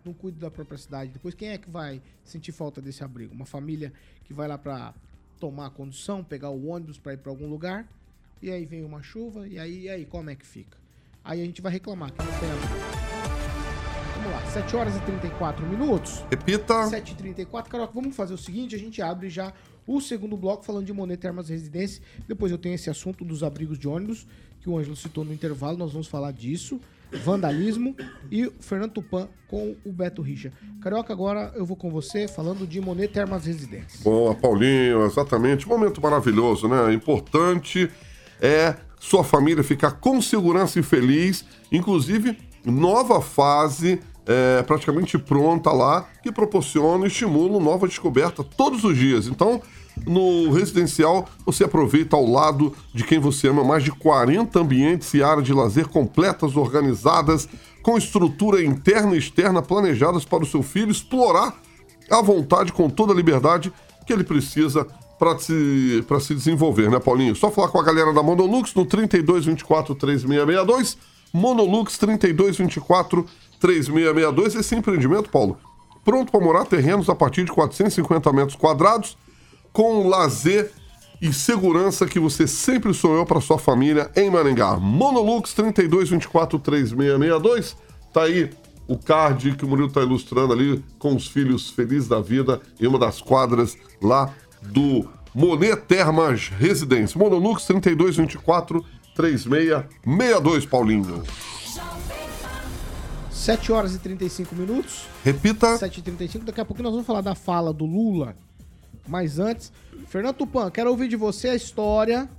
não 0.04 0.14
cuida 0.14 0.38
da 0.38 0.52
própria 0.52 0.78
cidade. 0.78 1.12
Depois, 1.12 1.34
quem 1.34 1.50
é 1.50 1.58
que 1.58 1.70
vai 1.70 2.02
sentir 2.26 2.52
falta 2.52 2.82
desse 2.82 3.04
abrigo? 3.04 3.34
Uma 3.34 3.46
família 3.46 3.94
que 4.26 4.34
vai 4.34 4.48
lá 4.48 4.58
pra 4.58 4.94
tomar 5.40 5.68
a 5.68 5.70
condução, 5.70 6.24
pegar 6.24 6.50
o 6.50 6.68
ônibus 6.68 6.98
pra 6.98 7.14
ir 7.14 7.18
pra 7.18 7.32
algum 7.32 7.48
lugar, 7.48 7.88
e 8.42 8.52
aí 8.52 8.66
vem 8.66 8.84
uma 8.84 9.02
chuva, 9.02 9.48
e 9.48 9.58
aí, 9.58 9.84
e 9.84 9.90
aí 9.90 10.06
como 10.06 10.30
é 10.30 10.36
que 10.36 10.46
fica? 10.46 10.81
Aí 11.24 11.42
a 11.42 11.46
gente 11.46 11.62
vai 11.62 11.72
reclamar 11.72 12.12
que 12.12 12.20
não 12.20 12.32
tem. 12.40 12.50
Vamos 14.16 14.32
lá, 14.32 14.46
7 14.52 14.76
horas 14.76 14.96
e 14.96 15.00
34 15.02 15.66
minutos. 15.66 16.24
Repita. 16.30 16.74
7h34. 16.90 17.68
Carioca, 17.68 17.94
vamos 17.94 18.16
fazer 18.16 18.34
o 18.34 18.38
seguinte: 18.38 18.76
a 18.76 18.80
gente 18.80 19.02
abre 19.02 19.30
já 19.30 19.54
o 19.86 20.02
segundo 20.02 20.36
bloco 20.36 20.64
falando 20.64 20.86
de 20.86 20.94
Monet 20.94 21.20
Termas 21.20 21.50
Residência. 21.50 22.02
Depois 22.28 22.52
eu 22.52 22.58
tenho 22.58 22.76
esse 22.76 22.90
assunto 22.90 23.24
dos 23.24 23.44
abrigos 23.44 23.78
de 23.78 23.88
ônibus, 23.88 24.28
que 24.60 24.70
o 24.70 24.78
Ângelo 24.78 24.96
citou 24.96 25.24
no 25.24 25.34
intervalo. 25.34 25.78
Nós 25.78 25.92
vamos 25.92 26.08
falar 26.08 26.32
disso. 26.32 26.80
Vandalismo 27.12 27.94
e 28.32 28.48
o 28.48 28.54
Fernando 28.62 28.94
Tupan 28.94 29.28
com 29.48 29.76
o 29.84 29.92
Beto 29.92 30.22
Richa. 30.22 30.54
Carioca, 30.82 31.12
agora 31.12 31.52
eu 31.56 31.66
vou 31.66 31.76
com 31.76 31.92
você 31.92 32.28
falando 32.28 32.66
de 32.66 32.80
Monet 32.80 33.12
Termas 33.12 33.46
Residência. 33.46 34.00
Boa, 34.02 34.34
Paulinho, 34.34 35.06
exatamente. 35.06 35.68
Momento 35.68 36.02
maravilhoso, 36.02 36.70
né? 36.70 36.94
Importante 36.94 37.92
é 38.40 38.76
sua 39.02 39.24
família 39.24 39.64
ficar 39.64 39.94
com 39.94 40.22
segurança 40.22 40.80
e 40.80 40.84
feliz. 40.84 41.44
Inclusive, 41.72 42.38
nova 42.64 43.20
fase 43.20 44.00
é, 44.28 44.62
praticamente 44.62 45.18
pronta 45.18 45.72
lá, 45.72 46.08
que 46.22 46.32
proporciona 46.32 47.06
e 47.06 47.08
estimula 47.08 47.60
nova 47.60 47.88
descoberta 47.88 48.44
todos 48.44 48.84
os 48.84 48.96
dias. 48.96 49.26
Então, 49.26 49.60
no 50.06 50.52
residencial, 50.52 51.28
você 51.44 51.64
aproveita 51.64 52.16
ao 52.16 52.26
lado 52.26 52.74
de 52.94 53.04
quem 53.04 53.18
você 53.18 53.48
ama 53.48 53.64
mais 53.64 53.84
de 53.84 53.92
40 53.92 54.60
ambientes 54.60 55.12
e 55.16 55.24
áreas 55.24 55.48
de 55.48 55.52
lazer 55.52 55.88
completas, 55.88 56.56
organizadas, 56.56 57.50
com 57.82 57.98
estrutura 57.98 58.64
interna 58.64 59.16
e 59.16 59.18
externa 59.18 59.64
planejadas 59.64 60.24
para 60.24 60.44
o 60.44 60.48
seu 60.48 60.62
filho 60.62 60.92
explorar 60.92 61.60
à 62.08 62.22
vontade, 62.22 62.72
com 62.72 62.88
toda 62.88 63.14
a 63.14 63.16
liberdade 63.16 63.74
que 64.06 64.14
ele 64.14 64.24
precisa 64.24 64.86
para 65.22 65.38
se, 65.38 66.04
se 66.20 66.34
desenvolver, 66.34 66.90
né, 66.90 67.00
Paulinho? 67.00 67.36
Só 67.36 67.52
falar 67.52 67.68
com 67.68 67.80
a 67.80 67.84
galera 67.84 68.12
da 68.12 68.24
Monolux 68.24 68.74
no 68.74 68.88
3224 68.88 69.94
3662. 69.94 70.98
Monolux 71.32 71.96
3224 72.00 73.28
3662. 73.60 74.56
Esse 74.56 74.74
empreendimento, 74.74 75.30
Paulo, 75.30 75.60
pronto 76.04 76.32
para 76.32 76.42
morar 76.42 76.66
terrenos 76.66 77.08
a 77.08 77.14
partir 77.14 77.44
de 77.44 77.52
450 77.52 78.34
metros 78.34 78.56
quadrados, 78.56 79.16
com 79.72 80.08
lazer 80.08 80.72
e 81.22 81.32
segurança 81.32 82.08
que 82.08 82.20
você 82.20 82.48
sempre 82.48 82.92
sonhou 82.92 83.24
para 83.24 83.40
sua 83.40 83.60
família 83.60 84.10
em 84.16 84.28
Maringá. 84.28 84.78
Monolux 84.78 85.54
3224 85.54 86.58
3662. 86.58 87.78
Tá 88.12 88.24
aí 88.24 88.50
o 88.88 88.98
card 88.98 89.56
que 89.56 89.66
o 89.66 89.68
Murilo 89.68 89.88
está 89.88 90.02
ilustrando 90.02 90.52
ali 90.52 90.84
com 90.98 91.16
os 91.16 91.28
filhos 91.28 91.70
felizes 91.70 92.08
da 92.08 92.20
vida 92.20 92.60
em 92.80 92.88
uma 92.88 92.98
das 92.98 93.22
quadras 93.22 93.78
lá 94.02 94.34
do 94.62 95.08
Monet 95.34 95.78
Termas 95.88 96.50
Residência. 96.50 97.18
Monolux 97.18 97.66
3224 97.66 98.86
3662, 99.16 100.66
Paulinho. 100.66 101.24
7 103.30 103.72
horas 103.72 103.96
e 103.96 104.00
35 104.00 104.56
minutos. 104.56 105.08
Repita. 105.24 105.76
7h35. 105.78 106.44
Daqui 106.44 106.62
a 106.62 106.66
pouco 106.66 106.84
nós 106.84 106.92
vamos 106.92 107.08
falar 107.08 107.22
da 107.22 107.34
fala 107.34 107.74
do 107.74 107.86
Lula. 107.86 108.36
Mas 109.08 109.40
antes, 109.40 109.72
Fernando 110.08 110.36
Tupan, 110.36 110.70
quero 110.70 110.90
ouvir 110.90 111.08
de 111.08 111.16
você 111.16 111.50
a 111.50 111.56
história 111.56 112.30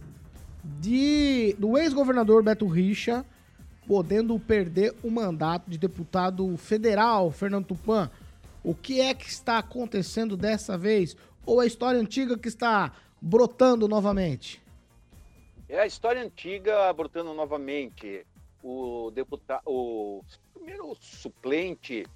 de 0.80 1.56
do 1.58 1.76
ex-governador 1.76 2.42
Beto 2.42 2.66
Richa 2.68 3.24
podendo 3.86 4.38
perder 4.38 4.94
o 5.02 5.10
mandato 5.10 5.68
de 5.68 5.76
deputado 5.76 6.56
federal. 6.56 7.32
Fernando 7.32 7.66
Tupan, 7.66 8.08
O 8.64 8.74
que 8.74 9.00
é 9.00 9.12
que 9.12 9.28
está 9.28 9.58
acontecendo 9.58 10.36
dessa 10.36 10.78
vez? 10.78 11.16
Ou 11.44 11.60
a 11.60 11.66
história 11.66 12.00
antiga 12.00 12.38
que 12.38 12.48
está 12.48 12.92
brotando 13.20 13.88
novamente? 13.88 14.62
É 15.68 15.80
a 15.80 15.86
história 15.86 16.22
antiga 16.22 16.92
brotando 16.92 17.34
novamente. 17.34 18.26
O 18.62 19.10
deputado, 19.10 19.62
o 19.66 20.22
primeiro 20.54 20.96
suplente, 21.00 22.06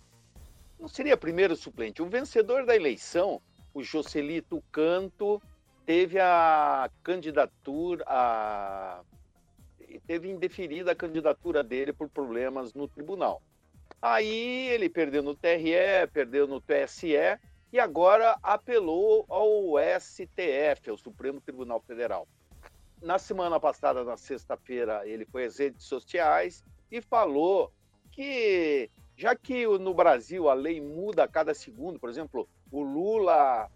não 0.79 0.87
seria 0.87 1.16
primeiro 1.16 1.57
suplente, 1.57 2.03
o 2.03 2.07
vencedor 2.07 2.64
da 2.64 2.77
eleição, 2.77 3.41
o 3.74 3.83
Jocelito 3.83 4.62
Canto, 4.70 5.43
teve 5.85 6.20
a 6.20 6.89
candidatura, 7.03 8.05
a, 8.07 9.01
teve 10.07 10.31
indeferida 10.31 10.93
a 10.93 10.97
candidatura 10.97 11.64
dele 11.64 11.93
por 11.93 12.09
problemas 12.09 12.74
no 12.74 12.87
tribunal. 12.87 13.43
Aí 14.01 14.68
ele 14.68 14.89
perdeu 14.89 15.22
no 15.22 15.35
TRE, 15.35 16.07
perdeu 16.12 16.47
no 16.47 16.61
TSE 16.61 17.39
e 17.77 17.79
agora 17.79 18.39
apelou 18.43 19.27
ao 19.29 19.74
STF, 20.01 20.89
ao 20.89 20.97
Supremo 20.97 21.43
Tribunal 21.43 21.79
Federal. 21.79 22.27
Na 23.03 23.18
semana 23.18 23.61
passada, 23.61 24.03
na 24.03 24.16
sexta-feira, 24.16 25.07
ele 25.07 25.27
foi 25.27 25.45
às 25.45 25.59
redes 25.59 25.85
sociais 25.85 26.64
e 26.91 27.03
falou 27.03 27.70
que, 28.11 28.91
já 29.14 29.37
que 29.37 29.66
no 29.66 29.93
Brasil 29.93 30.49
a 30.49 30.55
lei 30.55 30.81
muda 30.81 31.24
a 31.24 31.29
cada 31.29 31.53
segundo, 31.53 32.01
por 32.01 32.09
exemplo, 32.09 32.49
o 32.72 32.81
Lula 32.83 33.70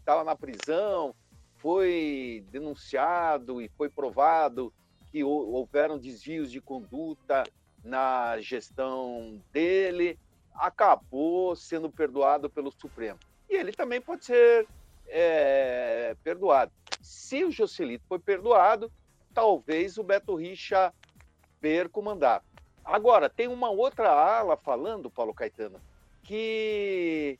estava 0.00 0.22
é, 0.22 0.24
na 0.24 0.34
prisão, 0.34 1.14
foi 1.58 2.44
denunciado 2.50 3.62
e 3.62 3.68
foi 3.68 3.88
provado 3.88 4.74
que 5.12 5.22
houveram 5.22 5.96
desvios 5.96 6.50
de 6.50 6.60
conduta 6.60 7.44
na 7.84 8.40
gestão 8.40 9.40
dele, 9.52 10.18
acabou 10.58 11.54
sendo 11.56 11.90
perdoado 11.90 12.48
pelo 12.50 12.72
Supremo. 12.72 13.18
E 13.48 13.54
ele 13.54 13.72
também 13.72 14.00
pode 14.00 14.24
ser 14.24 14.66
é, 15.06 16.16
perdoado. 16.22 16.72
Se 17.00 17.44
o 17.44 17.50
Jocelito 17.50 18.04
foi 18.08 18.18
perdoado, 18.18 18.90
talvez 19.32 19.98
o 19.98 20.02
Beto 20.02 20.34
Richa 20.34 20.92
perca 21.60 22.00
o 22.00 22.02
mandato. 22.02 22.46
Agora, 22.84 23.28
tem 23.28 23.48
uma 23.48 23.70
outra 23.70 24.10
ala 24.10 24.56
falando, 24.56 25.10
Paulo 25.10 25.34
Caetano, 25.34 25.80
que 26.22 27.38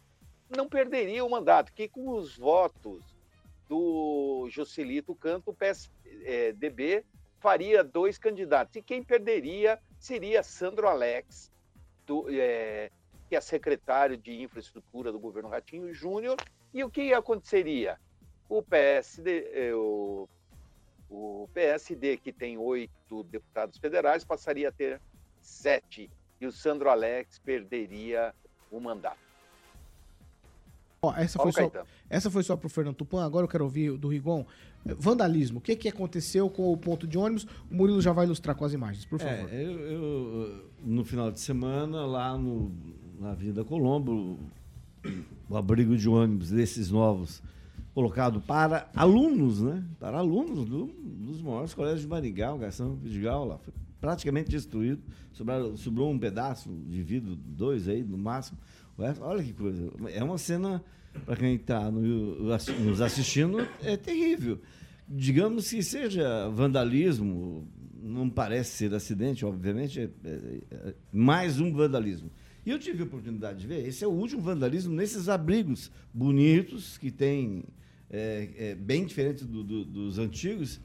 não 0.48 0.68
perderia 0.68 1.24
o 1.24 1.30
mandato, 1.30 1.72
que 1.72 1.88
com 1.88 2.10
os 2.10 2.36
votos 2.36 3.02
do 3.68 4.48
Jocelito 4.50 5.14
Canto, 5.14 5.50
o 5.50 5.54
PSDB 5.54 7.04
faria 7.40 7.82
dois 7.82 8.18
candidatos. 8.18 8.76
E 8.76 8.82
quem 8.82 9.02
perderia 9.02 9.78
seria 9.98 10.42
Sandro 10.42 10.88
Alex, 10.88 11.50
do, 12.06 12.26
é, 12.30 12.90
que 13.28 13.36
é 13.36 13.40
secretário 13.40 14.16
de 14.16 14.42
infraestrutura 14.42 15.12
do 15.12 15.18
governo 15.18 15.48
Ratinho 15.48 15.92
Júnior. 15.92 16.36
E 16.72 16.84
o 16.84 16.90
que 16.90 17.12
aconteceria? 17.12 17.98
O 18.48 18.62
PSD, 18.62 19.50
é, 19.52 19.74
o, 19.74 20.28
o 21.10 21.48
PSD, 21.52 22.16
que 22.16 22.32
tem 22.32 22.56
oito 22.56 23.24
deputados 23.24 23.78
federais, 23.78 24.24
passaria 24.24 24.68
a 24.68 24.72
ter 24.72 25.00
sete. 25.40 26.10
E 26.40 26.46
o 26.46 26.52
Sandro 26.52 26.88
Alex 26.88 27.38
perderia 27.38 28.34
o 28.70 28.78
mandato. 28.78 29.26
Ó, 31.02 31.14
essa, 31.14 31.38
foi 31.38 31.52
só, 31.52 31.70
essa 32.10 32.30
foi 32.30 32.42
só 32.42 32.56
pro 32.56 32.68
Fernando 32.68 32.96
Tupan, 32.96 33.24
agora 33.24 33.44
eu 33.44 33.48
quero 33.48 33.64
ouvir 33.64 33.96
do 33.96 34.08
Rigon. 34.08 34.44
Vandalismo, 34.84 35.58
o 35.58 35.60
que, 35.60 35.74
que 35.74 35.88
aconteceu 35.88 36.48
com 36.48 36.72
o 36.72 36.76
ponto 36.76 37.06
de 37.06 37.18
ônibus? 37.18 37.44
O 37.70 37.74
Murilo 37.74 38.00
já 38.00 38.12
vai 38.12 38.24
ilustrar 38.24 38.54
com 38.54 38.64
as 38.64 38.72
imagens, 38.72 39.04
por 39.04 39.18
favor. 39.18 39.52
É, 39.52 39.64
eu, 39.64 39.80
eu, 39.80 40.70
no 40.80 41.04
final 41.04 41.30
de 41.30 41.40
semana, 41.40 42.06
lá 42.06 42.36
no, 42.38 42.72
na 43.20 43.30
Avenida 43.30 43.64
Colombo, 43.64 44.38
o 45.48 45.56
abrigo 45.56 45.96
de 45.96 46.08
ônibus 46.08 46.50
desses 46.50 46.90
novos, 46.90 47.42
colocado 47.94 48.40
para 48.40 48.90
alunos, 48.94 49.62
né? 49.62 49.82
Para 49.98 50.18
alunos 50.18 50.68
do, 50.68 50.86
dos 50.86 51.40
maiores 51.40 51.72
colégios 51.72 52.02
de 52.02 52.08
Maringá, 52.08 52.52
o 52.52 52.58
Garção 52.58 52.94
Vidigal 52.96 53.46
lá. 53.46 53.58
Foi 53.58 53.72
praticamente 54.00 54.50
destruído. 54.50 55.02
Sobrou, 55.32 55.76
sobrou 55.76 56.10
um 56.10 56.18
pedaço 56.18 56.70
de 56.88 57.02
vidro, 57.02 57.36
dois 57.36 57.88
aí, 57.88 58.02
no 58.02 58.18
máximo. 58.18 58.58
Olha 59.20 59.42
que 59.42 59.52
coisa. 59.52 59.90
É 60.12 60.22
uma 60.22 60.38
cena, 60.38 60.82
para 61.24 61.36
quem 61.36 61.54
está 61.54 61.90
nos 61.90 63.00
assistindo, 63.00 63.66
é 63.82 63.96
terrível. 63.96 64.60
Digamos 65.08 65.70
que 65.70 65.82
seja 65.82 66.48
vandalismo, 66.48 67.68
não 68.02 68.28
parece 68.28 68.72
ser 68.72 68.94
acidente, 68.94 69.44
obviamente, 69.44 70.00
é, 70.00 70.10
é, 70.24 70.60
é 70.70 70.94
mais 71.12 71.60
um 71.60 71.72
vandalismo. 71.72 72.30
E 72.66 72.70
eu 72.70 72.80
tive 72.80 73.02
a 73.02 73.06
oportunidade 73.06 73.60
de 73.60 73.66
ver, 73.68 73.86
esse 73.86 74.02
é 74.02 74.08
o 74.08 74.10
último 74.10 74.42
vandalismo 74.42 74.92
nesses 74.92 75.28
abrigos 75.28 75.88
bonitos, 76.12 76.98
que 76.98 77.12
tem 77.12 77.62
é, 78.10 78.48
é, 78.58 78.74
bem 78.74 79.06
diferente 79.06 79.44
do, 79.44 79.62
do, 79.62 79.84
dos 79.84 80.18
antigos. 80.18 80.80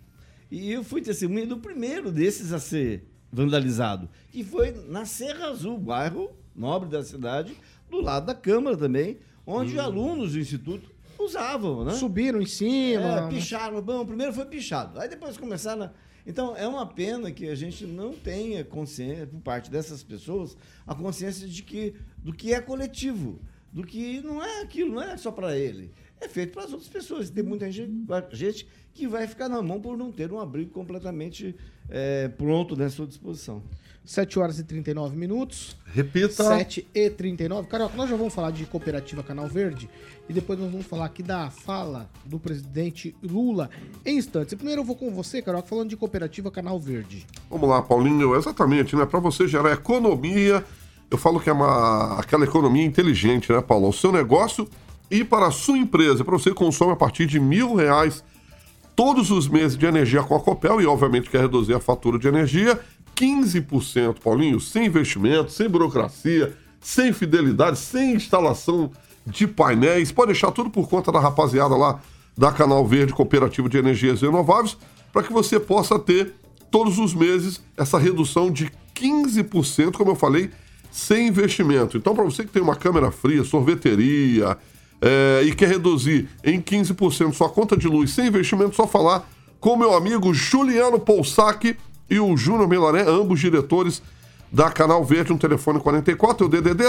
E 0.51 0.71
eu 0.71 0.83
fui 0.83 1.01
testemunha 1.01 1.47
do 1.47 1.57
primeiro 1.57 2.11
desses 2.11 2.53
a 2.53 2.59
ser 2.59 3.07
vandalizado, 3.31 4.07
que 4.29 4.43
foi 4.43 4.71
na 4.89 5.05
Serra 5.05 5.47
Azul, 5.47 5.79
bairro 5.79 6.29
nobre 6.55 6.87
da 6.87 7.01
cidade, 7.01 7.57
do 7.89 7.99
lado 7.99 8.27
da 8.27 8.35
Câmara 8.35 8.77
também, 8.77 9.17
onde 9.43 9.77
hum. 9.77 9.81
alunos 9.81 10.33
do 10.33 10.39
Instituto 10.39 10.91
usavam, 11.17 11.83
né? 11.83 11.93
Subiram 11.93 12.39
em 12.41 12.45
cima. 12.45 13.25
É, 13.25 13.27
picharam. 13.27 13.81
Bom, 13.81 14.05
primeiro 14.05 14.33
foi 14.33 14.45
pichado. 14.45 14.99
Aí 14.99 15.09
depois 15.09 15.35
começaram 15.35 15.85
a... 15.85 15.91
Então, 16.25 16.55
é 16.55 16.67
uma 16.67 16.85
pena 16.85 17.31
que 17.31 17.47
a 17.47 17.55
gente 17.55 17.85
não 17.85 18.13
tenha 18.13 18.63
consciência, 18.63 19.25
por 19.27 19.41
parte 19.41 19.71
dessas 19.71 20.03
pessoas, 20.03 20.55
a 20.85 20.93
consciência 20.93 21.47
de 21.47 21.63
que, 21.63 21.95
do 22.17 22.33
que 22.33 22.53
é 22.53 22.61
coletivo, 22.61 23.39
do 23.71 23.83
que 23.83 24.21
não 24.21 24.43
é 24.43 24.61
aquilo, 24.61 24.95
não 24.95 25.01
é 25.01 25.17
só 25.17 25.31
para 25.31 25.57
ele. 25.57 25.91
É 26.19 26.27
feito 26.27 26.53
para 26.53 26.65
as 26.65 26.71
outras 26.71 26.89
pessoas. 26.89 27.29
Tem 27.29 27.43
muita 27.43 27.71
gente, 27.71 28.67
que 28.93 29.07
vai 29.07 29.25
ficar 29.27 29.49
na 29.49 29.61
mão 29.61 29.81
por 29.81 29.97
não 29.97 30.11
ter 30.11 30.31
um 30.31 30.39
abrigo 30.39 30.71
completamente 30.71 31.55
é, 31.89 32.27
pronto 32.27 32.81
à 32.81 32.89
sua 32.89 33.07
disposição. 33.07 33.63
7 34.03 34.39
horas 34.39 34.59
e 34.59 34.63
39 34.63 35.15
minutos. 35.15 35.77
Repita. 35.85 36.43
7 36.43 36.87
e 36.93 37.09
39. 37.09 37.67
Carioca, 37.67 37.95
nós 37.95 38.09
já 38.09 38.15
vamos 38.15 38.33
falar 38.33 38.51
de 38.51 38.65
Cooperativa 38.65 39.21
Canal 39.21 39.47
Verde 39.47 39.89
e 40.27 40.33
depois 40.33 40.57
nós 40.59 40.71
vamos 40.71 40.85
falar 40.85 41.05
aqui 41.05 41.21
da 41.21 41.49
fala 41.49 42.09
do 42.25 42.39
presidente 42.39 43.15
Lula 43.21 43.69
em 44.05 44.17
instantes. 44.17 44.53
Primeiro 44.55 44.81
eu 44.81 44.85
vou 44.85 44.95
com 44.95 45.11
você, 45.11 45.41
Carioca, 45.41 45.67
falando 45.67 45.89
de 45.89 45.97
Cooperativa 45.97 46.49
Canal 46.49 46.79
Verde. 46.79 47.25
Vamos 47.49 47.69
lá, 47.69 47.81
Paulinho. 47.81 48.35
Exatamente, 48.35 48.95
né? 48.95 49.05
Para 49.05 49.19
você 49.19 49.47
gerar 49.47 49.71
economia, 49.71 50.65
eu 51.09 51.17
falo 51.17 51.39
que 51.39 51.49
é 51.49 51.53
uma, 51.53 52.19
aquela 52.19 52.45
economia 52.45 52.83
inteligente, 52.83 53.51
né, 53.51 53.61
Paulo? 53.61 53.89
O 53.89 53.93
seu 53.93 54.11
negócio 54.11 54.67
e 55.11 55.23
para 55.23 55.47
a 55.47 55.51
sua 55.51 55.77
empresa, 55.77 56.23
para 56.23 56.37
você 56.37 56.53
consome 56.53 56.93
a 56.93 56.95
partir 56.95 57.25
de 57.25 57.39
mil 57.39 57.75
reais 57.75 58.23
todos 58.95 59.29
os 59.31 59.47
meses 59.47 59.77
de 59.77 59.85
energia 59.85 60.23
com 60.23 60.35
a 60.35 60.39
Copel 60.39 60.79
e, 60.81 60.85
obviamente, 60.85 61.29
quer 61.29 61.41
reduzir 61.41 61.73
a 61.73 61.79
fatura 61.79 62.17
de 62.17 62.27
energia 62.27 62.79
15%, 63.15 64.19
Paulinho, 64.23 64.59
sem 64.59 64.85
investimento, 64.85 65.51
sem 65.51 65.69
burocracia, 65.69 66.55
sem 66.79 67.13
fidelidade, 67.13 67.77
sem 67.77 68.15
instalação 68.15 68.91
de 69.25 69.47
painéis. 69.47 70.11
Pode 70.11 70.31
deixar 70.31 70.51
tudo 70.51 70.69
por 70.69 70.89
conta 70.89 71.11
da 71.11 71.19
rapaziada 71.19 71.75
lá 71.75 71.99
da 72.37 72.51
Canal 72.51 72.85
Verde 72.87 73.13
Cooperativa 73.13 73.69
de 73.69 73.77
Energias 73.77 74.21
Renováveis, 74.21 74.77
para 75.11 75.23
que 75.23 75.31
você 75.31 75.59
possa 75.59 75.99
ter 75.99 76.33
todos 76.71 76.97
os 76.97 77.13
meses 77.13 77.61
essa 77.77 77.99
redução 77.99 78.49
de 78.49 78.71
15%, 78.95 79.91
como 79.93 80.11
eu 80.11 80.15
falei, 80.15 80.49
sem 80.91 81.27
investimento. 81.27 81.97
Então, 81.97 82.15
para 82.15 82.23
você 82.23 82.43
que 82.43 82.51
tem 82.51 82.61
uma 82.61 82.75
câmera 82.75 83.11
fria, 83.11 83.43
sorveteria 83.43 84.57
é, 85.01 85.41
e 85.43 85.53
quer 85.53 85.69
reduzir 85.69 86.29
em 86.43 86.61
15% 86.61 87.33
sua 87.33 87.49
conta 87.49 87.75
de 87.75 87.87
luz 87.87 88.11
sem 88.11 88.27
investimento, 88.27 88.75
só 88.75 88.87
falar 88.87 89.29
com 89.59 89.75
meu 89.75 89.93
amigo 89.93 90.33
Juliano 90.33 90.99
Poussac 90.99 91.75
e 92.11 92.19
o 92.19 92.35
Júnior 92.35 92.67
Melaré, 92.67 93.03
ambos 93.07 93.39
diretores 93.39 94.03
da 94.51 94.69
Canal 94.69 95.05
Verde, 95.05 95.31
um 95.31 95.37
telefone 95.37 95.79
44, 95.79 96.43
é 96.43 96.47
o 96.47 96.49
DDD 96.49 96.83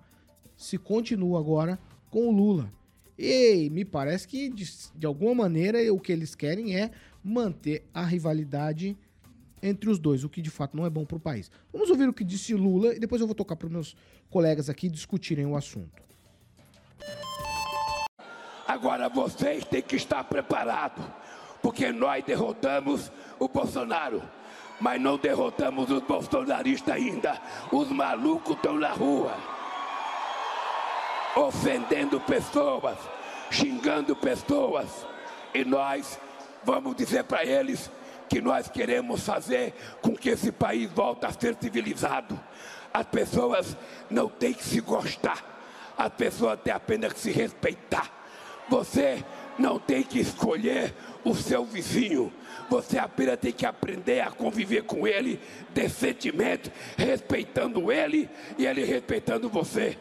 se 0.55 0.78
continua 0.78 1.39
agora 1.39 1.78
com 2.09 2.28
o 2.28 2.32
Lula. 2.32 2.72
E 3.17 3.69
me 3.69 3.84
parece 3.84 4.28
que, 4.28 4.49
de, 4.49 4.67
de 4.95 5.05
alguma 5.05 5.36
maneira, 5.36 5.93
o 5.93 5.99
que 5.99 6.11
eles 6.11 6.34
querem 6.34 6.76
é 6.76 6.91
manter 7.24 7.86
a 7.93 8.03
rivalidade 8.03 8.97
entre 9.61 9.89
os 9.89 9.99
dois, 9.99 10.24
o 10.24 10.30
que 10.30 10.41
de 10.41 10.49
fato 10.49 10.76
não 10.76 10.86
é 10.86 10.89
bom 10.89 11.05
para 11.05 11.17
o 11.17 11.19
país. 11.19 11.51
Vamos 11.72 11.89
ouvir 11.89 12.09
o 12.09 12.13
que 12.13 12.24
disse 12.24 12.55
Lula 12.55 12.95
e 12.95 12.99
depois 12.99 13.22
eu 13.22 13.28
vou 13.28 13.36
tocar 13.36 13.55
para 13.55 13.67
os 13.67 13.72
meus 13.72 13.95
colegas 14.30 14.69
aqui 14.69 14.89
discutirem 14.89 15.45
o 15.45 15.55
assunto. 15.55 16.01
Agora 18.67 19.09
vocês 19.09 19.63
têm 19.65 19.82
que 19.82 19.97
estar 19.97 20.24
preparados, 20.24 21.05
porque 21.62 21.91
nós 21.91 22.24
derrotamos 22.24 23.12
o 23.39 23.47
Bolsonaro, 23.47 24.22
mas 24.80 24.99
não 24.99 25.18
derrotamos 25.18 25.89
os 25.91 26.01
bolsonaristas 26.01 26.95
ainda. 26.95 27.39
Os 27.72 27.89
malucos 27.89 28.55
estão 28.55 28.74
na 28.74 28.89
rua, 28.89 29.38
ofendendo 31.36 32.20
pessoas, 32.20 32.97
xingando 33.51 34.16
pessoas, 34.16 35.05
e 35.53 35.64
nós 35.64 36.20
vamos 36.64 36.95
dizer 36.95 37.24
para 37.24 37.45
eles 37.45 37.91
que 38.28 38.41
nós 38.41 38.70
queremos 38.70 39.26
fazer 39.26 39.74
com 40.01 40.16
que 40.16 40.30
esse 40.30 40.51
país 40.51 40.89
volte 40.91 41.26
a 41.26 41.32
ser 41.32 41.55
civilizado. 41.59 42.39
As 42.93 43.05
pessoas 43.05 43.78
não 44.09 44.28
têm 44.28 44.53
que 44.53 44.64
se 44.64 44.80
gostar, 44.82 45.43
as 45.97 46.12
pessoas 46.14 46.59
têm 46.62 46.74
apenas 46.74 47.14
que 47.14 47.20
se 47.20 47.32
respeitar. 47.32 48.09
Você 48.70 49.24
não 49.58 49.80
tem 49.80 50.04
que 50.04 50.20
escolher 50.20 50.93
o 51.24 51.36
seu 51.36 51.66
vizinho. 51.66 52.32
Você 52.70 52.97
apenas 52.97 53.38
tem 53.39 53.52
que 53.52 53.66
aprender 53.66 54.22
a 54.22 54.32
conviver 54.32 54.84
com 54.84 55.08
ele 55.08 55.39
decentemente, 55.74 56.72
respeitando 56.97 57.91
ele 57.91 58.30
e 58.58 58.66
ele 58.66 58.84
respeitando 58.84 59.49
você. 59.49 59.97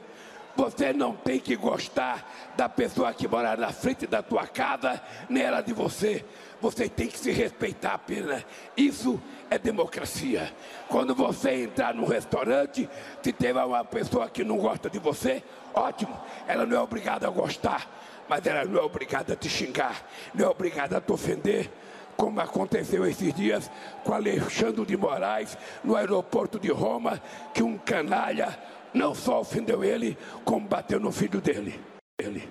Você 0.57 0.93
não 0.93 1.15
tem 1.15 1.39
que 1.39 1.57
gostar 1.57 2.53
da 2.57 2.69
pessoa 2.69 3.15
que 3.15 3.27
mora 3.27 3.57
na 3.57 3.73
frente 3.73 4.07
da 4.07 4.23
tua 4.23 4.47
casa, 4.47 5.01
nem 5.29 5.43
ela 5.43 5.61
de 5.61 5.73
você. 5.73 6.25
Você 6.61 6.89
tem 6.89 7.07
que 7.07 7.19
se 7.19 7.31
respeitar 7.31 7.95
apenas. 7.95 8.45
Isso 8.77 9.21
é 9.49 9.59
democracia. 9.59 10.53
Quando 10.89 11.15
você 11.15 11.65
entrar 11.65 11.95
num 11.95 12.05
restaurante, 12.05 12.89
se 13.23 13.33
tiver 13.33 13.65
uma 13.65 13.85
pessoa 13.85 14.29
que 14.29 14.45
não 14.45 14.59
gosta 14.59 14.91
de 14.91 14.99
você, 14.99 15.43
ótimo, 15.73 16.19
ela 16.47 16.67
não 16.67 16.77
é 16.77 16.81
obrigada 16.81 17.27
a 17.27 17.31
gostar 17.31 17.89
mas 18.31 18.47
ela 18.47 18.65
não 18.65 18.79
é 18.79 18.83
obrigada 18.83 19.33
a 19.33 19.37
te 19.37 19.49
xingar, 19.49 20.07
não 20.33 20.47
é 20.47 20.49
obrigada 20.49 20.99
a 20.99 21.01
te 21.01 21.11
ofender, 21.11 21.69
como 22.17 22.41
aconteceu 22.41 23.05
esses 23.05 23.35
dias 23.35 23.69
com 24.05 24.15
Alexandre 24.15 24.87
de 24.87 24.97
Moraes 24.97 25.59
no 25.83 25.97
aeroporto 25.97 26.57
de 26.57 26.71
Roma, 26.71 27.21
que 27.53 27.61
um 27.61 27.77
canalha 27.77 28.57
não 28.95 29.17
só 29.17 29.41
ofendeu 29.41 29.83
ele, 29.83 30.17
como 30.45 30.69
bateu 30.69 31.01
no 31.01 31.11
filho 31.11 31.41
dele. 31.41 31.81
Ele. 32.23 32.49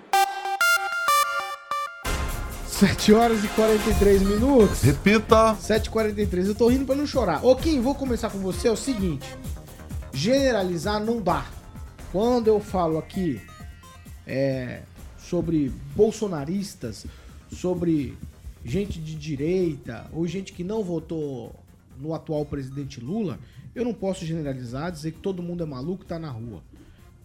7 2.65 3.13
horas 3.13 3.41
e 3.41 3.47
43 3.47 4.21
minutos. 4.21 4.81
Repita. 4.81 5.55
7h43. 5.55 6.47
Eu 6.47 6.55
tô 6.55 6.67
rindo 6.67 6.85
pra 6.85 6.95
não 6.95 7.07
chorar. 7.07 7.45
Ô, 7.45 7.55
Kim, 7.55 7.79
vou 7.79 7.95
começar 7.95 8.29
com 8.29 8.39
você. 8.39 8.67
É 8.67 8.71
o 8.71 8.75
seguinte: 8.75 9.33
generalizar 10.11 10.99
não 10.99 11.21
dá. 11.21 11.45
Quando 12.11 12.47
eu 12.47 12.59
falo 12.59 12.97
aqui 12.97 13.41
é, 14.25 14.81
sobre 15.29 15.71
bolsonaristas, 15.95 17.05
sobre 17.51 18.17
gente 18.65 18.99
de 18.99 19.15
direita 19.15 20.09
ou 20.11 20.25
gente 20.25 20.51
que 20.51 20.63
não 20.63 20.83
votou 20.83 21.53
no 21.99 22.15
atual 22.15 22.45
presidente 22.45 22.99
Lula, 22.99 23.37
eu 23.75 23.85
não 23.85 23.93
posso 23.93 24.25
generalizar, 24.25 24.91
dizer 24.91 25.11
que 25.11 25.19
todo 25.19 25.43
mundo 25.43 25.61
é 25.61 25.65
maluco 25.67 26.03
e 26.03 26.07
tá 26.07 26.17
na 26.17 26.31
rua. 26.31 26.63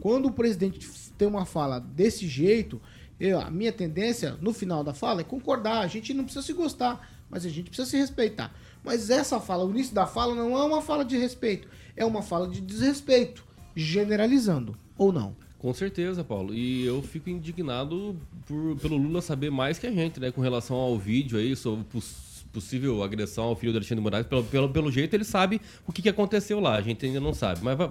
Quando 0.00 0.26
o 0.26 0.32
presidente 0.32 0.86
tem 1.16 1.26
uma 1.26 1.46
fala 1.46 1.80
desse 1.80 2.28
jeito, 2.28 2.78
eu, 3.18 3.40
a 3.40 3.50
minha 3.50 3.72
tendência 3.72 4.36
no 4.40 4.52
final 4.52 4.84
da 4.84 4.92
fala 4.92 5.22
é 5.22 5.24
concordar. 5.24 5.80
A 5.80 5.86
gente 5.86 6.12
não 6.12 6.24
precisa 6.24 6.44
se 6.44 6.52
gostar, 6.52 7.08
mas 7.30 7.46
a 7.46 7.48
gente 7.48 7.70
precisa 7.70 7.88
se 7.88 7.96
respeitar. 7.96 8.52
Mas 8.84 9.08
essa 9.08 9.40
fala, 9.40 9.64
o 9.64 9.70
início 9.70 9.94
da 9.94 10.06
fala 10.06 10.34
não 10.34 10.58
é 10.58 10.62
uma 10.62 10.82
fala 10.82 11.04
de 11.04 11.16
respeito, 11.16 11.68
é 11.96 12.04
uma 12.04 12.20
fala 12.20 12.46
de 12.48 12.60
desrespeito, 12.60 13.44
generalizando 13.74 14.76
ou 14.98 15.10
não. 15.10 15.34
Com 15.64 15.72
certeza, 15.72 16.22
Paulo. 16.22 16.52
E 16.52 16.84
eu 16.84 17.00
fico 17.00 17.30
indignado 17.30 18.14
por, 18.44 18.76
pelo 18.76 18.98
Lula 18.98 19.22
saber 19.22 19.50
mais 19.50 19.78
que 19.78 19.86
a 19.86 19.90
gente, 19.90 20.20
né? 20.20 20.30
Com 20.30 20.42
relação 20.42 20.76
ao 20.76 20.98
vídeo 20.98 21.38
aí, 21.38 21.56
sobre 21.56 21.82
poss 21.86 22.44
possível 22.52 23.02
agressão 23.02 23.44
ao 23.44 23.56
filho 23.56 23.72
do 23.72 23.78
Alexandre 23.78 24.02
Moraes. 24.02 24.26
Pelo, 24.26 24.44
pelo, 24.44 24.68
pelo 24.68 24.92
jeito, 24.92 25.14
ele 25.14 25.24
sabe 25.24 25.62
o 25.86 25.90
que, 25.90 26.02
que 26.02 26.08
aconteceu 26.10 26.60
lá. 26.60 26.76
A 26.76 26.82
gente 26.82 27.06
ainda 27.06 27.18
não 27.18 27.32
sabe. 27.32 27.60
Mas 27.62 27.78
vai, 27.78 27.90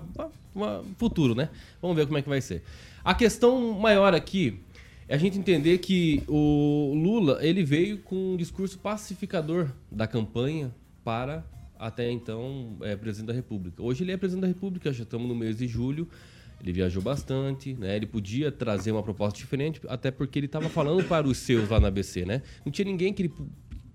futuro, 1.00 1.34
né? 1.34 1.50
Vamos 1.82 1.98
ver 1.98 2.06
como 2.06 2.16
é 2.16 2.22
que 2.22 2.30
vai 2.30 2.42
ser. 2.42 2.62
A 3.04 3.16
questão 3.16 3.72
maior 3.72 4.14
aqui 4.14 4.60
é 5.08 5.16
a 5.16 5.18
gente 5.18 5.40
entender 5.40 5.80
que 5.80 6.22
o 6.28 6.94
Lula, 6.96 7.40
ele 7.42 7.64
veio 7.64 7.98
com 7.98 8.34
um 8.34 8.38
discurso 8.38 8.78
pacificador 8.78 9.68
da 9.92 10.06
campanha 10.06 10.72
para 11.04 11.44
até 11.80 12.12
então 12.12 12.78
é, 12.82 12.96
presidente 12.96 13.30
da 13.30 13.34
República. 13.34 13.82
Hoje 13.82 14.04
ele 14.04 14.12
é 14.12 14.18
presidente 14.18 14.44
da 14.44 14.48
República, 14.48 14.94
já 14.94 15.02
estamos 15.02 15.28
no 15.28 15.34
mês 15.34 15.58
de 15.58 15.68
julho. 15.68 16.08
Ele 16.64 16.72
viajou 16.72 17.02
bastante, 17.02 17.74
né? 17.74 17.98
Ele 17.98 18.06
podia 18.06 18.50
trazer 18.50 18.94
uma 18.94 19.04
proposta 19.04 19.38
diferente, 19.38 19.82
até 19.88 20.10
porque 20.10 20.40
ele 20.40 20.46
estava 20.46 20.70
falando 20.70 21.04
para 21.04 21.28
os 21.28 21.38
seus 21.38 21.70
lá 21.70 21.80
na 21.80 21.90
ABC, 21.90 22.26
né? 22.26 22.42
Não 22.66 22.72
tinha 22.72 22.86
ninguém 22.86 23.14
que 23.14 23.24
ele 23.24 23.34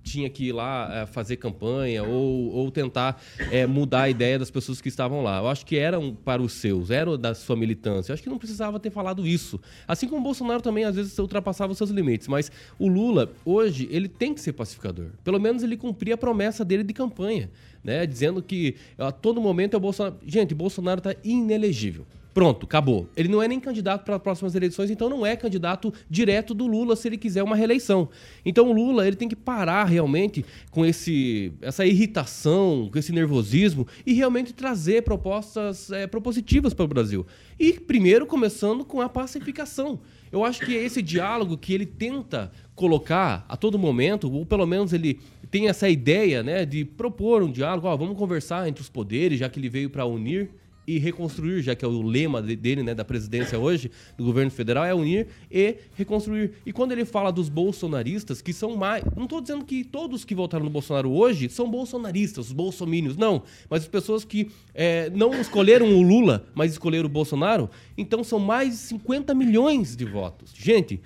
tinha 0.08 0.28
que 0.30 0.46
ir 0.46 0.52
lá 0.52 0.88
é, 0.92 1.06
fazer 1.06 1.36
campanha 1.36 2.02
ou, 2.02 2.50
ou 2.50 2.70
tentar 2.70 3.20
é, 3.50 3.66
mudar 3.66 4.02
a 4.02 4.10
ideia 4.10 4.38
das 4.38 4.50
pessoas 4.50 4.80
que 4.80 4.88
estavam 4.88 5.22
lá. 5.22 5.38
Eu 5.38 5.48
acho 5.48 5.66
que 5.66 5.76
eram 5.76 6.14
para 6.14 6.40
os 6.40 6.52
seus, 6.52 6.90
eram 6.90 7.18
da 7.18 7.34
sua 7.34 7.56
militância. 7.56 8.10
Eu 8.10 8.14
acho 8.14 8.22
que 8.22 8.28
não 8.28 8.38
precisava 8.38 8.80
ter 8.80 8.90
falado 8.90 9.26
isso. 9.26 9.60
Assim 9.86 10.08
como 10.08 10.20
o 10.20 10.24
Bolsonaro 10.24 10.62
também, 10.62 10.84
às 10.84 10.96
vezes, 10.96 11.18
ultrapassava 11.18 11.72
os 11.72 11.78
seus 11.78 11.90
limites. 11.90 12.26
Mas 12.26 12.50
o 12.78 12.88
Lula, 12.88 13.32
hoje, 13.44 13.88
ele 13.90 14.08
tem 14.08 14.32
que 14.32 14.40
ser 14.40 14.52
pacificador. 14.52 15.08
Pelo 15.22 15.38
menos 15.38 15.62
ele 15.62 15.76
cumpria 15.76 16.14
a 16.14 16.18
promessa 16.18 16.64
dele 16.64 16.82
de 16.82 16.94
campanha, 16.94 17.50
né? 17.84 18.06
Dizendo 18.06 18.42
que 18.42 18.76
a 18.96 19.12
todo 19.12 19.40
momento 19.40 19.74
é 19.74 19.76
o 19.76 19.80
Bolsonaro. 19.80 20.16
Gente, 20.26 20.54
Bolsonaro 20.54 20.98
está 20.98 21.14
inelegível. 21.22 22.06
Pronto, 22.38 22.66
acabou. 22.66 23.08
Ele 23.16 23.28
não 23.28 23.42
é 23.42 23.48
nem 23.48 23.58
candidato 23.58 24.04
para 24.04 24.14
as 24.14 24.22
próximas 24.22 24.54
eleições, 24.54 24.92
então 24.92 25.10
não 25.10 25.26
é 25.26 25.34
candidato 25.34 25.92
direto 26.08 26.54
do 26.54 26.68
Lula 26.68 26.94
se 26.94 27.08
ele 27.08 27.18
quiser 27.18 27.42
uma 27.42 27.56
reeleição. 27.56 28.08
Então 28.44 28.70
o 28.70 28.72
Lula 28.72 29.04
ele 29.04 29.16
tem 29.16 29.28
que 29.28 29.34
parar 29.34 29.86
realmente 29.86 30.44
com 30.70 30.86
esse, 30.86 31.52
essa 31.60 31.84
irritação, 31.84 32.88
com 32.92 32.96
esse 32.96 33.10
nervosismo 33.10 33.88
e 34.06 34.12
realmente 34.12 34.54
trazer 34.54 35.02
propostas 35.02 35.90
é, 35.90 36.06
propositivas 36.06 36.72
para 36.72 36.84
o 36.84 36.86
Brasil. 36.86 37.26
E 37.58 37.72
primeiro 37.72 38.24
começando 38.24 38.84
com 38.84 39.00
a 39.00 39.08
pacificação. 39.08 39.98
Eu 40.30 40.44
acho 40.44 40.64
que 40.64 40.76
é 40.76 40.84
esse 40.84 41.02
diálogo 41.02 41.58
que 41.58 41.74
ele 41.74 41.86
tenta 41.86 42.52
colocar 42.76 43.44
a 43.48 43.56
todo 43.56 43.76
momento, 43.76 44.32
ou 44.32 44.46
pelo 44.46 44.64
menos 44.64 44.92
ele 44.92 45.18
tem 45.50 45.66
essa 45.66 45.88
ideia 45.88 46.44
né, 46.44 46.64
de 46.64 46.84
propor 46.84 47.42
um 47.42 47.50
diálogo, 47.50 47.88
ó, 47.88 47.96
vamos 47.96 48.16
conversar 48.16 48.68
entre 48.68 48.80
os 48.80 48.88
poderes, 48.88 49.40
já 49.40 49.48
que 49.48 49.58
ele 49.58 49.68
veio 49.68 49.90
para 49.90 50.06
unir 50.06 50.48
e 50.88 50.98
reconstruir, 50.98 51.60
já 51.60 51.74
que 51.74 51.84
é 51.84 51.88
o 51.88 52.00
lema 52.00 52.40
dele, 52.40 52.82
né, 52.82 52.94
da 52.94 53.04
presidência 53.04 53.58
hoje, 53.58 53.90
do 54.16 54.24
governo 54.24 54.50
federal, 54.50 54.86
é 54.86 54.94
unir 54.94 55.26
e 55.50 55.76
reconstruir. 55.94 56.52
E 56.64 56.72
quando 56.72 56.92
ele 56.92 57.04
fala 57.04 57.30
dos 57.30 57.50
bolsonaristas, 57.50 58.40
que 58.40 58.54
são 58.54 58.74
mais. 58.74 59.04
Não 59.14 59.24
estou 59.24 59.42
dizendo 59.42 59.66
que 59.66 59.84
todos 59.84 60.24
que 60.24 60.34
votaram 60.34 60.64
no 60.64 60.70
Bolsonaro 60.70 61.10
hoje 61.10 61.50
são 61.50 61.70
bolsonaristas, 61.70 62.46
os 62.46 62.52
bolsomínios, 62.54 63.18
não. 63.18 63.42
Mas 63.68 63.82
as 63.82 63.88
pessoas 63.88 64.24
que 64.24 64.50
é, 64.74 65.10
não 65.10 65.38
escolheram 65.38 65.94
o 65.94 66.00
Lula, 66.00 66.46
mas 66.54 66.72
escolheram 66.72 67.04
o 67.04 67.10
Bolsonaro, 67.10 67.68
então 67.96 68.24
são 68.24 68.38
mais 68.38 68.70
de 68.70 68.76
50 68.76 69.34
milhões 69.34 69.94
de 69.94 70.06
votos. 70.06 70.54
Gente. 70.56 70.98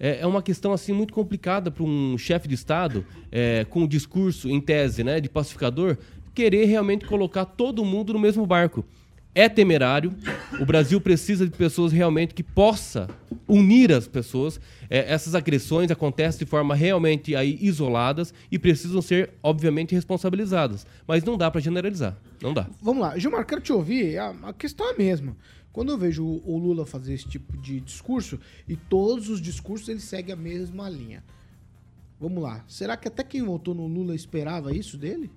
É, 0.00 0.20
é 0.20 0.26
uma 0.28 0.40
questão 0.40 0.72
assim 0.72 0.92
muito 0.92 1.12
complicada 1.12 1.72
para 1.72 1.82
um 1.82 2.16
chefe 2.16 2.46
de 2.46 2.54
Estado 2.54 3.04
é, 3.32 3.64
com 3.64 3.80
um 3.80 3.86
discurso 3.88 4.48
em 4.48 4.60
tese 4.60 5.02
né, 5.02 5.20
de 5.20 5.28
pacificador 5.28 5.98
querer 6.38 6.66
realmente 6.66 7.04
colocar 7.04 7.44
todo 7.44 7.84
mundo 7.84 8.12
no 8.12 8.18
mesmo 8.20 8.46
barco. 8.46 8.84
É 9.34 9.48
temerário. 9.48 10.12
O 10.60 10.66
Brasil 10.66 11.00
precisa 11.00 11.46
de 11.46 11.56
pessoas 11.56 11.92
realmente 11.92 12.34
que 12.34 12.42
possa 12.42 13.08
unir 13.46 13.92
as 13.92 14.06
pessoas. 14.06 14.60
É, 14.90 15.12
essas 15.12 15.34
agressões 15.34 15.90
acontecem 15.90 16.40
de 16.40 16.46
forma 16.46 16.74
realmente 16.74 17.36
aí 17.36 17.58
isoladas 17.60 18.32
e 18.50 18.58
precisam 18.58 19.00
ser, 19.00 19.30
obviamente, 19.42 19.94
responsabilizadas. 19.94 20.86
Mas 21.06 21.22
não 21.24 21.36
dá 21.36 21.50
para 21.50 21.60
generalizar. 21.60 22.16
Não 22.42 22.52
dá. 22.52 22.66
Vamos 22.82 23.02
lá, 23.02 23.18
Gilmar, 23.18 23.46
quero 23.46 23.60
te 23.60 23.72
ouvir. 23.72 24.18
A, 24.18 24.30
a 24.42 24.52
questão 24.52 24.88
é 24.88 24.94
a 24.94 24.98
mesma. 24.98 25.36
Quando 25.72 25.92
eu 25.92 25.98
vejo 25.98 26.24
o, 26.24 26.42
o 26.44 26.58
Lula 26.58 26.84
fazer 26.84 27.14
esse 27.14 27.28
tipo 27.28 27.56
de 27.56 27.80
discurso, 27.80 28.40
e 28.66 28.74
todos 28.74 29.28
os 29.28 29.40
discursos 29.40 29.88
ele 29.88 30.00
segue 30.00 30.32
a 30.32 30.36
mesma 30.36 30.88
linha. 30.88 31.22
Vamos 32.20 32.42
lá. 32.42 32.64
Será 32.66 32.96
que 32.96 33.06
até 33.06 33.22
quem 33.22 33.44
votou 33.44 33.74
no 33.74 33.86
Lula 33.86 34.14
esperava 34.14 34.74
isso 34.74 34.98
dele? 34.98 35.30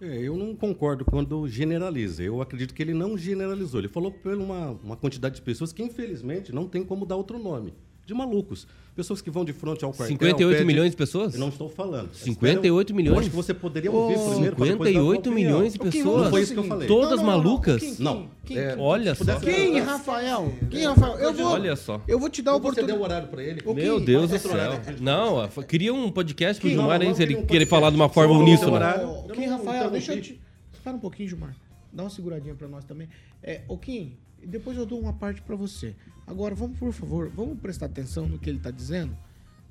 É, 0.00 0.18
eu 0.18 0.36
não 0.36 0.54
concordo 0.54 1.04
quando 1.04 1.48
generaliza. 1.48 2.22
Eu 2.22 2.40
acredito 2.40 2.72
que 2.72 2.80
ele 2.80 2.94
não 2.94 3.18
generalizou. 3.18 3.80
Ele 3.80 3.88
falou 3.88 4.12
por 4.12 4.34
uma, 4.34 4.70
uma 4.70 4.96
quantidade 4.96 5.36
de 5.36 5.42
pessoas 5.42 5.72
que, 5.72 5.82
infelizmente, 5.82 6.54
não 6.54 6.68
tem 6.68 6.84
como 6.84 7.04
dar 7.04 7.16
outro 7.16 7.38
nome. 7.40 7.74
De 8.08 8.14
malucos. 8.14 8.66
Pessoas 8.96 9.20
que 9.20 9.30
vão 9.30 9.44
de 9.44 9.52
frente 9.52 9.84
ao 9.84 9.90
quartel. 9.90 10.06
58 10.08 10.50
pedem- 10.50 10.66
milhões 10.66 10.90
de 10.92 10.96
pessoas? 10.96 11.34
Eu 11.34 11.40
não 11.40 11.50
estou 11.50 11.68
falando. 11.68 12.08
58 12.14 12.90
Eu 12.92 12.96
milhões? 12.96 13.18
acho 13.18 13.28
que 13.28 13.36
você 13.36 13.52
poderia 13.52 13.92
ouvir 13.92 14.14
primeiro. 14.14 14.54
a 14.54 14.56
sua 14.56 14.66
58 14.66 15.28
opinião. 15.30 15.34
milhões 15.58 15.72
de 15.74 15.78
pessoas? 15.78 16.22
Não 16.22 16.30
foi 16.30 16.40
isso 16.40 16.52
que 16.54 16.58
eu 16.58 16.64
o 16.64 16.66
falei. 16.66 16.88
Todas 16.88 17.10
Não, 17.10 17.16
não, 17.18 17.24
malucas? 17.26 17.82
Kim, 17.82 17.94
Kim, 17.96 18.02
Não. 18.02 18.26
Kim, 18.46 18.56
É. 18.56 18.74
Olha 18.78 19.14
só. 19.14 19.38
Quem, 19.40 19.78
Rafael? 19.80 20.52
Quem, 20.70 20.84
Rafael? 20.86 21.18
Eu 21.18 21.34
vou. 21.34 21.46
Olha 21.52 21.76
só. 21.76 22.00
Eu 22.08 22.18
vou 22.18 22.30
te 22.30 22.40
dar 22.40 22.52
a 22.52 22.54
Você 22.58 22.60
deu 22.82 22.96
o 22.96 22.96
oportunidade. 22.96 23.02
horário 23.02 23.28
para 23.28 23.42
ele. 23.44 23.62
Meu 23.74 24.00
Deus 24.00 24.30
do 24.30 24.38
céu. 24.38 24.80
Não, 25.02 25.46
queria 25.68 25.92
um 25.92 26.10
podcast 26.10 26.58
pro 26.58 26.70
Gilmar 26.70 26.98
não 27.04 27.14
se 27.14 27.22
ele 27.22 27.34
queria 27.34 27.46
querer 27.46 27.66
falar 27.66 27.90
de 27.90 27.96
uma 27.96 28.08
forma 28.08 28.34
uníssona. 28.38 28.90
Eu 29.28 29.34
não 29.36 29.58
Rafael, 29.58 29.90
deixa 29.90 30.14
eu 30.14 30.22
te. 30.22 30.40
Espera 30.72 30.96
um 30.96 31.00
pouquinho, 31.00 31.28
Gilmar. 31.28 31.54
Dá 31.92 32.04
uma 32.04 32.10
seguradinha 32.10 32.54
pra 32.54 32.68
nós 32.68 32.84
também. 32.84 33.08
É, 33.42 33.62
ô 33.68 33.76
Kim, 33.78 34.16
depois 34.44 34.76
eu 34.76 34.86
dou 34.86 35.00
uma 35.00 35.12
parte 35.12 35.42
pra 35.42 35.56
você. 35.56 35.94
Agora, 36.26 36.54
vamos, 36.54 36.78
por 36.78 36.92
favor, 36.92 37.28
vamos 37.30 37.58
prestar 37.58 37.86
atenção 37.86 38.28
no 38.28 38.38
que 38.38 38.50
ele 38.50 38.58
tá 38.58 38.70
dizendo. 38.70 39.16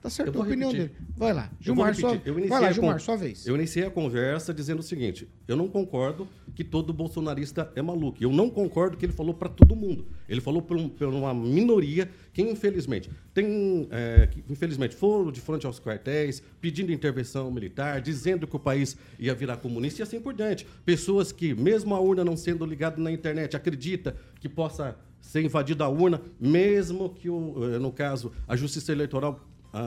Tá 0.08 0.12
certo 0.12 0.30
a 0.30 0.32
vou 0.34 0.44
opinião 0.44 0.72
repetir. 0.72 0.96
dele. 0.96 1.08
Vai 1.16 1.34
lá. 1.34 1.52
Gilmar, 1.60 1.88
iniciei 1.94 2.48
vai 2.48 2.62
lá, 2.62 2.72
Gilmar, 2.72 2.94
con- 2.94 3.00
sua 3.00 3.16
vez. 3.18 3.46
Eu 3.48 3.56
iniciei 3.56 3.86
a 3.86 3.90
conversa 3.92 4.54
dizendo 4.54 4.80
o 4.80 4.84
seguinte: 4.84 5.28
eu 5.48 5.56
não 5.56 5.68
concordo 5.68 6.28
que 6.56 6.64
todo 6.64 6.92
bolsonarista 6.94 7.72
é 7.76 7.82
maluco. 7.82 8.18
Eu 8.22 8.32
não 8.32 8.50
concordo 8.50 8.98
que 8.98 9.06
ele 9.06 9.14
falou 9.14 9.34
para 9.34 9.50
todo 9.50 9.76
mundo. 9.76 10.08
Ele 10.28 10.42
falou 10.42 10.62
por, 10.62 10.78
um- 10.78 10.90
uma 11.18 11.34
minoria 11.34 12.10
que, 12.34 12.42
infelizmente, 12.42 13.10
tem, 13.34 13.88
é, 13.92 14.28
que, 14.28 14.44
infelizmente, 14.50 14.96
foram 14.96 15.32
de 15.32 15.42
frente 15.42 15.66
aos 15.66 15.80
quartéis, 15.80 16.42
pedindo 16.62 16.92
intervenção 16.92 17.52
militar, 17.52 18.02
dizendo 18.02 18.48
que 18.48 18.56
o 18.56 18.60
país 18.60 18.98
ia 19.20 19.34
virar 19.36 19.58
comunista 19.58 20.02
e 20.02 20.04
assim 20.04 20.20
por 20.20 20.34
diante. 20.34 20.66
Pessoas 20.86 21.32
que, 21.32 21.54
mesmo 21.54 21.94
a 21.96 22.00
urna 22.00 22.24
não 22.24 22.38
sendo 22.38 22.66
ligada 22.66 23.02
na 23.02 23.12
internet, 23.12 23.56
acredita 23.56 24.16
que 24.40 24.48
possa 24.50 24.96
ser 25.20 25.42
invadida 25.42 25.84
a 25.84 25.90
urna, 25.90 26.22
mesmo 26.40 27.10
que, 27.10 27.30
o, 27.30 27.74
eh, 27.76 27.80
no 27.80 27.92
caso, 27.92 28.32
a 28.48 28.56
Justiça 28.56 28.92
Eleitoral 28.92 29.40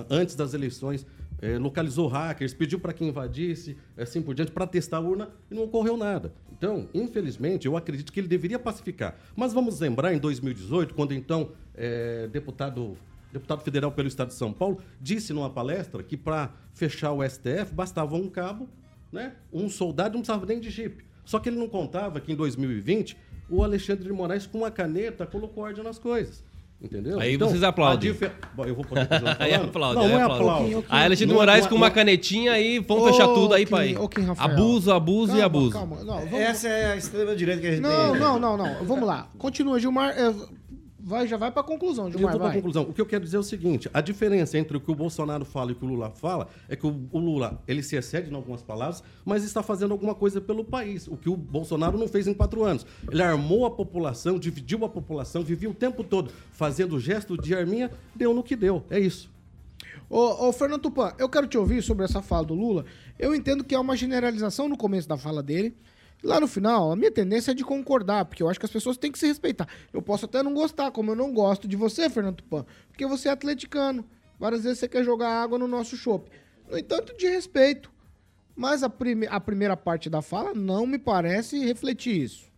antes 0.08 0.34
das 0.34 0.54
eleições, 0.54 1.06
eh, 1.40 1.58
localizou 1.58 2.06
hackers, 2.06 2.52
pediu 2.52 2.78
para 2.78 2.92
que 2.92 3.04
invadisse, 3.04 3.76
assim 3.96 4.20
por 4.20 4.34
diante, 4.34 4.52
para 4.52 4.66
testar 4.66 4.98
a 4.98 5.00
urna 5.00 5.30
e 5.50 5.54
não 5.54 5.64
ocorreu 5.64 5.96
nada. 5.96 6.32
Então, 6.52 6.88
infelizmente, 6.92 7.66
eu 7.66 7.76
acredito 7.76 8.12
que 8.12 8.20
ele 8.20 8.28
deveria 8.28 8.58
pacificar. 8.58 9.16
Mas 9.34 9.52
vamos 9.52 9.80
lembrar, 9.80 10.12
em 10.12 10.18
2018, 10.18 10.94
quando 10.94 11.14
então 11.14 11.52
eh, 11.74 12.28
deputado, 12.30 12.96
deputado 13.32 13.62
federal 13.62 13.90
pelo 13.90 14.08
Estado 14.08 14.28
de 14.28 14.34
São 14.34 14.52
Paulo 14.52 14.78
disse 15.00 15.32
numa 15.32 15.48
palestra 15.48 16.02
que 16.02 16.16
para 16.16 16.52
fechar 16.74 17.12
o 17.12 17.26
STF 17.26 17.72
bastava 17.72 18.14
um 18.16 18.28
cabo, 18.28 18.68
né, 19.10 19.34
um 19.52 19.68
soldado, 19.68 20.14
não 20.14 20.20
precisava 20.20 20.44
nem 20.44 20.60
de 20.60 20.70
jipe. 20.70 21.04
Só 21.24 21.38
que 21.38 21.48
ele 21.48 21.56
não 21.56 21.68
contava 21.68 22.20
que 22.20 22.30
em 22.30 22.36
2020 22.36 23.16
o 23.48 23.64
Alexandre 23.64 24.04
de 24.04 24.12
Moraes, 24.12 24.46
com 24.46 24.58
uma 24.58 24.70
caneta, 24.70 25.26
colocou 25.26 25.64
ordem 25.64 25.82
nas 25.82 25.98
coisas. 25.98 26.44
Entendeu? 26.82 27.20
Aí 27.20 27.36
vocês 27.36 27.62
aplaudem. 27.62 28.10
difer- 28.12 28.32
Bom, 28.54 28.64
eu 28.64 28.74
vou 28.74 28.84
poder 28.84 29.06
Aí 29.38 29.52
aplaude, 29.54 29.96
Não, 29.96 30.02
aí 30.06 30.12
não 30.12 30.18
é 30.18 30.22
aplaude. 30.22 30.74
Aí 30.88 31.04
Alexandre 31.04 31.16
de 31.16 31.26
Não 31.26 31.34
Moraes 31.34 31.62
não 31.64 31.68
com 31.68 31.74
uma 31.76 31.88
não- 31.88 31.94
canetinha 31.94 32.52
aí, 32.52 32.78
vamos 32.78 33.04
fechar 33.10 33.28
tudo 33.28 33.52
aí, 33.54 33.64
Kim, 33.66 33.70
pai. 33.70 33.92
Rafael. 33.94 34.34
Abuso, 34.38 34.90
abuso 34.92 35.26
Calma, 35.26 35.40
e 35.40 35.42
abuso. 35.44 35.70
Calma, 35.72 35.96
não, 36.04 36.20
vamos, 36.20 36.32
Essa 36.40 36.68
é 36.68 36.92
a 36.92 36.96
extrema 36.96 37.36
direita 37.36 37.60
que 37.60 37.66
a 37.66 37.70
gente 37.72 37.82
não, 37.82 38.12
tem. 38.12 38.20
não, 38.20 38.38
não, 38.38 38.56
não. 38.56 38.84
Vamos 38.84 39.06
lá. 39.06 39.28
Continua, 39.38 39.78
Gilmar. 39.78 40.14
Vai, 41.02 41.26
já 41.26 41.36
vai 41.36 41.50
pra 41.50 41.62
conclusão, 41.62 42.06
Eu 42.06 42.12
Gilmar. 42.12 42.32
vou 42.32 42.40
para 42.40 42.50
a 42.50 42.54
conclusão. 42.54 42.82
O 42.82 42.92
que 42.92 43.00
eu 43.00 43.06
quero 43.06 43.24
dizer 43.24 43.36
é 43.36 43.40
o 43.40 43.42
seguinte: 43.42 43.88
a 43.92 44.00
diferença 44.00 44.58
entre 44.58 44.76
o 44.76 44.80
que 44.80 44.90
o 44.90 44.94
Bolsonaro 44.94 45.44
fala 45.44 45.70
e 45.70 45.72
o 45.72 45.76
que 45.76 45.84
o 45.84 45.88
Lula 45.88 46.10
fala 46.10 46.48
é 46.68 46.76
que 46.76 46.86
o, 46.86 47.08
o 47.10 47.18
Lula 47.18 47.62
ele 47.66 47.82
se 47.82 47.96
excede 47.96 48.30
em 48.30 48.34
algumas 48.34 48.62
palavras, 48.62 49.02
mas 49.24 49.44
está 49.44 49.62
fazendo 49.62 49.92
alguma 49.92 50.14
coisa 50.14 50.40
pelo 50.40 50.64
país. 50.64 51.08
O 51.08 51.16
que 51.16 51.28
o 51.28 51.36
Bolsonaro 51.36 51.98
não 51.98 52.08
fez 52.08 52.26
em 52.26 52.34
quatro 52.34 52.64
anos. 52.64 52.86
Ele 53.10 53.22
armou 53.22 53.66
a 53.66 53.70
população, 53.70 54.38
dividiu 54.38 54.84
a 54.84 54.88
população, 54.88 55.42
vivia 55.42 55.70
o 55.70 55.74
tempo 55.74 56.04
todo 56.04 56.30
fazendo 56.52 56.98
gesto 57.00 57.36
de 57.40 57.54
arminha, 57.54 57.90
deu 58.14 58.34
no 58.34 58.42
que 58.42 58.54
deu. 58.56 58.82
É 58.90 58.98
isso. 58.98 59.30
Ô, 60.08 60.48
ô, 60.48 60.52
Fernando 60.52 60.82
Tupan, 60.82 61.12
eu 61.18 61.28
quero 61.28 61.46
te 61.46 61.56
ouvir 61.56 61.82
sobre 61.82 62.04
essa 62.04 62.20
fala 62.20 62.44
do 62.44 62.54
Lula. 62.54 62.84
Eu 63.18 63.34
entendo 63.34 63.62
que 63.62 63.74
é 63.74 63.78
uma 63.78 63.96
generalização 63.96 64.68
no 64.68 64.76
começo 64.76 65.08
da 65.08 65.16
fala 65.16 65.42
dele. 65.42 65.74
Lá 66.22 66.38
no 66.38 66.46
final, 66.46 66.92
a 66.92 66.96
minha 66.96 67.10
tendência 67.10 67.52
é 67.52 67.54
de 67.54 67.64
concordar, 67.64 68.26
porque 68.26 68.42
eu 68.42 68.48
acho 68.48 68.60
que 68.60 68.66
as 68.66 68.72
pessoas 68.72 68.98
têm 68.98 69.10
que 69.10 69.18
se 69.18 69.26
respeitar. 69.26 69.66
Eu 69.92 70.02
posso 70.02 70.26
até 70.26 70.42
não 70.42 70.52
gostar, 70.52 70.90
como 70.90 71.10
eu 71.10 71.16
não 71.16 71.32
gosto 71.32 71.66
de 71.66 71.76
você, 71.76 72.10
Fernando 72.10 72.36
Tupan, 72.36 72.66
porque 72.88 73.06
você 73.06 73.28
é 73.28 73.32
atleticano. 73.32 74.04
Várias 74.38 74.64
vezes 74.64 74.78
você 74.78 74.88
quer 74.88 75.02
jogar 75.04 75.42
água 75.42 75.58
no 75.58 75.66
nosso 75.66 75.96
chopp. 75.96 76.30
No 76.68 76.78
entanto, 76.78 77.16
de 77.16 77.26
respeito. 77.26 77.90
Mas 78.54 78.82
a, 78.82 78.90
prime 78.90 79.26
a 79.26 79.40
primeira 79.40 79.76
parte 79.76 80.10
da 80.10 80.20
fala 80.20 80.52
não 80.52 80.86
me 80.86 80.98
parece 80.98 81.64
refletir 81.64 82.22
isso. 82.22 82.50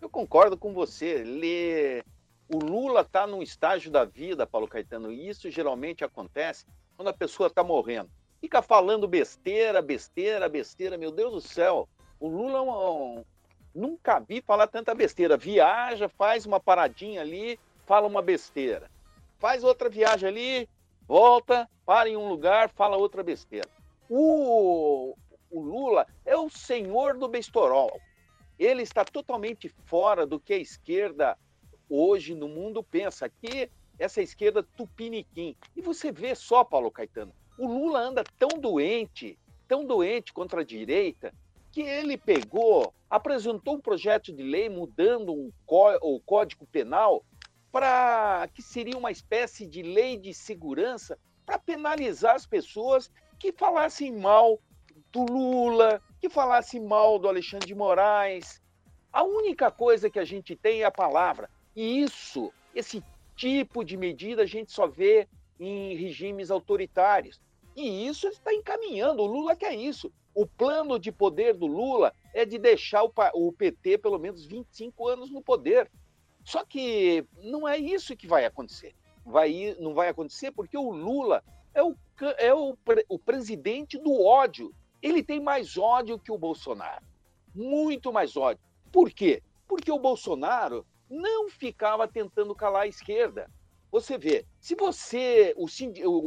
Eu 0.00 0.08
concordo 0.08 0.56
com 0.56 0.72
você. 0.72 1.24
Lê... 1.24 2.02
O 2.50 2.58
Lula 2.64 3.02
está 3.02 3.26
num 3.26 3.42
estágio 3.42 3.90
da 3.90 4.06
vida, 4.06 4.46
Paulo 4.46 4.66
Caetano, 4.66 5.12
e 5.12 5.28
isso 5.28 5.50
geralmente 5.50 6.02
acontece 6.02 6.64
quando 6.96 7.08
a 7.08 7.12
pessoa 7.12 7.48
está 7.48 7.62
morrendo. 7.62 8.08
Fica 8.40 8.62
falando 8.62 9.06
besteira, 9.06 9.82
besteira, 9.82 10.48
besteira, 10.48 10.96
meu 10.96 11.10
Deus 11.10 11.32
do 11.32 11.40
céu. 11.42 11.86
O 12.20 12.28
Lula 12.28 12.58
é 12.58 12.60
um- 12.60 13.18
um- 13.18 13.24
nunca 13.74 14.18
vi 14.18 14.40
falar 14.40 14.66
tanta 14.66 14.94
besteira. 14.94 15.36
Viaja, 15.36 16.08
faz 16.08 16.46
uma 16.46 16.58
paradinha 16.60 17.20
ali, 17.20 17.58
fala 17.86 18.06
uma 18.06 18.22
besteira. 18.22 18.90
Faz 19.38 19.62
outra 19.62 19.88
viagem 19.88 20.28
ali, 20.28 20.68
volta, 21.06 21.68
para 21.86 22.08
em 22.08 22.16
um 22.16 22.28
lugar, 22.28 22.70
fala 22.70 22.96
outra 22.96 23.22
besteira. 23.22 23.68
O, 24.10 25.14
o 25.50 25.60
Lula 25.60 26.06
é 26.24 26.36
o 26.36 26.48
senhor 26.50 27.16
do 27.16 27.28
bestorol 27.28 28.00
ele 28.58 28.82
está 28.82 29.04
totalmente 29.04 29.68
fora 29.84 30.26
do 30.26 30.40
que 30.40 30.52
a 30.52 30.58
esquerda 30.58 31.38
hoje 31.88 32.34
no 32.34 32.48
mundo 32.48 32.82
pensa, 32.82 33.28
que 33.28 33.70
essa 33.98 34.20
esquerda 34.20 34.62
tupiniquim. 34.76 35.56
E 35.76 35.80
você 35.80 36.10
vê 36.10 36.34
só, 36.34 36.64
Paulo 36.64 36.90
Caetano, 36.90 37.32
o 37.56 37.66
Lula 37.66 38.00
anda 38.00 38.24
tão 38.38 38.58
doente, 38.58 39.38
tão 39.66 39.84
doente 39.84 40.32
contra 40.32 40.60
a 40.60 40.64
direita, 40.64 41.32
que 41.70 41.82
ele 41.82 42.16
pegou, 42.16 42.92
apresentou 43.08 43.76
um 43.76 43.80
projeto 43.80 44.32
de 44.32 44.42
lei 44.42 44.68
mudando 44.68 45.32
um 45.32 45.52
o 46.02 46.20
Código 46.20 46.66
Penal 46.66 47.24
para 47.70 48.48
que 48.54 48.62
seria 48.62 48.96
uma 48.96 49.10
espécie 49.10 49.66
de 49.66 49.82
lei 49.82 50.16
de 50.16 50.32
segurança 50.32 51.18
para 51.44 51.58
penalizar 51.58 52.34
as 52.34 52.46
pessoas 52.46 53.10
que 53.38 53.52
falassem 53.52 54.12
mal 54.12 54.60
do 55.12 55.24
Lula, 55.24 56.02
que 56.20 56.28
falassem 56.28 56.80
mal 56.80 57.18
do 57.18 57.28
Alexandre 57.28 57.66
de 57.66 57.74
Moraes. 57.74 58.60
A 59.12 59.22
única 59.22 59.70
coisa 59.70 60.10
que 60.10 60.18
a 60.18 60.24
gente 60.24 60.56
tem 60.56 60.82
é 60.82 60.84
a 60.84 60.90
palavra. 60.90 61.48
E 61.74 62.00
isso, 62.02 62.52
esse 62.74 63.02
tipo 63.36 63.84
de 63.84 63.96
medida, 63.96 64.42
a 64.42 64.46
gente 64.46 64.72
só 64.72 64.86
vê 64.86 65.28
em 65.58 65.96
regimes 65.96 66.50
autoritários. 66.50 67.40
E 67.76 68.06
isso 68.06 68.26
está 68.26 68.52
encaminhando. 68.52 69.22
O 69.22 69.26
Lula 69.26 69.54
quer 69.54 69.74
isso. 69.74 70.12
O 70.38 70.46
plano 70.46 71.00
de 71.00 71.10
poder 71.10 71.52
do 71.52 71.66
Lula 71.66 72.14
é 72.32 72.44
de 72.44 72.58
deixar 72.58 73.02
o, 73.02 73.52
PT 73.52 73.98
pelo 73.98 74.20
menos 74.20 74.46
25 74.46 75.08
anos 75.08 75.32
no 75.32 75.42
poder. 75.42 75.90
Só 76.44 76.64
que 76.64 77.26
não 77.42 77.66
é 77.66 77.76
isso 77.76 78.16
que 78.16 78.28
vai 78.28 78.44
acontecer. 78.44 78.94
Vai, 79.26 79.76
não 79.80 79.94
vai 79.94 80.08
acontecer 80.08 80.52
porque 80.52 80.78
o 80.78 80.92
Lula 80.92 81.42
é, 81.74 81.82
o, 81.82 81.92
é 82.38 82.54
o, 82.54 82.78
o 83.08 83.18
presidente 83.18 83.98
do 83.98 84.22
ódio. 84.22 84.72
Ele 85.02 85.24
tem 85.24 85.40
mais 85.40 85.76
ódio 85.76 86.20
que 86.20 86.30
o 86.30 86.38
Bolsonaro. 86.38 87.04
Muito 87.52 88.12
mais 88.12 88.36
ódio. 88.36 88.62
Por 88.92 89.10
quê? 89.10 89.42
Porque 89.66 89.90
o 89.90 89.98
Bolsonaro 89.98 90.86
não 91.10 91.50
ficava 91.50 92.06
tentando 92.06 92.54
calar 92.54 92.82
a 92.82 92.86
esquerda. 92.86 93.50
Você 93.90 94.16
vê, 94.16 94.46
se 94.60 94.76
você, 94.76 95.52
os 95.56 95.74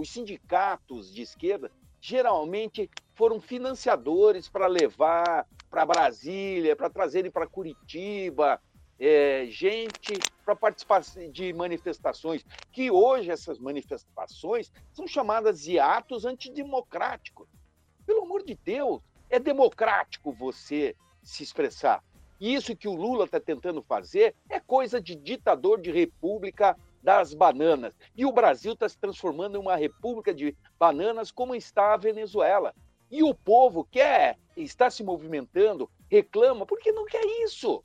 sindicatos 0.09 1.13
de 1.13 1.21
esquerda, 1.21 1.71
geralmente 2.01 2.89
foram 3.13 3.39
financiadores 3.39 4.49
para 4.49 4.65
levar 4.65 5.47
para 5.69 5.85
Brasília, 5.85 6.75
para 6.75 6.89
trazerem 6.89 7.31
para 7.31 7.47
Curitiba, 7.47 8.59
é, 8.99 9.45
gente 9.47 10.19
para 10.43 10.55
participar 10.55 11.01
de 11.31 11.53
manifestações, 11.53 12.43
que 12.71 12.91
hoje 12.91 13.31
essas 13.31 13.57
manifestações 13.59 14.71
são 14.91 15.07
chamadas 15.07 15.61
de 15.61 15.79
atos 15.79 16.25
antidemocráticos. 16.25 17.47
Pelo 18.05 18.23
amor 18.23 18.43
de 18.43 18.55
Deus, 18.55 19.01
é 19.29 19.39
democrático 19.39 20.33
você 20.33 20.95
se 21.23 21.43
expressar. 21.43 22.03
E 22.39 22.53
isso 22.53 22.75
que 22.75 22.87
o 22.87 22.95
Lula 22.95 23.25
está 23.25 23.39
tentando 23.39 23.83
fazer 23.83 24.35
é 24.49 24.59
coisa 24.59 24.99
de 24.99 25.15
ditador 25.15 25.79
de 25.79 25.91
república 25.91 26.75
das 27.01 27.33
bananas. 27.33 27.97
E 28.15 28.25
o 28.25 28.31
Brasil 28.31 28.73
está 28.73 28.87
se 28.87 28.97
transformando 28.97 29.57
em 29.57 29.61
uma 29.61 29.75
república 29.75 30.33
de 30.33 30.55
bananas, 30.79 31.31
como 31.31 31.55
está 31.55 31.93
a 31.93 31.97
Venezuela. 31.97 32.73
E 33.09 33.23
o 33.23 33.33
povo 33.33 33.83
quer, 33.83 34.37
está 34.55 34.89
se 34.89 35.03
movimentando, 35.03 35.89
reclama, 36.09 36.65
porque 36.65 36.91
não 36.91 37.05
quer 37.05 37.25
isso. 37.43 37.83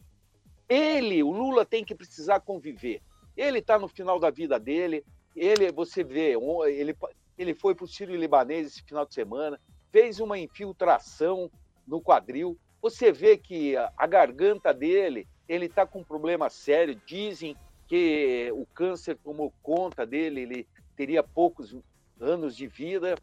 Ele, 0.68 1.22
o 1.22 1.30
Lula, 1.30 1.64
tem 1.64 1.84
que 1.84 1.94
precisar 1.94 2.40
conviver. 2.40 3.00
Ele 3.36 3.58
está 3.58 3.78
no 3.78 3.88
final 3.88 4.18
da 4.18 4.30
vida 4.30 4.58
dele. 4.58 5.04
Ele, 5.34 5.70
você 5.72 6.02
vê, 6.02 6.34
ele, 6.66 6.96
ele 7.36 7.54
foi 7.54 7.74
para 7.74 7.84
o 7.84 7.88
Sírio 7.88 8.16
Libanês 8.16 8.68
esse 8.68 8.82
final 8.82 9.04
de 9.04 9.14
semana, 9.14 9.60
fez 9.90 10.20
uma 10.20 10.38
infiltração 10.38 11.50
no 11.86 12.00
quadril. 12.00 12.58
Você 12.80 13.12
vê 13.12 13.36
que 13.36 13.76
a, 13.76 14.06
garganta 14.06 14.72
dele, 14.72 15.28
ele 15.48 15.66
está 15.66 15.86
com 15.86 16.00
um 16.00 16.04
problema 16.04 16.48
sério. 16.48 17.00
Dizem 17.06 17.56
que 17.86 18.50
o 18.52 18.66
câncer 18.66 19.16
tomou 19.16 19.52
conta 19.62 20.04
dele, 20.04 20.40
ele 20.40 20.68
teria 20.96 21.22
poucos 21.22 21.76
anos 22.20 22.56
de 22.56 22.66
vida. 22.66 23.16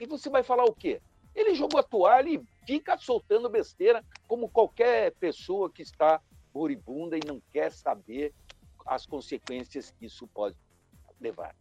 E 0.00 0.06
você 0.06 0.28
vai 0.28 0.42
falar 0.42 0.64
o 0.64 0.74
quê? 0.74 1.00
Ele 1.34 1.54
jogou 1.54 1.78
a 1.78 1.82
toalha 1.82 2.28
e 2.28 2.42
fica 2.66 2.98
soltando 2.98 3.48
besteira, 3.48 4.04
como 4.26 4.48
qualquer 4.48 5.12
pessoa 5.12 5.70
que 5.70 5.82
está 5.82 6.20
moribunda 6.52 7.16
e 7.16 7.20
não 7.24 7.40
quer 7.52 7.70
saber 7.70 8.34
as 8.86 9.06
consequências 9.06 9.92
que 9.92 10.06
isso 10.06 10.26
pode 10.26 10.56
levar. 11.20 11.54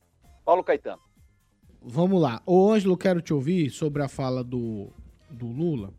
Paulo 0.44 0.64
Caetano. 0.64 1.02
Vamos 1.82 2.20
lá. 2.20 2.42
Ô, 2.46 2.72
Ângelo, 2.72 2.98
quero 2.98 3.22
te 3.22 3.34
ouvir 3.34 3.70
sobre 3.70 4.02
a 4.02 4.08
fala 4.08 4.44
do, 4.44 4.92
do 5.30 5.48
Lula. 5.48 5.94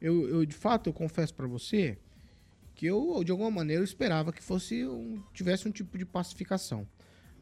Eu, 0.00 0.28
eu, 0.28 0.44
de 0.44 0.54
fato, 0.54 0.88
eu 0.88 0.92
confesso 0.92 1.34
para 1.34 1.46
você 1.46 1.98
que 2.74 2.86
eu, 2.86 3.22
de 3.24 3.30
alguma 3.30 3.50
maneira, 3.50 3.80
eu 3.80 3.84
esperava 3.84 4.32
que 4.32 4.42
fosse 4.42 4.86
um, 4.86 5.22
tivesse 5.32 5.68
um 5.68 5.70
tipo 5.70 5.96
de 5.96 6.04
pacificação. 6.04 6.86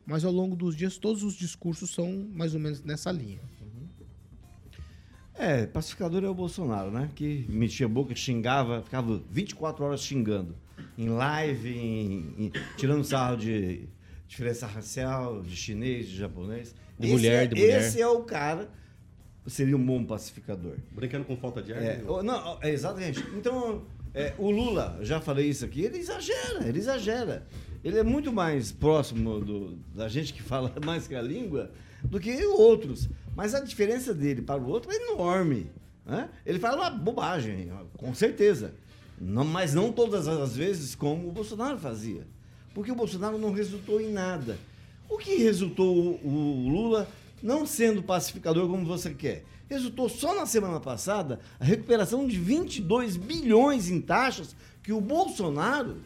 Mas 0.04 0.24
ao 0.24 0.32
longo 0.32 0.56
dos 0.56 0.76
dias, 0.76 0.98
todos 0.98 1.22
os 1.22 1.34
discursos 1.34 1.94
são 1.94 2.28
mais 2.32 2.54
ou 2.54 2.60
menos 2.60 2.82
nessa 2.82 3.10
linha. 3.10 3.40
É, 5.34 5.66
pacificador 5.66 6.22
é 6.22 6.28
o 6.28 6.34
Bolsonaro, 6.34 6.90
né? 6.90 7.10
Que 7.14 7.46
metia 7.48 7.86
a 7.86 7.88
boca, 7.88 8.14
xingava, 8.14 8.82
ficava 8.82 9.22
24 9.30 9.84
horas 9.84 10.02
xingando. 10.02 10.54
Em 10.98 11.08
live, 11.08 11.70
em, 11.70 12.34
em, 12.38 12.52
tirando 12.76 13.02
sarro 13.02 13.36
de 13.36 13.88
diferença 14.28 14.66
racial, 14.66 15.42
de 15.42 15.56
chinês, 15.56 16.06
de 16.08 16.16
japonês. 16.16 16.74
De 16.98 17.06
esse 17.06 17.14
mulher, 17.14 17.44
é, 17.44 17.46
de 17.46 17.54
mulher. 17.54 17.80
Esse 17.80 18.00
é 18.00 18.06
o 18.06 18.22
cara, 18.22 18.70
seria 19.46 19.76
um 19.76 19.84
bom 19.84 20.04
pacificador. 20.04 20.76
Brincando 20.90 21.24
com 21.24 21.36
falta 21.36 21.62
de 21.62 21.72
ar. 21.72 21.82
É, 21.82 21.96
né? 21.96 22.04
não, 22.22 22.58
é, 22.60 22.70
exatamente. 22.70 23.20
Então, 23.34 23.82
é, 24.14 24.34
o 24.38 24.50
Lula, 24.50 24.98
já 25.02 25.20
falei 25.20 25.48
isso 25.48 25.64
aqui, 25.64 25.82
ele 25.82 25.98
exagera, 25.98 26.66
ele 26.66 26.78
exagera. 26.78 27.46
Ele 27.82 27.98
é 27.98 28.02
muito 28.02 28.32
mais 28.32 28.70
próximo 28.70 29.40
do, 29.40 29.76
da 29.94 30.08
gente 30.08 30.32
que 30.32 30.42
fala 30.42 30.72
mais 30.84 31.08
que 31.08 31.14
a 31.14 31.22
língua 31.22 31.70
do 32.04 32.20
que 32.20 32.44
outros. 32.44 33.08
Mas 33.34 33.54
a 33.54 33.60
diferença 33.60 34.12
dele 34.12 34.42
para 34.42 34.60
o 34.60 34.68
outro 34.68 34.92
é 34.92 34.96
enorme. 34.96 35.70
Né? 36.04 36.28
Ele 36.44 36.58
fala 36.58 36.76
uma 36.76 36.90
bobagem, 36.90 37.72
com 37.96 38.14
certeza. 38.14 38.74
Não, 39.20 39.44
mas 39.44 39.72
não 39.72 39.92
todas 39.92 40.28
as 40.28 40.54
vezes 40.54 40.94
como 40.94 41.28
o 41.28 41.32
Bolsonaro 41.32 41.78
fazia. 41.78 42.26
Porque 42.74 42.92
o 42.92 42.94
Bolsonaro 42.94 43.38
não 43.38 43.52
resultou 43.52 44.00
em 44.00 44.12
nada. 44.12 44.58
O 45.08 45.18
que 45.18 45.36
resultou 45.36 45.94
o, 45.94 46.66
o 46.66 46.68
Lula 46.68 47.08
não 47.42 47.66
sendo 47.66 48.02
pacificador 48.02 48.68
como 48.68 48.86
você 48.86 49.12
quer? 49.12 49.44
Resultou 49.68 50.08
só 50.08 50.34
na 50.34 50.46
semana 50.46 50.78
passada 50.78 51.40
a 51.58 51.64
recuperação 51.64 52.26
de 52.26 52.38
22 52.38 53.16
bilhões 53.16 53.88
em 53.88 54.00
taxas 54.00 54.54
que 54.82 54.92
o 54.92 55.00
Bolsonaro 55.00 55.96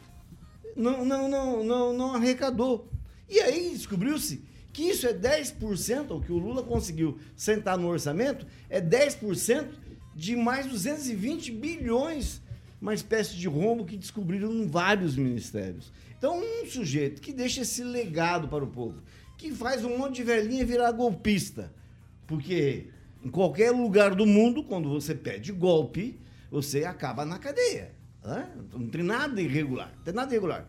não, 0.76 1.04
não, 1.04 1.28
não, 1.28 1.64
não, 1.64 1.92
não 1.92 2.14
arrecadou. 2.14 2.88
E 3.28 3.40
aí 3.40 3.70
descobriu-se 3.70 4.42
que 4.72 4.82
isso 4.82 5.06
é 5.06 5.14
10%, 5.14 6.10
o 6.10 6.20
que 6.20 6.30
o 6.30 6.38
Lula 6.38 6.62
conseguiu 6.62 7.18
sentar 7.34 7.78
no 7.78 7.88
orçamento, 7.88 8.46
é 8.68 8.80
10% 8.80 9.68
de 10.14 10.36
mais 10.36 10.66
220 10.66 11.50
bilhões, 11.52 12.42
uma 12.80 12.94
espécie 12.94 13.34
de 13.36 13.48
rombo 13.48 13.86
que 13.86 13.96
descobriram 13.96 14.52
em 14.52 14.66
vários 14.66 15.16
ministérios. 15.16 15.90
Então, 16.18 16.38
um 16.38 16.66
sujeito 16.66 17.20
que 17.20 17.32
deixa 17.32 17.62
esse 17.62 17.82
legado 17.82 18.48
para 18.48 18.64
o 18.64 18.66
povo, 18.66 19.02
que 19.36 19.52
faz 19.52 19.84
um 19.84 19.98
monte 19.98 20.16
de 20.16 20.22
velhinha 20.24 20.64
virar 20.64 20.92
golpista, 20.92 21.72
porque 22.26 22.88
em 23.24 23.28
qualquer 23.28 23.70
lugar 23.70 24.14
do 24.14 24.26
mundo, 24.26 24.62
quando 24.62 24.88
você 24.88 25.14
pede 25.14 25.52
golpe, 25.52 26.18
você 26.50 26.84
acaba 26.84 27.24
na 27.24 27.38
cadeia. 27.38 27.92
Né? 28.24 28.48
Não 28.72 28.88
tem 28.88 29.02
nada 29.02 29.40
irregular, 29.40 29.92
não 29.96 30.04
tem 30.04 30.14
nada 30.14 30.32
irregular. 30.32 30.68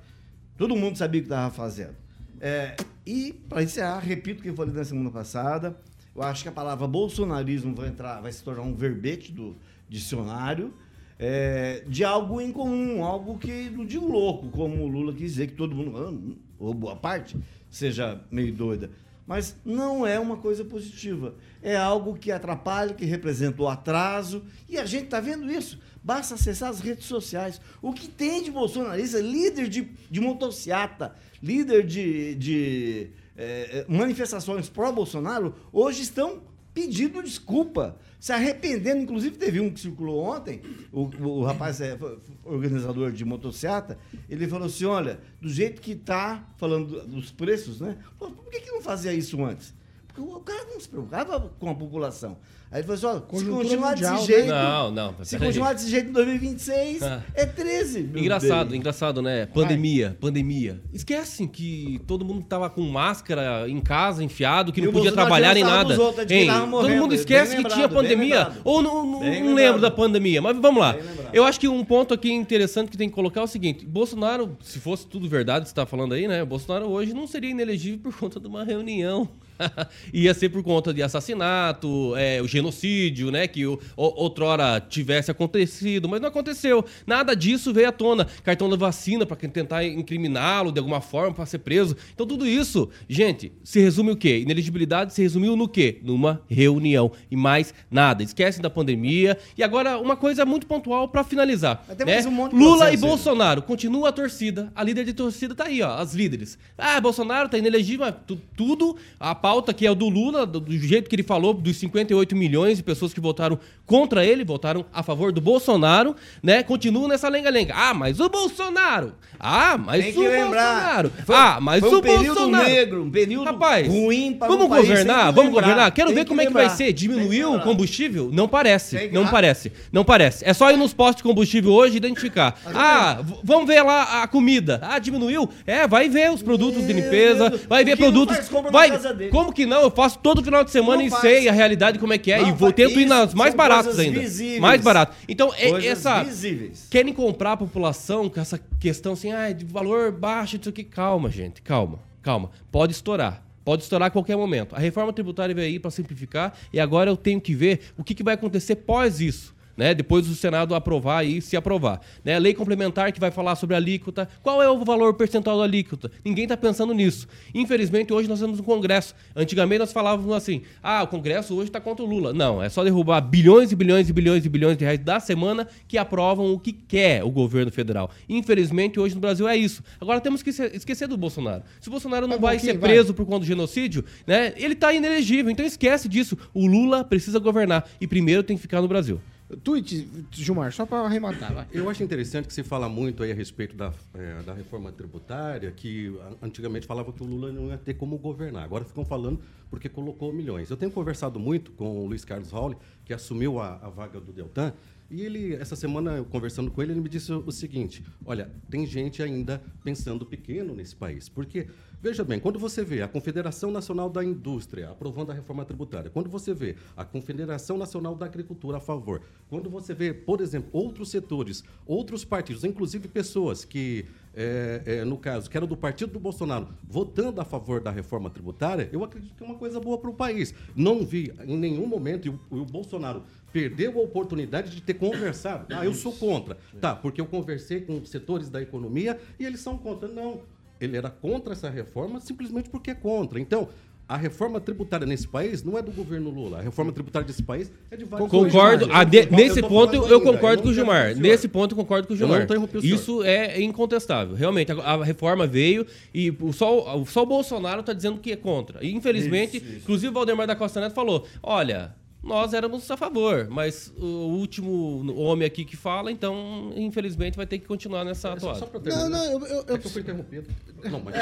Todo 0.58 0.76
mundo 0.76 0.98
sabia 0.98 1.22
o 1.22 1.24
que 1.24 1.30
estava 1.30 1.54
fazendo. 1.54 1.96
É, 2.40 2.76
e, 3.06 3.34
para 3.48 3.64
encerrar, 3.64 4.00
repito 4.00 4.40
o 4.40 4.44
que 4.44 4.50
eu 4.50 4.56
falei 4.56 4.74
na 4.74 4.84
semana 4.84 5.10
passada, 5.10 5.80
eu 6.16 6.22
acho 6.22 6.44
que 6.44 6.50
a 6.50 6.52
palavra 6.52 6.88
bolsonarismo 6.88 7.76
vai, 7.76 7.90
entrar, 7.90 8.22
vai 8.22 8.32
se 8.32 8.44
tornar 8.44 8.64
um 8.64 8.76
verbete 8.76 9.32
do 9.32 9.56
dicionário 9.88 10.74
é, 11.20 11.84
de 11.88 12.04
algo 12.04 12.40
incomum, 12.40 13.04
algo 13.04 13.38
que 13.38 13.70
não 13.70 13.86
digo 13.86 14.08
louco, 14.08 14.50
como 14.50 14.84
o 14.84 14.88
Lula 14.88 15.14
quis 15.14 15.32
dizer, 15.32 15.48
que 15.48 15.54
todo 15.54 15.76
mundo, 15.76 15.98
ah, 15.98 16.38
ou 16.60 16.74
boa 16.74 16.96
parte, 16.96 17.38
seja 17.70 18.22
meio 18.32 18.54
doida. 18.54 18.90
Mas 19.26 19.58
não 19.66 20.08
é 20.08 20.18
uma 20.18 20.38
coisa 20.38 20.64
positiva. 20.64 21.36
É 21.62 21.76
algo 21.76 22.16
que 22.16 22.32
atrapalha, 22.32 22.94
que 22.94 23.04
representa 23.04 23.62
o 23.62 23.68
atraso. 23.68 24.46
E 24.70 24.78
a 24.78 24.86
gente 24.86 25.06
está 25.06 25.20
vendo 25.20 25.52
isso. 25.52 25.80
Basta 26.02 26.36
acessar 26.36 26.70
as 26.70 26.80
redes 26.80 27.06
sociais. 27.06 27.60
O 27.82 27.92
que 27.92 28.08
tem 28.08 28.42
de 28.42 28.50
bolsonarista, 28.50 29.20
líder 29.20 29.68
de, 29.68 29.90
de 30.10 30.22
motociata, 30.22 31.14
líder 31.44 31.86
de, 31.86 32.36
de 32.36 33.10
é, 33.36 33.86
manifestações 33.90 34.70
pró-Bolsonaro, 34.70 35.54
hoje 35.74 36.04
estão 36.04 36.42
pedindo 36.74 37.22
desculpa, 37.22 37.98
se 38.20 38.32
arrependendo. 38.32 39.02
Inclusive, 39.02 39.38
teve 39.38 39.60
um 39.60 39.70
que 39.70 39.80
circulou 39.80 40.24
ontem, 40.24 40.62
o, 40.92 41.04
o 41.04 41.44
rapaz 41.44 41.82
é 41.82 41.98
organizador 42.44 43.12
de 43.12 43.24
motocicleta, 43.26 43.98
ele 44.30 44.48
falou 44.48 44.68
assim: 44.68 44.86
olha, 44.86 45.20
do 45.42 45.50
jeito 45.50 45.82
que 45.82 45.92
está 45.92 46.44
falando 46.58 47.06
dos 47.08 47.32
preços, 47.32 47.80
né? 47.80 47.98
Por 48.18 48.32
que, 48.50 48.62
que 48.62 48.72
não 48.72 48.82
fazia 48.82 49.14
isso 49.14 49.44
antes? 49.44 49.74
Porque 50.08 50.22
o 50.22 50.40
cara 50.40 50.66
não 50.66 50.80
se 50.80 50.90
preocupava 50.90 51.40
com 51.60 51.70
a 51.70 51.76
população. 51.76 52.38
Aí 52.70 52.82
ele 52.82 52.88
falou 52.88 52.96
assim: 52.96 53.06
ó, 53.06 53.38
se 53.40 53.46
continuar 53.46 53.90
mundial, 53.92 54.16
desse 54.16 54.28
jeito. 54.28 54.48
Não, 54.50 54.92
não. 54.92 55.16
Se 55.24 55.40
continuar 55.40 55.74
desse 55.74 55.90
jeito 55.90 56.10
em 56.10 56.12
2026, 56.12 57.02
Ah. 57.02 57.24
é 57.34 57.46
13. 57.46 58.04
meu 58.04 58.22
Engraçado, 58.22 58.70
bem. 58.72 58.80
engraçado, 58.80 59.22
né? 59.22 59.46
Pandemia, 59.46 60.18
pandemia. 60.20 60.82
Esquecem 60.94 61.48
que 61.48 62.02
todo 62.06 62.26
mundo 62.26 62.44
tava 62.44 62.70
com 62.70 62.82
máscara 62.82 63.70
em 63.70 63.80
casa, 63.80 64.22
enfiado, 64.22 64.74
que 64.74 64.82
E 64.82 64.84
não 64.84 64.92
podia 64.92 65.12
Bolsonaro 65.12 65.28
trabalhar 65.30 65.54
nem 65.54 65.64
nada. 65.64 65.94
os 65.94 66.00
outros, 66.00 66.30
Hein? 66.30 66.42
tirava 66.42 66.60
Todo 66.62 66.70
morrendo. 66.70 67.02
mundo 67.02 67.16
esquece 67.16 67.52
que 67.52 67.58
lembrado, 67.58 67.74
tinha 67.76 67.88
bem 67.88 67.98
pandemia. 67.98 68.52
Ou 68.66 68.82
não, 68.82 69.06
não, 69.06 69.20
não 69.24 69.54
lembro 69.54 69.80
da 69.80 69.90
pandemia, 69.90 70.42
mas 70.42 70.58
vamos 70.58 70.82
lá. 70.82 70.96
Eu 71.32 71.46
acho 71.46 71.60
que 71.60 71.70
um 71.70 71.86
ponto 71.86 72.14
aqui 72.14 72.32
interessante 72.32 72.90
que 72.92 72.98
tem 72.98 73.08
que 73.08 73.16
colocar 73.16 73.40
é 73.40 73.44
o 73.44 73.48
seguinte: 73.48 73.86
Bolsonaro, 73.86 74.58
se 74.62 74.80
fosse 74.80 75.08
tudo 75.08 75.28
verdade, 75.30 75.66
você 75.68 75.72
está 75.72 75.86
falando 75.86 76.14
aí, 76.14 76.28
né? 76.28 76.44
Bolsonaro 76.44 76.88
hoje 76.88 77.14
não 77.14 77.28
seria 77.28 77.50
inelegível 77.52 78.00
por 78.04 78.14
conta 78.18 78.40
de 78.42 78.48
uma 78.48 78.64
reunião. 78.66 79.30
Ia 80.14 80.34
ser 80.34 80.50
por 80.50 80.64
conta 80.64 80.94
de 80.94 81.02
assassinato, 81.02 82.16
é, 82.16 82.42
o 82.42 82.48
genocídio, 82.48 83.32
né? 83.32 83.48
Que 83.48 83.66
o, 83.66 83.80
outrora 83.96 84.80
tivesse 84.80 85.32
acontecido, 85.32 86.08
mas 86.08 86.22
não 86.22 86.30
aconteceu. 86.30 86.84
Nada 87.06 87.36
disso 87.36 87.74
veio 87.74 87.90
à 87.90 87.92
tona. 87.92 88.26
Cartão 88.44 88.70
da 88.70 88.76
vacina 88.76 89.26
para 89.26 89.38
tentar 89.38 89.84
incriminá-lo 89.86 90.72
de 90.72 90.80
alguma 90.80 91.02
forma 91.02 91.34
para 91.34 91.46
ser 91.46 91.60
preso. 91.60 91.96
Então 92.14 92.26
tudo 92.26 92.46
isso, 92.46 92.90
gente, 93.08 93.52
se 93.64 93.80
resume 93.80 94.12
o 94.12 94.16
quê? 94.16 94.40
Inelegibilidade 94.40 95.14
se 95.14 95.22
resumiu 95.22 95.56
no 95.56 95.68
quê? 95.68 96.00
Numa 96.04 96.42
reunião 96.50 97.12
e 97.30 97.36
mais 97.36 97.74
nada. 97.90 98.24
Esquecem 98.24 98.62
da 98.62 98.70
pandemia. 98.70 99.38
E 99.58 99.64
agora 99.64 99.98
uma 99.98 100.16
coisa 100.16 100.46
muito 100.46 100.68
pontual 100.68 101.08
para 101.08 101.24
finalizar. 101.24 101.84
Né? 102.06 102.22
um 102.28 102.48
Lula 102.48 102.92
e. 102.92 102.98
Bolsonaro 102.98 103.62
continua 103.62 104.10
a 104.10 104.12
torcida. 104.12 104.72
A 104.76 104.84
líder 104.84 105.06
de 105.06 105.14
torcida 105.14 105.56
tá 105.56 105.66
aí, 105.66 105.82
ó, 105.82 105.96
as 105.96 106.14
líderes. 106.14 106.58
Ah, 106.78 107.00
Bolsonaro 107.00 107.50
tá 107.50 107.58
inelegível, 107.58 108.12
tudo. 108.56 108.98
A 109.20 109.34
pauta 109.48 109.74
que 109.74 109.88
é 109.88 109.92
o 109.92 109.96
do 109.96 110.10
Lula, 110.10 110.46
do, 110.46 110.62
jeito 110.78 111.10
que 111.10 111.16
ele 111.16 111.24
falou, 111.24 111.54
dos 111.54 111.78
58 111.78 112.36
milhões 112.36 112.76
de 112.76 112.84
pessoas 112.84 113.14
que 113.14 113.22
votaram 113.22 113.58
contra 113.86 114.26
ele, 114.26 114.44
votaram 114.44 114.84
a 114.94 115.02
favor 115.02 115.32
do 115.32 115.40
Bolsonaro, 115.40 116.18
né? 116.44 116.64
Continua 116.64 117.08
nessa 117.08 117.30
lenga-lenga. 117.30 117.74
Ah, 117.74 117.94
mas 117.94 118.20
o 118.20 118.28
Bolsonaro. 118.28 119.14
Ah, 119.40 119.78
mas 119.78 120.04
Tem 120.04 120.18
o 120.18 120.30
lembrar. 120.30 120.74
Bolsonaro. 121.04 121.12
Foi- 121.26 121.36
ah, 121.36 121.60
mas 121.62 121.80
foi 121.80 121.94
o 121.94 121.98
um 121.98 122.02
período 122.02 122.26
Bolsonaro. 122.36 122.68
negro, 122.70 123.04
um 123.04 123.10
período 123.10 123.46
Rapaz, 123.46 123.88
ruim 123.88 124.34
para 124.34 124.50
vamos 124.50 124.66
o 124.66 124.68
governar, 124.68 125.32
vamos 125.32 125.46
lembrar, 125.46 125.62
governar. 125.62 125.92
Quero 125.94 126.08
tem 126.08 126.16
ver 126.16 126.24
que 126.26 126.28
como 126.30 126.42
é 126.42 126.46
que 126.46 126.52
vai 126.52 126.64
lembrar, 126.64 126.76
ser. 126.78 126.92
Diminuiu 126.92 127.48
o 127.48 127.52
lembrar. 127.52 127.64
combustível? 127.66 128.30
Não 128.34 128.50
parece. 128.50 129.10
Não 129.14 129.26
parece. 129.28 129.72
Não 129.94 130.04
parece. 130.04 130.44
É 130.44 130.54
só 130.54 130.70
ir 130.72 130.76
nos 130.78 130.94
postos 130.94 131.18
de 131.18 131.24
combustível 131.24 131.72
hoje 131.72 131.94
e 131.94 131.98
identificar. 131.98 132.60
Ah, 132.66 133.20
vamos 133.44 133.66
ver 133.66 133.82
lá 133.82 134.24
a 134.24 134.28
comida. 134.28 134.82
Ah, 134.84 135.00
diminuiu? 135.00 135.48
É, 135.66 135.88
vai 135.88 136.10
ver 136.10 136.32
os 136.34 136.42
produtos 136.42 136.86
de 136.86 136.94
Meu 136.94 137.04
limpeza, 137.06 137.50
Deus. 137.50 137.62
vai 137.66 137.86
ver 137.86 137.96
produtos. 137.96 138.36
Vai? 138.72 138.90
Como 139.38 139.54
que 139.54 139.66
não? 139.66 139.82
Eu 139.84 139.92
faço 139.92 140.18
todo 140.20 140.44
final 140.44 140.64
de 140.64 140.72
semana 140.72 140.98
Não 140.98 141.06
e 141.06 141.10
faz. 141.10 141.22
sei 141.22 141.48
a 141.48 141.52
realidade 141.52 142.00
como 142.00 142.12
é 142.12 142.18
que 142.18 142.32
é. 142.32 142.42
Não 142.42 142.50
e 142.50 142.52
vou 142.52 142.74
tento 142.74 143.00
ir 143.00 143.06
nas 143.06 143.34
mais 143.34 143.54
baratas 143.54 144.00
ainda. 144.00 144.20
visíveis. 144.20 144.60
Mais 144.60 144.82
barato. 144.82 145.16
Então, 145.28 145.54
é, 145.56 145.86
essa. 145.86 146.24
visíveis. 146.24 146.88
Querem 146.90 147.14
comprar 147.14 147.52
a 147.54 147.58
população 147.58 148.30
com 148.30 148.40
essa 148.40 148.60
questão 148.80 149.14
assim, 149.14 149.32
ah, 149.32 149.52
de 149.52 149.64
valor 149.64 150.12
baixo, 150.12 150.58
isso 150.60 150.70
aqui. 150.70 150.84
Calma, 150.84 151.30
gente, 151.30 151.62
calma, 151.62 152.00
calma. 152.22 152.50
Pode 152.72 152.94
estourar. 152.94 153.44
Pode 153.64 153.84
estourar 153.84 154.08
a 154.08 154.10
qualquer 154.10 154.38
momento. 154.38 154.76
A 154.76 154.80
reforma 154.80 155.12
tributária 155.12 155.54
veio 155.54 155.68
aí 155.68 155.78
para 155.80 155.92
simplificar 155.92 156.54
e 156.72 156.80
agora 156.80 157.10
eu 157.10 157.18
tenho 157.18 157.40
que 157.40 157.54
ver 157.54 157.82
o 157.98 158.04
que, 158.04 158.16
que 158.16 158.24
vai 158.24 158.34
acontecer 158.34 158.78
pós 158.78 159.20
isso. 159.20 159.54
Né, 159.78 159.94
depois 159.94 160.26
do 160.26 160.34
Senado 160.34 160.74
aprovar 160.74 161.24
e 161.24 161.40
se 161.40 161.56
aprovar. 161.56 162.02
Né, 162.26 162.40
lei 162.40 162.54
complementar 162.54 163.12
que 163.12 163.20
vai 163.20 163.30
falar 163.30 163.56
sobre 163.56 163.76
a 163.76 163.78
alíquota. 163.78 164.28
Qual 164.42 164.62
é 164.62 164.68
o 164.68 164.84
valor 164.84 165.14
percentual 165.14 165.60
da 165.60 165.64
alíquota? 165.66 166.12
Ninguém 166.26 166.46
está 166.46 166.58
pensando 166.58 166.94
nisso. 166.96 167.28
Infelizmente, 167.54 168.12
hoje 168.12 168.28
nós 168.28 168.40
temos 168.40 168.60
um 168.60 168.64
Congresso. 168.64 169.14
Antigamente 169.36 169.80
nós 169.80 169.94
falávamos 169.94 170.34
assim: 170.34 170.64
ah, 170.82 171.04
o 171.04 171.08
Congresso 171.08 171.54
hoje 171.56 171.70
está 171.70 171.80
contra 171.80 172.04
o 172.04 172.08
Lula. 172.10 172.34
Não, 172.34 172.62
é 172.62 172.70
só 172.70 172.84
derrubar 172.84 173.22
bilhões 173.22 173.72
e 173.72 173.76
bilhões 173.76 174.10
e 174.10 174.14
bilhões 174.14 174.46
e 174.46 174.50
bilhões 174.50 174.78
de 174.78 174.84
reais 174.84 175.00
da 175.00 175.20
semana 175.20 175.68
que 175.88 175.98
aprovam 175.98 176.52
o 176.52 176.60
que 176.60 176.74
quer 176.74 177.24
o 177.24 177.30
governo 177.30 177.72
federal. 177.72 178.10
Infelizmente, 178.28 179.00
hoje 179.00 179.14
no 179.14 179.22
Brasil 179.22 179.48
é 179.48 179.56
isso. 179.56 179.84
Agora 180.02 180.20
temos 180.20 180.42
que 180.42 180.50
esquecer 180.50 181.08
do 181.08 181.16
Bolsonaro. 181.18 181.62
Se 181.80 181.88
o 181.88 181.92
Bolsonaro 181.92 182.26
não 182.26 182.38
Vai, 182.40 182.40
vai 182.40 182.56
Boquinha, 182.56 182.74
ser 182.74 182.80
vai. 182.80 182.90
preso 182.90 183.14
por 183.14 183.26
conta 183.26 183.42
do 183.42 183.46
genocídio, 183.46 184.04
né? 184.26 184.54
Ele 184.58 184.74
tá 184.74 184.92
inelegível. 184.92 185.52
Então 185.52 185.66
esquece 185.66 186.10
disso. 186.10 186.36
O 186.54 186.66
Lula 186.66 187.04
precisa 187.04 187.38
governar. 187.38 187.88
E 188.02 188.08
primeiro 188.08 188.42
tem 188.42 188.56
que 188.56 188.62
ficar 188.62 188.82
no 188.82 188.88
Brasil. 188.88 189.20
Tweet, 189.64 190.10
Gilmar, 190.32 190.74
só 190.74 190.86
pra 190.86 191.00
arrematar, 191.00 191.54
vai. 191.54 191.68
Eu 191.72 191.90
acho 191.90 192.04
interessante 192.04 192.48
que 192.48 192.54
se 192.54 192.64
fala 192.64 192.90
muito 192.90 193.24
aí 193.24 193.32
a 193.32 193.36
respeito 193.36 193.78
da, 193.78 193.94
eh, 194.14 194.42
da 194.46 194.54
reforma 194.54 194.92
tributária, 194.92 195.72
que 195.72 196.14
antigamente 196.42 196.86
falava 196.86 197.14
que 197.14 197.24
o 197.24 197.26
Lula 197.26 197.50
não 197.52 197.70
ia 197.70 197.78
ter 197.78 197.94
como 197.94 198.18
governar. 198.18 198.66
Agora 198.66 198.84
ficam 198.84 199.06
falando 199.06 199.40
porque 199.70 199.88
colocou 199.88 200.34
milhões. 200.34 200.70
Eu 200.70 200.76
tenho 200.76 200.92
conversado 200.92 201.40
muito 201.40 201.72
com 201.72 202.04
o 202.04 202.08
Luiz 202.08 202.26
Carlos 202.26 202.52
Rauli, 202.52 202.76
que 203.06 203.14
assumiu 203.14 203.60
a, 203.60 203.76
a 203.76 203.90
vaga 203.90 204.20
do 204.20 204.34
Deltan, 204.34 204.74
e 205.10 205.22
ele, 205.22 205.54
essa 205.56 205.76
semana, 205.76 206.18
eu 206.18 206.26
conversando 206.26 206.70
com 206.70 206.84
ele, 206.84 206.92
ele 206.92 207.00
me 207.00 207.08
disse 207.08 207.32
o 207.32 207.52
seguinte: 207.52 208.04
olha, 208.26 208.52
tem 208.70 208.86
gente 208.86 209.24
ainda 209.24 209.62
pensando 209.84 210.26
pequeno 210.26 210.76
nesse 210.76 210.96
país. 210.96 211.30
Porque, 211.30 211.68
veja 212.02 212.24
bem, 212.24 212.40
quando 212.40 212.60
você 212.60 212.84
vê 212.84 213.02
a 213.02 213.08
Confederação 213.08 213.72
Nacional 213.72 214.10
da 214.10 214.24
Indústria 214.24 214.90
aprovando 214.90 215.32
a 215.32 215.34
reforma 215.34 215.66
tributária, 215.66 216.10
quando 216.10 216.30
você 216.30 216.54
vê 216.54 216.76
a 216.96 217.04
Confederação 217.04 217.78
Nacional 217.78 218.16
da 218.16 218.26
Agricultura 218.26 218.78
a 218.78 218.80
favor, 218.80 219.22
quando 219.50 219.70
você 219.70 219.94
vê, 219.94 220.14
por 220.14 220.42
exemplo, 220.42 220.70
outros 220.72 221.10
setores, 221.10 221.64
outros 221.86 222.24
partidos, 222.24 222.64
inclusive 222.64 223.08
pessoas 223.08 223.66
que, 223.66 224.06
é, 224.36 224.82
é, 224.86 225.06
no 225.06 225.18
caso, 225.18 225.50
que 225.50 225.58
eram 225.58 225.68
do 225.68 225.78
partido 225.78 226.14
do 226.14 226.20
Bolsonaro, 226.20 226.70
votando 226.84 227.42
a 227.42 227.46
favor 227.46 227.82
da 227.82 227.92
reforma 227.92 228.30
tributária, 228.30 228.90
eu 228.92 229.04
acredito 229.04 229.36
que 229.36 229.44
é 229.44 229.46
uma 229.46 229.56
coisa 229.56 229.80
boa 229.80 229.98
para 229.98 230.10
o 230.10 230.14
país. 230.14 230.54
Não 230.76 231.06
vi 231.06 231.34
em 231.46 231.58
nenhum 231.58 231.88
momento, 231.88 232.28
e 232.28 232.30
o, 232.30 232.40
o 232.62 232.66
Bolsonaro 232.66 233.24
perdeu 233.52 233.98
a 234.00 234.04
oportunidade 234.04 234.70
de 234.70 234.82
ter 234.82 234.94
conversado. 234.94 235.74
Ah, 235.74 235.84
eu 235.84 235.94
sou 235.94 236.14
contra. 236.14 236.58
Tá, 236.80 236.96
porque 236.96 237.20
eu 237.20 237.26
conversei 237.26 237.82
com 237.82 238.04
setores 238.06 238.50
da 238.50 238.62
economia 238.62 239.20
e 239.40 239.46
eles 239.46 239.62
são 239.62 239.78
contra. 239.78 240.08
Não, 240.08 240.42
ele 240.80 240.98
era 240.98 241.10
contra 241.10 241.54
essa 241.54 241.70
reforma 241.70 242.20
simplesmente 242.20 242.70
porque 242.70 242.92
é 242.92 242.96
contra. 242.96 243.40
Então, 243.40 243.70
a 244.10 244.16
reforma 244.16 244.62
tributária 244.62 245.06
nesse 245.06 245.28
país 245.28 245.62
não 245.62 245.78
é 245.78 245.82
do 245.82 245.92
governo 245.92 246.30
Lula. 246.30 246.60
A 246.60 246.62
reforma 246.62 246.94
tributária 246.94 247.28
desse 247.28 247.44
país 247.44 247.70
é 247.92 247.98
de 247.98 248.06
vários 248.06 248.30
Concordo. 248.32 248.88
Ah, 248.90 249.04
de- 249.04 249.18
Eu 249.18 249.32
nesse 249.32 249.60
falando 249.62 249.68
ponto 249.70 249.96
eu 250.10 250.22
concordo 250.22 250.64
com 250.64 250.70
o 250.70 250.74
Gilmar. 250.74 251.16
Nesse 251.18 251.48
ponto 251.50 251.72
eu 251.74 251.76
concordo 251.76 252.08
com 252.08 252.14
o 252.14 252.16
Eu 252.16 252.20
não 252.22 252.28
Gilmar. 252.28 252.42
o. 252.48 252.96
Isso 252.96 253.22
é 253.24 253.62
incontestável. 253.62 254.34
Realmente, 254.34 254.72
a, 254.72 254.76
a 254.76 255.04
reforma 255.04 255.46
veio 255.46 255.86
e 256.14 256.34
só, 256.54 256.98
o- 257.02 257.06
só 257.06 257.24
o 257.24 257.26
Bolsonaro 257.26 257.82
está 257.82 257.92
dizendo 257.92 258.18
que 258.20 258.32
é 258.32 258.38
contra. 258.38 258.82
E 258.82 258.94
infelizmente, 258.94 259.58
inclusive 259.82 260.08
o 260.10 260.14
Valdemar 260.14 260.48
da 260.48 260.56
Costa 260.56 260.80
Neto 260.80 260.94
falou: 260.94 261.28
olha. 261.44 261.94
Nós 262.24 262.54
éramos 262.54 262.90
a 262.92 262.98
favor, 262.98 263.48
mas 263.50 263.94
o 263.98 264.06
último 264.06 265.14
homem 265.16 265.46
aqui 265.48 265.64
que 265.64 265.78
fala, 265.78 266.12
então, 266.12 266.72
infelizmente, 266.76 267.38
vai 267.38 267.46
ter 267.46 267.58
que 267.60 267.66
continuar 267.68 268.04
nessa 268.04 268.30
É 268.30 268.32
Só, 268.32 268.38
atuada. 268.52 268.60
só 268.60 268.66
pra 268.66 268.80
Não, 268.80 268.84
terminar. 268.84 269.10
não, 269.10 269.26
eu. 269.26 269.40
eu, 269.40 269.48
eu- 269.68 269.76
É 269.76 269.78
que 269.78 269.88
eu 269.88 269.92
fui 269.92 270.02
interrompido. 270.02 270.48
Não, 270.92 271.00
mas 271.00 271.16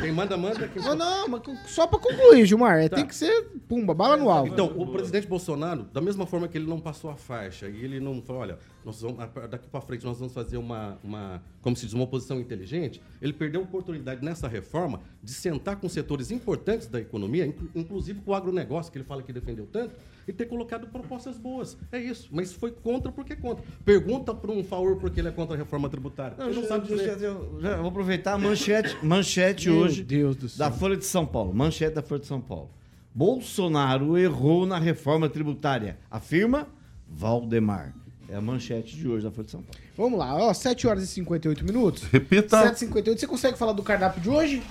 quem 0.00 0.10
manda, 0.12 0.36
manda. 0.38 0.66
Quem 0.68 0.82
Não, 0.82 0.94
não, 0.94 1.28
mas 1.28 1.42
só 1.66 1.86
pra 1.86 1.98
concluir, 1.98 2.46
Gilmar. 2.46 2.78
é, 2.80 2.88
Tem 2.88 3.06
que 3.06 3.14
ser, 3.14 3.50
pumba, 3.68 3.92
bala 3.92 4.16
no 4.16 4.30
alvo. 4.30 4.50
Então, 4.52 4.72
o 4.76 4.86
presidente 4.90 5.26
Bolsonaro, 5.26 5.82
da 5.92 6.00
mesma 6.00 6.24
forma 6.26 6.48
que 6.48 6.56
ele 6.56 6.66
não 6.66 6.80
passou 6.80 7.10
a 7.10 7.14
faixa 7.16 7.68
e 7.68 7.84
ele 7.84 8.00
não 8.00 8.22
falou, 8.22 8.40
olha, 8.42 8.58
nós 8.84 9.00
vamos, 9.00 9.18
daqui 9.50 9.68
para 9.68 9.80
frente 9.80 10.04
nós 10.04 10.18
vamos 10.18 10.32
fazer 10.34 10.56
uma, 10.56 10.98
uma, 11.04 11.42
como 11.60 11.76
se 11.76 11.84
diz, 11.86 11.94
uma 11.94 12.04
oposição 12.04 12.40
inteligente, 12.40 13.00
ele 13.20 13.32
perdeu 13.32 13.60
a 13.60 13.64
oportunidade 13.64 14.24
nessa 14.24 14.48
reforma 14.48 15.00
de 15.22 15.32
sentar 15.32 15.76
com 15.76 15.88
setores 15.88 16.30
importantes 16.30 16.86
da 16.88 17.00
economia, 17.00 17.46
inclu- 17.46 17.68
inclusive 17.74 18.20
com 18.20 18.30
o 18.32 18.34
agronegócio, 18.34 18.90
que 18.90 18.98
ele 18.98 19.04
fala 19.04 19.22
que 19.22 19.32
defendeu 19.32 19.66
tanto, 19.70 19.94
e 20.26 20.32
ter 20.32 20.46
colocado 20.46 20.86
propostas 20.86 21.36
boas. 21.36 21.76
É 21.90 21.98
isso. 21.98 22.28
Mas 22.30 22.52
foi 22.52 22.70
contra 22.70 23.10
porque 23.10 23.32
é 23.32 23.36
contra. 23.36 23.64
Pergunta 23.84 24.32
para 24.34 24.50
um 24.52 24.62
favor 24.62 24.96
porque 24.96 25.20
ele 25.20 25.28
é 25.28 25.32
contra 25.32 25.54
a 25.56 25.58
reforma 25.58 25.88
tributária. 25.88 26.36
Não, 26.38 26.46
ele 26.46 26.54
não 26.56 26.62
já- 26.62 26.68
sabe 26.68 26.86
dizer. 26.88 27.18
já- 27.18 27.36
já 27.60 27.76
vou 27.78 27.88
aproveitar 27.88 28.34
a 28.34 28.38
manchete, 28.38 28.96
manchete 29.04 29.68
Meu 29.68 29.78
hoje 29.80 30.04
Deus 30.04 30.36
do 30.36 30.48
céu. 30.48 30.58
da 30.68 30.70
Folha 30.72 30.96
de 30.96 31.04
São 31.04 31.26
Paulo. 31.26 31.52
Manchete 31.52 31.94
da 31.96 32.02
Folha 32.02 32.20
de 32.20 32.26
São 32.26 32.40
Paulo. 32.40 32.70
Bolsonaro 33.14 34.16
errou 34.16 34.64
na 34.66 34.78
reforma 34.78 35.28
tributária. 35.28 35.98
Afirma 36.10 36.66
Valdemar. 37.08 37.94
É 38.32 38.36
a 38.36 38.40
manchete 38.40 38.96
de 38.96 39.06
hoje 39.06 39.24
da 39.24 39.30
Folha 39.30 39.44
de 39.44 39.50
São 39.50 39.60
Paulo. 39.60 39.78
Vamos 39.94 40.18
lá, 40.18 40.34
ó, 40.34 40.54
7 40.54 40.86
horas 40.86 41.04
e 41.04 41.06
58 41.06 41.62
minutos. 41.66 42.04
Repita. 42.10 42.72
7h58. 42.72 43.18
Você 43.18 43.26
consegue 43.26 43.58
falar 43.58 43.72
do 43.72 43.82
cardápio 43.82 44.22
de 44.22 44.30
hoje? 44.30 44.62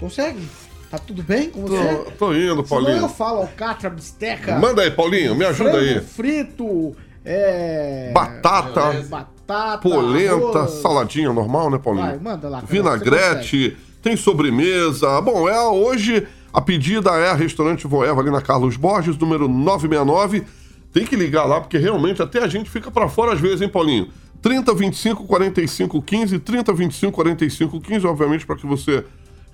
Consegue? 0.00 0.40
Tá 0.90 0.98
tudo 0.98 1.22
bem 1.22 1.48
com 1.48 1.62
você? 1.62 1.76
Tô, 1.76 2.10
tô 2.10 2.32
indo, 2.32 2.40
Senão 2.42 2.58
eu 2.58 2.64
Paulinho. 2.64 3.08
falo 3.08 3.42
alcatra, 3.42 3.88
bisteca, 3.88 4.58
Manda 4.58 4.82
aí, 4.82 4.90
Paulinho, 4.90 5.36
me 5.36 5.44
ajuda 5.44 5.70
frango 5.70 5.86
aí. 5.86 6.00
frito, 6.00 6.96
é... 7.24 8.10
Batata, 8.12 8.92
batata, 9.08 9.78
polenta, 9.78 10.58
arroz. 10.58 10.70
saladinha 10.82 11.32
normal, 11.32 11.70
né, 11.70 11.78
Paulinho? 11.78 12.06
Vai, 12.06 12.18
manda 12.18 12.48
lá. 12.48 12.60
Vinagrete, 12.60 13.76
tem 14.02 14.16
sobremesa. 14.16 15.20
Bom, 15.20 15.48
é 15.48 15.60
hoje 15.68 16.26
a 16.52 16.60
pedida 16.60 17.10
é 17.10 17.32
Restaurante 17.34 17.86
Voeva 17.86 18.20
ali 18.20 18.32
na 18.32 18.40
Carlos 18.42 18.76
Borges, 18.76 19.16
número 19.16 19.46
969. 19.46 20.44
Tem 20.96 21.04
que 21.04 21.14
ligar 21.14 21.44
lá, 21.44 21.60
porque 21.60 21.76
realmente 21.76 22.22
até 22.22 22.42
a 22.42 22.48
gente 22.48 22.70
fica 22.70 22.90
pra 22.90 23.06
fora 23.06 23.34
às 23.34 23.38
vezes, 23.38 23.60
hein, 23.60 23.68
Paulinho? 23.68 24.08
30 24.40 24.72
25 24.72 25.26
45 25.26 26.00
15, 26.00 26.38
30 26.38 26.72
25 26.72 27.12
45 27.12 27.80
15, 27.82 28.06
obviamente, 28.06 28.46
para 28.46 28.56
que 28.56 28.66
você 28.66 29.04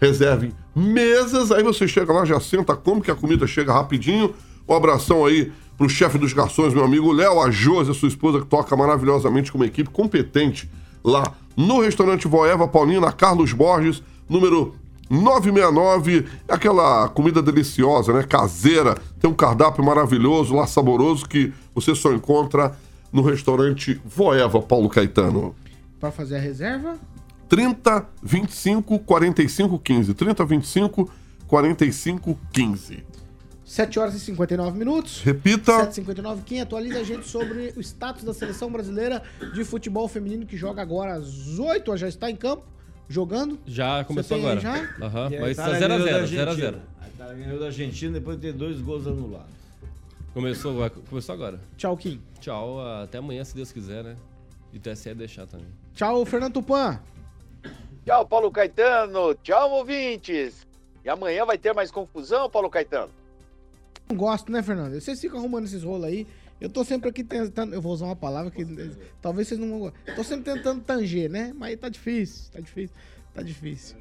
reserve 0.01 0.55
mesas. 0.72 1.51
Aí 1.51 1.64
você 1.64 1.88
chega 1.88 2.12
lá, 2.12 2.24
já 2.24 2.38
senta, 2.38 2.76
come, 2.76 3.01
que 3.01 3.11
a 3.11 3.16
comida 3.16 3.45
chega 3.45 3.72
rapidinho. 3.72 4.32
Um 4.68 4.72
abração 4.72 5.26
aí 5.26 5.51
pro 5.76 5.88
chefe 5.88 6.16
dos 6.16 6.32
garçons, 6.32 6.72
meu 6.74 6.84
amigo 6.84 7.11
Léo, 7.11 7.40
a 7.40 7.51
Josi, 7.51 7.93
sua 7.93 8.07
esposa, 8.07 8.38
que 8.38 8.47
toca 8.47 8.76
maravilhosamente 8.76 9.51
com 9.51 9.59
uma 9.59 9.66
equipe 9.66 9.90
competente 9.90 10.70
lá 11.03 11.34
no 11.57 11.80
restaurante 11.80 12.28
Voeva 12.28 12.68
Paulinho, 12.68 13.01
na 13.01 13.11
Carlos 13.11 13.53
Borges, 13.53 14.01
número 14.28 14.76
969. 15.12 16.26
É 16.48 16.54
aquela 16.54 17.08
comida 17.08 17.42
deliciosa, 17.42 18.12
né? 18.12 18.22
Caseira. 18.22 18.96
Tem 19.20 19.30
um 19.30 19.34
cardápio 19.34 19.84
maravilhoso, 19.84 20.54
lá 20.54 20.66
saboroso, 20.66 21.28
que 21.28 21.52
você 21.74 21.94
só 21.94 22.12
encontra 22.12 22.74
no 23.12 23.20
restaurante 23.20 24.00
Voeva 24.04 24.62
Paulo 24.62 24.88
Caetano. 24.88 25.54
Pra 26.00 26.10
fazer 26.10 26.36
a 26.36 26.40
reserva? 26.40 26.96
30 27.48 28.06
25 28.22 28.98
45 29.00 29.78
15. 29.78 30.14
30 30.14 30.44
25 30.46 31.10
45 31.46 32.38
15. 32.50 33.04
7 33.62 33.98
horas 33.98 34.14
e 34.14 34.20
59 34.20 34.78
minutos. 34.78 35.22
Repita. 35.22 35.86
7h59. 35.86 36.38
Quem 36.44 36.60
atualiza 36.60 37.00
a 37.00 37.04
gente 37.04 37.28
sobre 37.28 37.72
o 37.76 37.80
status 37.80 38.24
da 38.24 38.32
seleção 38.34 38.70
brasileira 38.70 39.22
de 39.54 39.64
futebol 39.64 40.08
feminino 40.08 40.46
que 40.46 40.56
joga 40.56 40.80
agora 40.80 41.14
às 41.14 41.58
8 41.58 41.96
já 41.96 42.08
está 42.08 42.30
em 42.30 42.36
campo, 42.36 42.64
jogando. 43.09 43.59
Já 43.66 44.05
começou 44.05 44.36
aí 44.36 44.42
agora. 44.42 44.61
já? 44.61 44.74
Aham, 45.05 45.30
E 45.30 45.36
a 45.36 45.40
mas 45.40 45.57
tá 45.57 45.76
Itália 45.76 45.88
ganhou 45.88 46.05
da 46.05 46.12
0x0, 46.12 46.28
0x0. 46.28 46.48
Argentina. 46.48 46.82
A 47.00 47.09
Itália 47.09 47.34
ganhou 47.44 47.59
da 47.61 47.66
Argentina 47.66 48.12
depois 48.12 48.36
de 48.36 48.42
ter 48.48 48.53
dois 48.53 48.80
gols 48.80 49.07
anulados. 49.07 49.53
Começou, 50.34 50.78
vai- 50.78 50.90
começou 50.90 51.34
agora. 51.34 51.61
Tchau, 51.76 51.96
Kim. 51.96 52.20
Tchau, 52.40 52.80
até 53.03 53.18
amanhã, 53.18 53.44
se 53.44 53.55
Deus 53.55 53.70
quiser, 53.70 54.03
né? 54.03 54.16
E 54.72 54.78
o 54.78 54.80
TSE 54.80 55.12
deixar 55.14 55.46
também. 55.46 55.66
Tchau, 55.94 56.24
Fernando 56.24 56.55
Tupan. 56.55 56.98
Tchau, 58.07 58.26
Paulo 58.26 58.50
Caetano. 58.50 59.34
Tchau, 59.42 59.70
ouvintes. 59.72 60.66
E 61.05 61.09
amanhã 61.11 61.44
vai 61.44 61.59
ter 61.59 61.74
mais 61.74 61.90
confusão, 61.90 62.48
Paulo 62.48 62.70
Caetano? 62.70 63.11
Não 64.09 64.16
gosto, 64.16 64.50
né, 64.50 64.62
Fernando? 64.62 64.98
Vocês 64.98 65.20
ficam 65.20 65.38
arrumando 65.38 65.64
esses 65.66 65.82
rolos 65.82 66.05
aí. 66.07 66.26
Eu 66.62 66.68
tô 66.70 66.84
sempre 66.84 67.08
aqui 67.08 67.24
tentando. 67.24 67.74
Eu 67.74 67.82
vou 67.82 67.92
usar 67.92 68.06
uma 68.06 68.16
palavra 68.16 68.50
que 68.50 68.64
talvez 69.20 69.48
vocês 69.48 69.58
não 69.58 69.68
vão 69.68 69.78
gostar. 69.80 70.14
Tô 70.14 70.22
sempre 70.22 70.52
tentando 70.54 70.80
tanger, 70.82 71.28
né? 71.28 71.52
Mas 71.56 71.76
tá 71.78 71.88
difícil, 71.88 72.52
tá 72.52 72.60
difícil, 72.60 72.94
tá 73.34 73.42
difícil. 73.42 73.96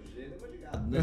Né? 0.90 1.00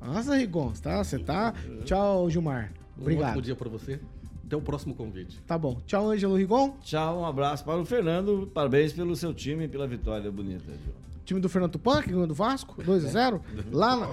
Nossa, 0.00 0.34
Rigon, 0.36 0.72
tá? 0.82 1.02
Você 1.02 1.18
tá. 1.18 1.54
Tchau, 1.84 2.30
Gilmar. 2.30 2.64
Um 2.64 3.02
ótimo 3.02 3.02
Obrigado. 3.02 3.42
dia 3.42 3.54
para 3.56 3.68
você. 3.68 4.00
Até 4.46 4.56
o 4.56 4.60
próximo 4.60 4.94
convite. 4.94 5.40
Tá 5.46 5.58
bom. 5.58 5.80
Tchau, 5.86 6.10
Ângelo 6.10 6.36
Rigon. 6.36 6.76
Tchau, 6.82 7.20
um 7.20 7.26
abraço 7.26 7.64
para 7.64 7.76
o 7.78 7.84
Fernando. 7.84 8.50
Parabéns 8.54 8.92
pelo 8.92 9.14
seu 9.16 9.34
time 9.34 9.64
e 9.64 9.68
pela 9.68 9.86
vitória 9.86 10.30
bonita. 10.30 10.64
Gil. 10.72 10.94
Time 11.24 11.40
do 11.40 11.48
Fernando 11.48 11.72
Tupan, 11.72 12.00
que 12.02 12.10
ganhou 12.10 12.26
do 12.28 12.34
Vasco, 12.34 12.80
2x0. 12.82 13.40
Lá, 13.72 13.96
na- 13.96 14.10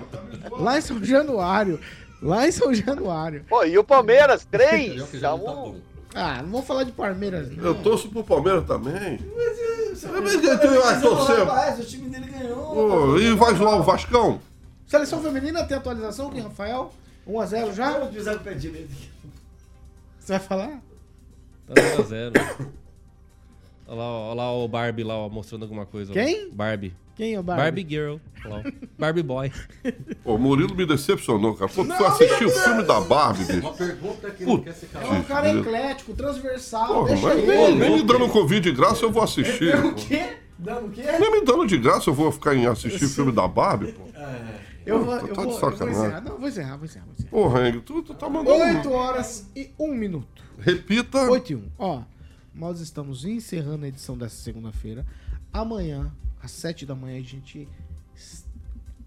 lá 0.57 0.77
em 0.77 0.81
São 0.81 1.03
Januário. 1.03 1.79
Lá 2.23 2.47
em 2.47 2.51
São 2.51 2.73
Januário. 2.73 3.45
Pô, 3.49 3.63
e 3.65 3.77
o 3.77 3.83
Palmeiras, 3.83 4.45
três? 4.49 5.01
Tá 5.11 5.19
tá 5.19 5.35
um- 5.35 5.39
bom. 5.39 5.75
Ah, 6.15 6.41
não 6.43 6.49
vou 6.49 6.61
falar 6.63 6.83
de 6.83 6.91
Palmeiras. 6.91 7.49
não. 7.55 7.63
Eu 7.65 7.75
torço 7.75 8.07
pro 8.09 8.23
Palmeiras 8.23 8.65
também. 8.65 9.19
Mas 9.91 10.01
tu 10.01 10.81
vai 10.81 11.01
torcer. 11.01 11.37
Rapaz, 11.39 11.79
o 11.79 11.83
time 11.85 12.09
dele 12.09 12.27
ganhou. 12.27 13.13
Ô, 13.13 13.17
e 13.19 13.33
vai 13.35 13.53
zoar 13.55 13.79
o 13.79 13.83
Vascão? 13.83 14.39
Seleção 14.87 15.21
feminina 15.21 15.63
tem 15.65 15.75
atualização 15.77 16.27
aqui, 16.29 16.39
Rafael? 16.39 16.93
1x0 17.27 17.73
já? 17.73 17.91
Vamos 17.93 18.07
utilizar 18.09 18.35
o 18.35 18.39
pé 18.39 18.53
direito. 18.53 18.91
Você 20.19 20.33
vai 20.33 20.39
falar? 20.39 20.81
Tá 21.67 21.73
0x0. 21.81 22.31
Olha 23.87 23.97
lá, 23.97 24.03
ó, 24.03 24.25
olha 24.29 24.35
lá 24.35 24.53
o 24.53 24.67
Barbie 24.67 25.03
lá, 25.03 25.15
ó, 25.17 25.29
mostrando 25.29 25.63
alguma 25.63 25.85
coisa. 25.85 26.11
ó. 26.11 26.13
Quem? 26.13 26.49
Barbie. 26.51 26.93
Quem 27.15 27.33
é 27.35 27.39
o 27.39 27.43
Barbie? 27.43 27.61
Barbie 27.63 27.87
Girl. 27.89 28.15
Lá. 28.45 28.63
Barbie 28.97 29.23
Boy. 29.23 29.51
Ô, 30.25 30.35
o 30.35 30.37
Murilo 30.37 30.75
me 30.75 30.85
decepcionou, 30.85 31.55
cara. 31.55 31.71
Pô, 31.71 31.85
tu 31.85 31.93
foi 31.93 32.07
assistir 32.07 32.45
o 32.45 32.49
filme 32.49 32.83
da 32.83 32.99
Barbie, 33.01 33.45
bicho. 33.45 33.59
Uma 33.59 33.73
pergunta 33.73 34.31
que 34.31 34.45
não 34.45 34.57
quer 34.59 34.73
se 34.73 34.87
É 34.93 35.05
um 35.07 35.23
cara 35.23 35.53
eclético, 35.53 36.13
transversal. 36.13 36.87
Porra, 36.87 37.07
deixa 37.09 37.27
mas 37.27 37.37
ele. 37.37 37.47
nem, 37.47 37.75
nem 37.77 37.91
me 37.97 38.03
dando 38.03 38.27
Covid 38.29 38.59
de 38.61 38.75
graça 38.75 39.05
eu 39.05 39.11
vou 39.11 39.23
assistir. 39.23 39.75
O 39.85 39.93
quê? 39.93 40.37
Dando 40.57 40.87
o 40.87 40.91
quê? 40.91 41.03
Nem 41.19 41.31
me 41.31 41.45
dando 41.45 41.65
de 41.67 41.77
graça 41.77 42.09
eu 42.09 42.13
vou 42.13 42.31
ficar 42.31 42.55
em 42.55 42.65
assistir 42.65 43.07
filme 43.07 43.31
da 43.31 43.47
Barbie, 43.47 43.91
pô. 43.93 44.03
Eu 44.85 45.05
vou, 45.05 45.15
Tá 45.17 45.21
eu 45.21 45.27
de 45.27 45.33
vou, 45.33 45.43
eu 45.45 45.49
vou 45.51 45.59
sacanagem. 45.59 46.01
encerrar. 46.01 46.21
Não, 46.21 46.37
vou 46.37 46.49
encerrar, 46.49 46.75
vou 46.77 46.85
encerrar, 46.85 47.05
vou 47.05 47.13
encerrar. 47.13 47.29
Porra, 47.29 47.67
Henrique, 47.67 47.83
tu, 47.85 48.01
tu 48.01 48.13
tá 48.13 48.29
mandando. 48.29 48.61
8 48.77 48.91
horas 48.91 49.49
e 49.55 49.71
1 49.79 49.95
minuto. 49.95 50.43
Repita. 50.59 51.29
8 51.29 51.51
e 51.53 51.55
1. 51.55 51.71
Ó, 51.79 52.01
nós 52.53 52.81
estamos 52.81 53.23
encerrando 53.23 53.85
a 53.85 53.87
edição 53.87 54.17
dessa 54.17 54.35
segunda-feira. 54.35 55.05
Amanhã, 55.53 56.11
às 56.43 56.51
7 56.51 56.85
da 56.85 56.93
manhã, 56.93 57.17
a 57.17 57.23
gente. 57.23 57.67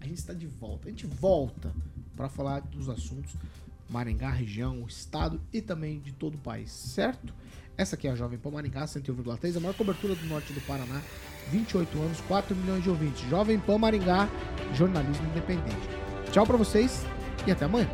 A 0.01 0.05
gente 0.05 0.17
está 0.17 0.33
de 0.33 0.47
volta. 0.47 0.87
A 0.87 0.91
gente 0.91 1.05
volta 1.05 1.73
para 2.15 2.27
falar 2.27 2.61
dos 2.61 2.89
assuntos 2.89 3.35
Maringá, 3.89 4.29
região, 4.29 4.85
estado 4.87 5.39
e 5.53 5.61
também 5.61 5.99
de 5.99 6.11
todo 6.11 6.35
o 6.35 6.39
país, 6.39 6.71
certo? 6.71 7.33
Essa 7.77 7.95
aqui 7.95 8.07
é 8.07 8.11
a 8.11 8.15
Jovem 8.15 8.37
Pan 8.37 8.51
Maringá, 8.51 8.85
101,3, 8.85 9.55
a 9.55 9.59
maior 9.59 9.75
cobertura 9.75 10.15
do 10.15 10.25
norte 10.25 10.51
do 10.51 10.59
Paraná. 10.61 11.01
28 11.51 11.97
anos, 11.99 12.19
4 12.21 12.55
milhões 12.55 12.83
de 12.83 12.89
ouvintes. 12.89 13.21
Jovem 13.29 13.59
Pan 13.59 13.77
Maringá, 13.77 14.27
jornalismo 14.73 15.27
independente. 15.27 15.87
Tchau 16.31 16.45
para 16.45 16.57
vocês 16.57 17.05
e 17.45 17.51
até 17.51 17.65
amanhã. 17.65 17.87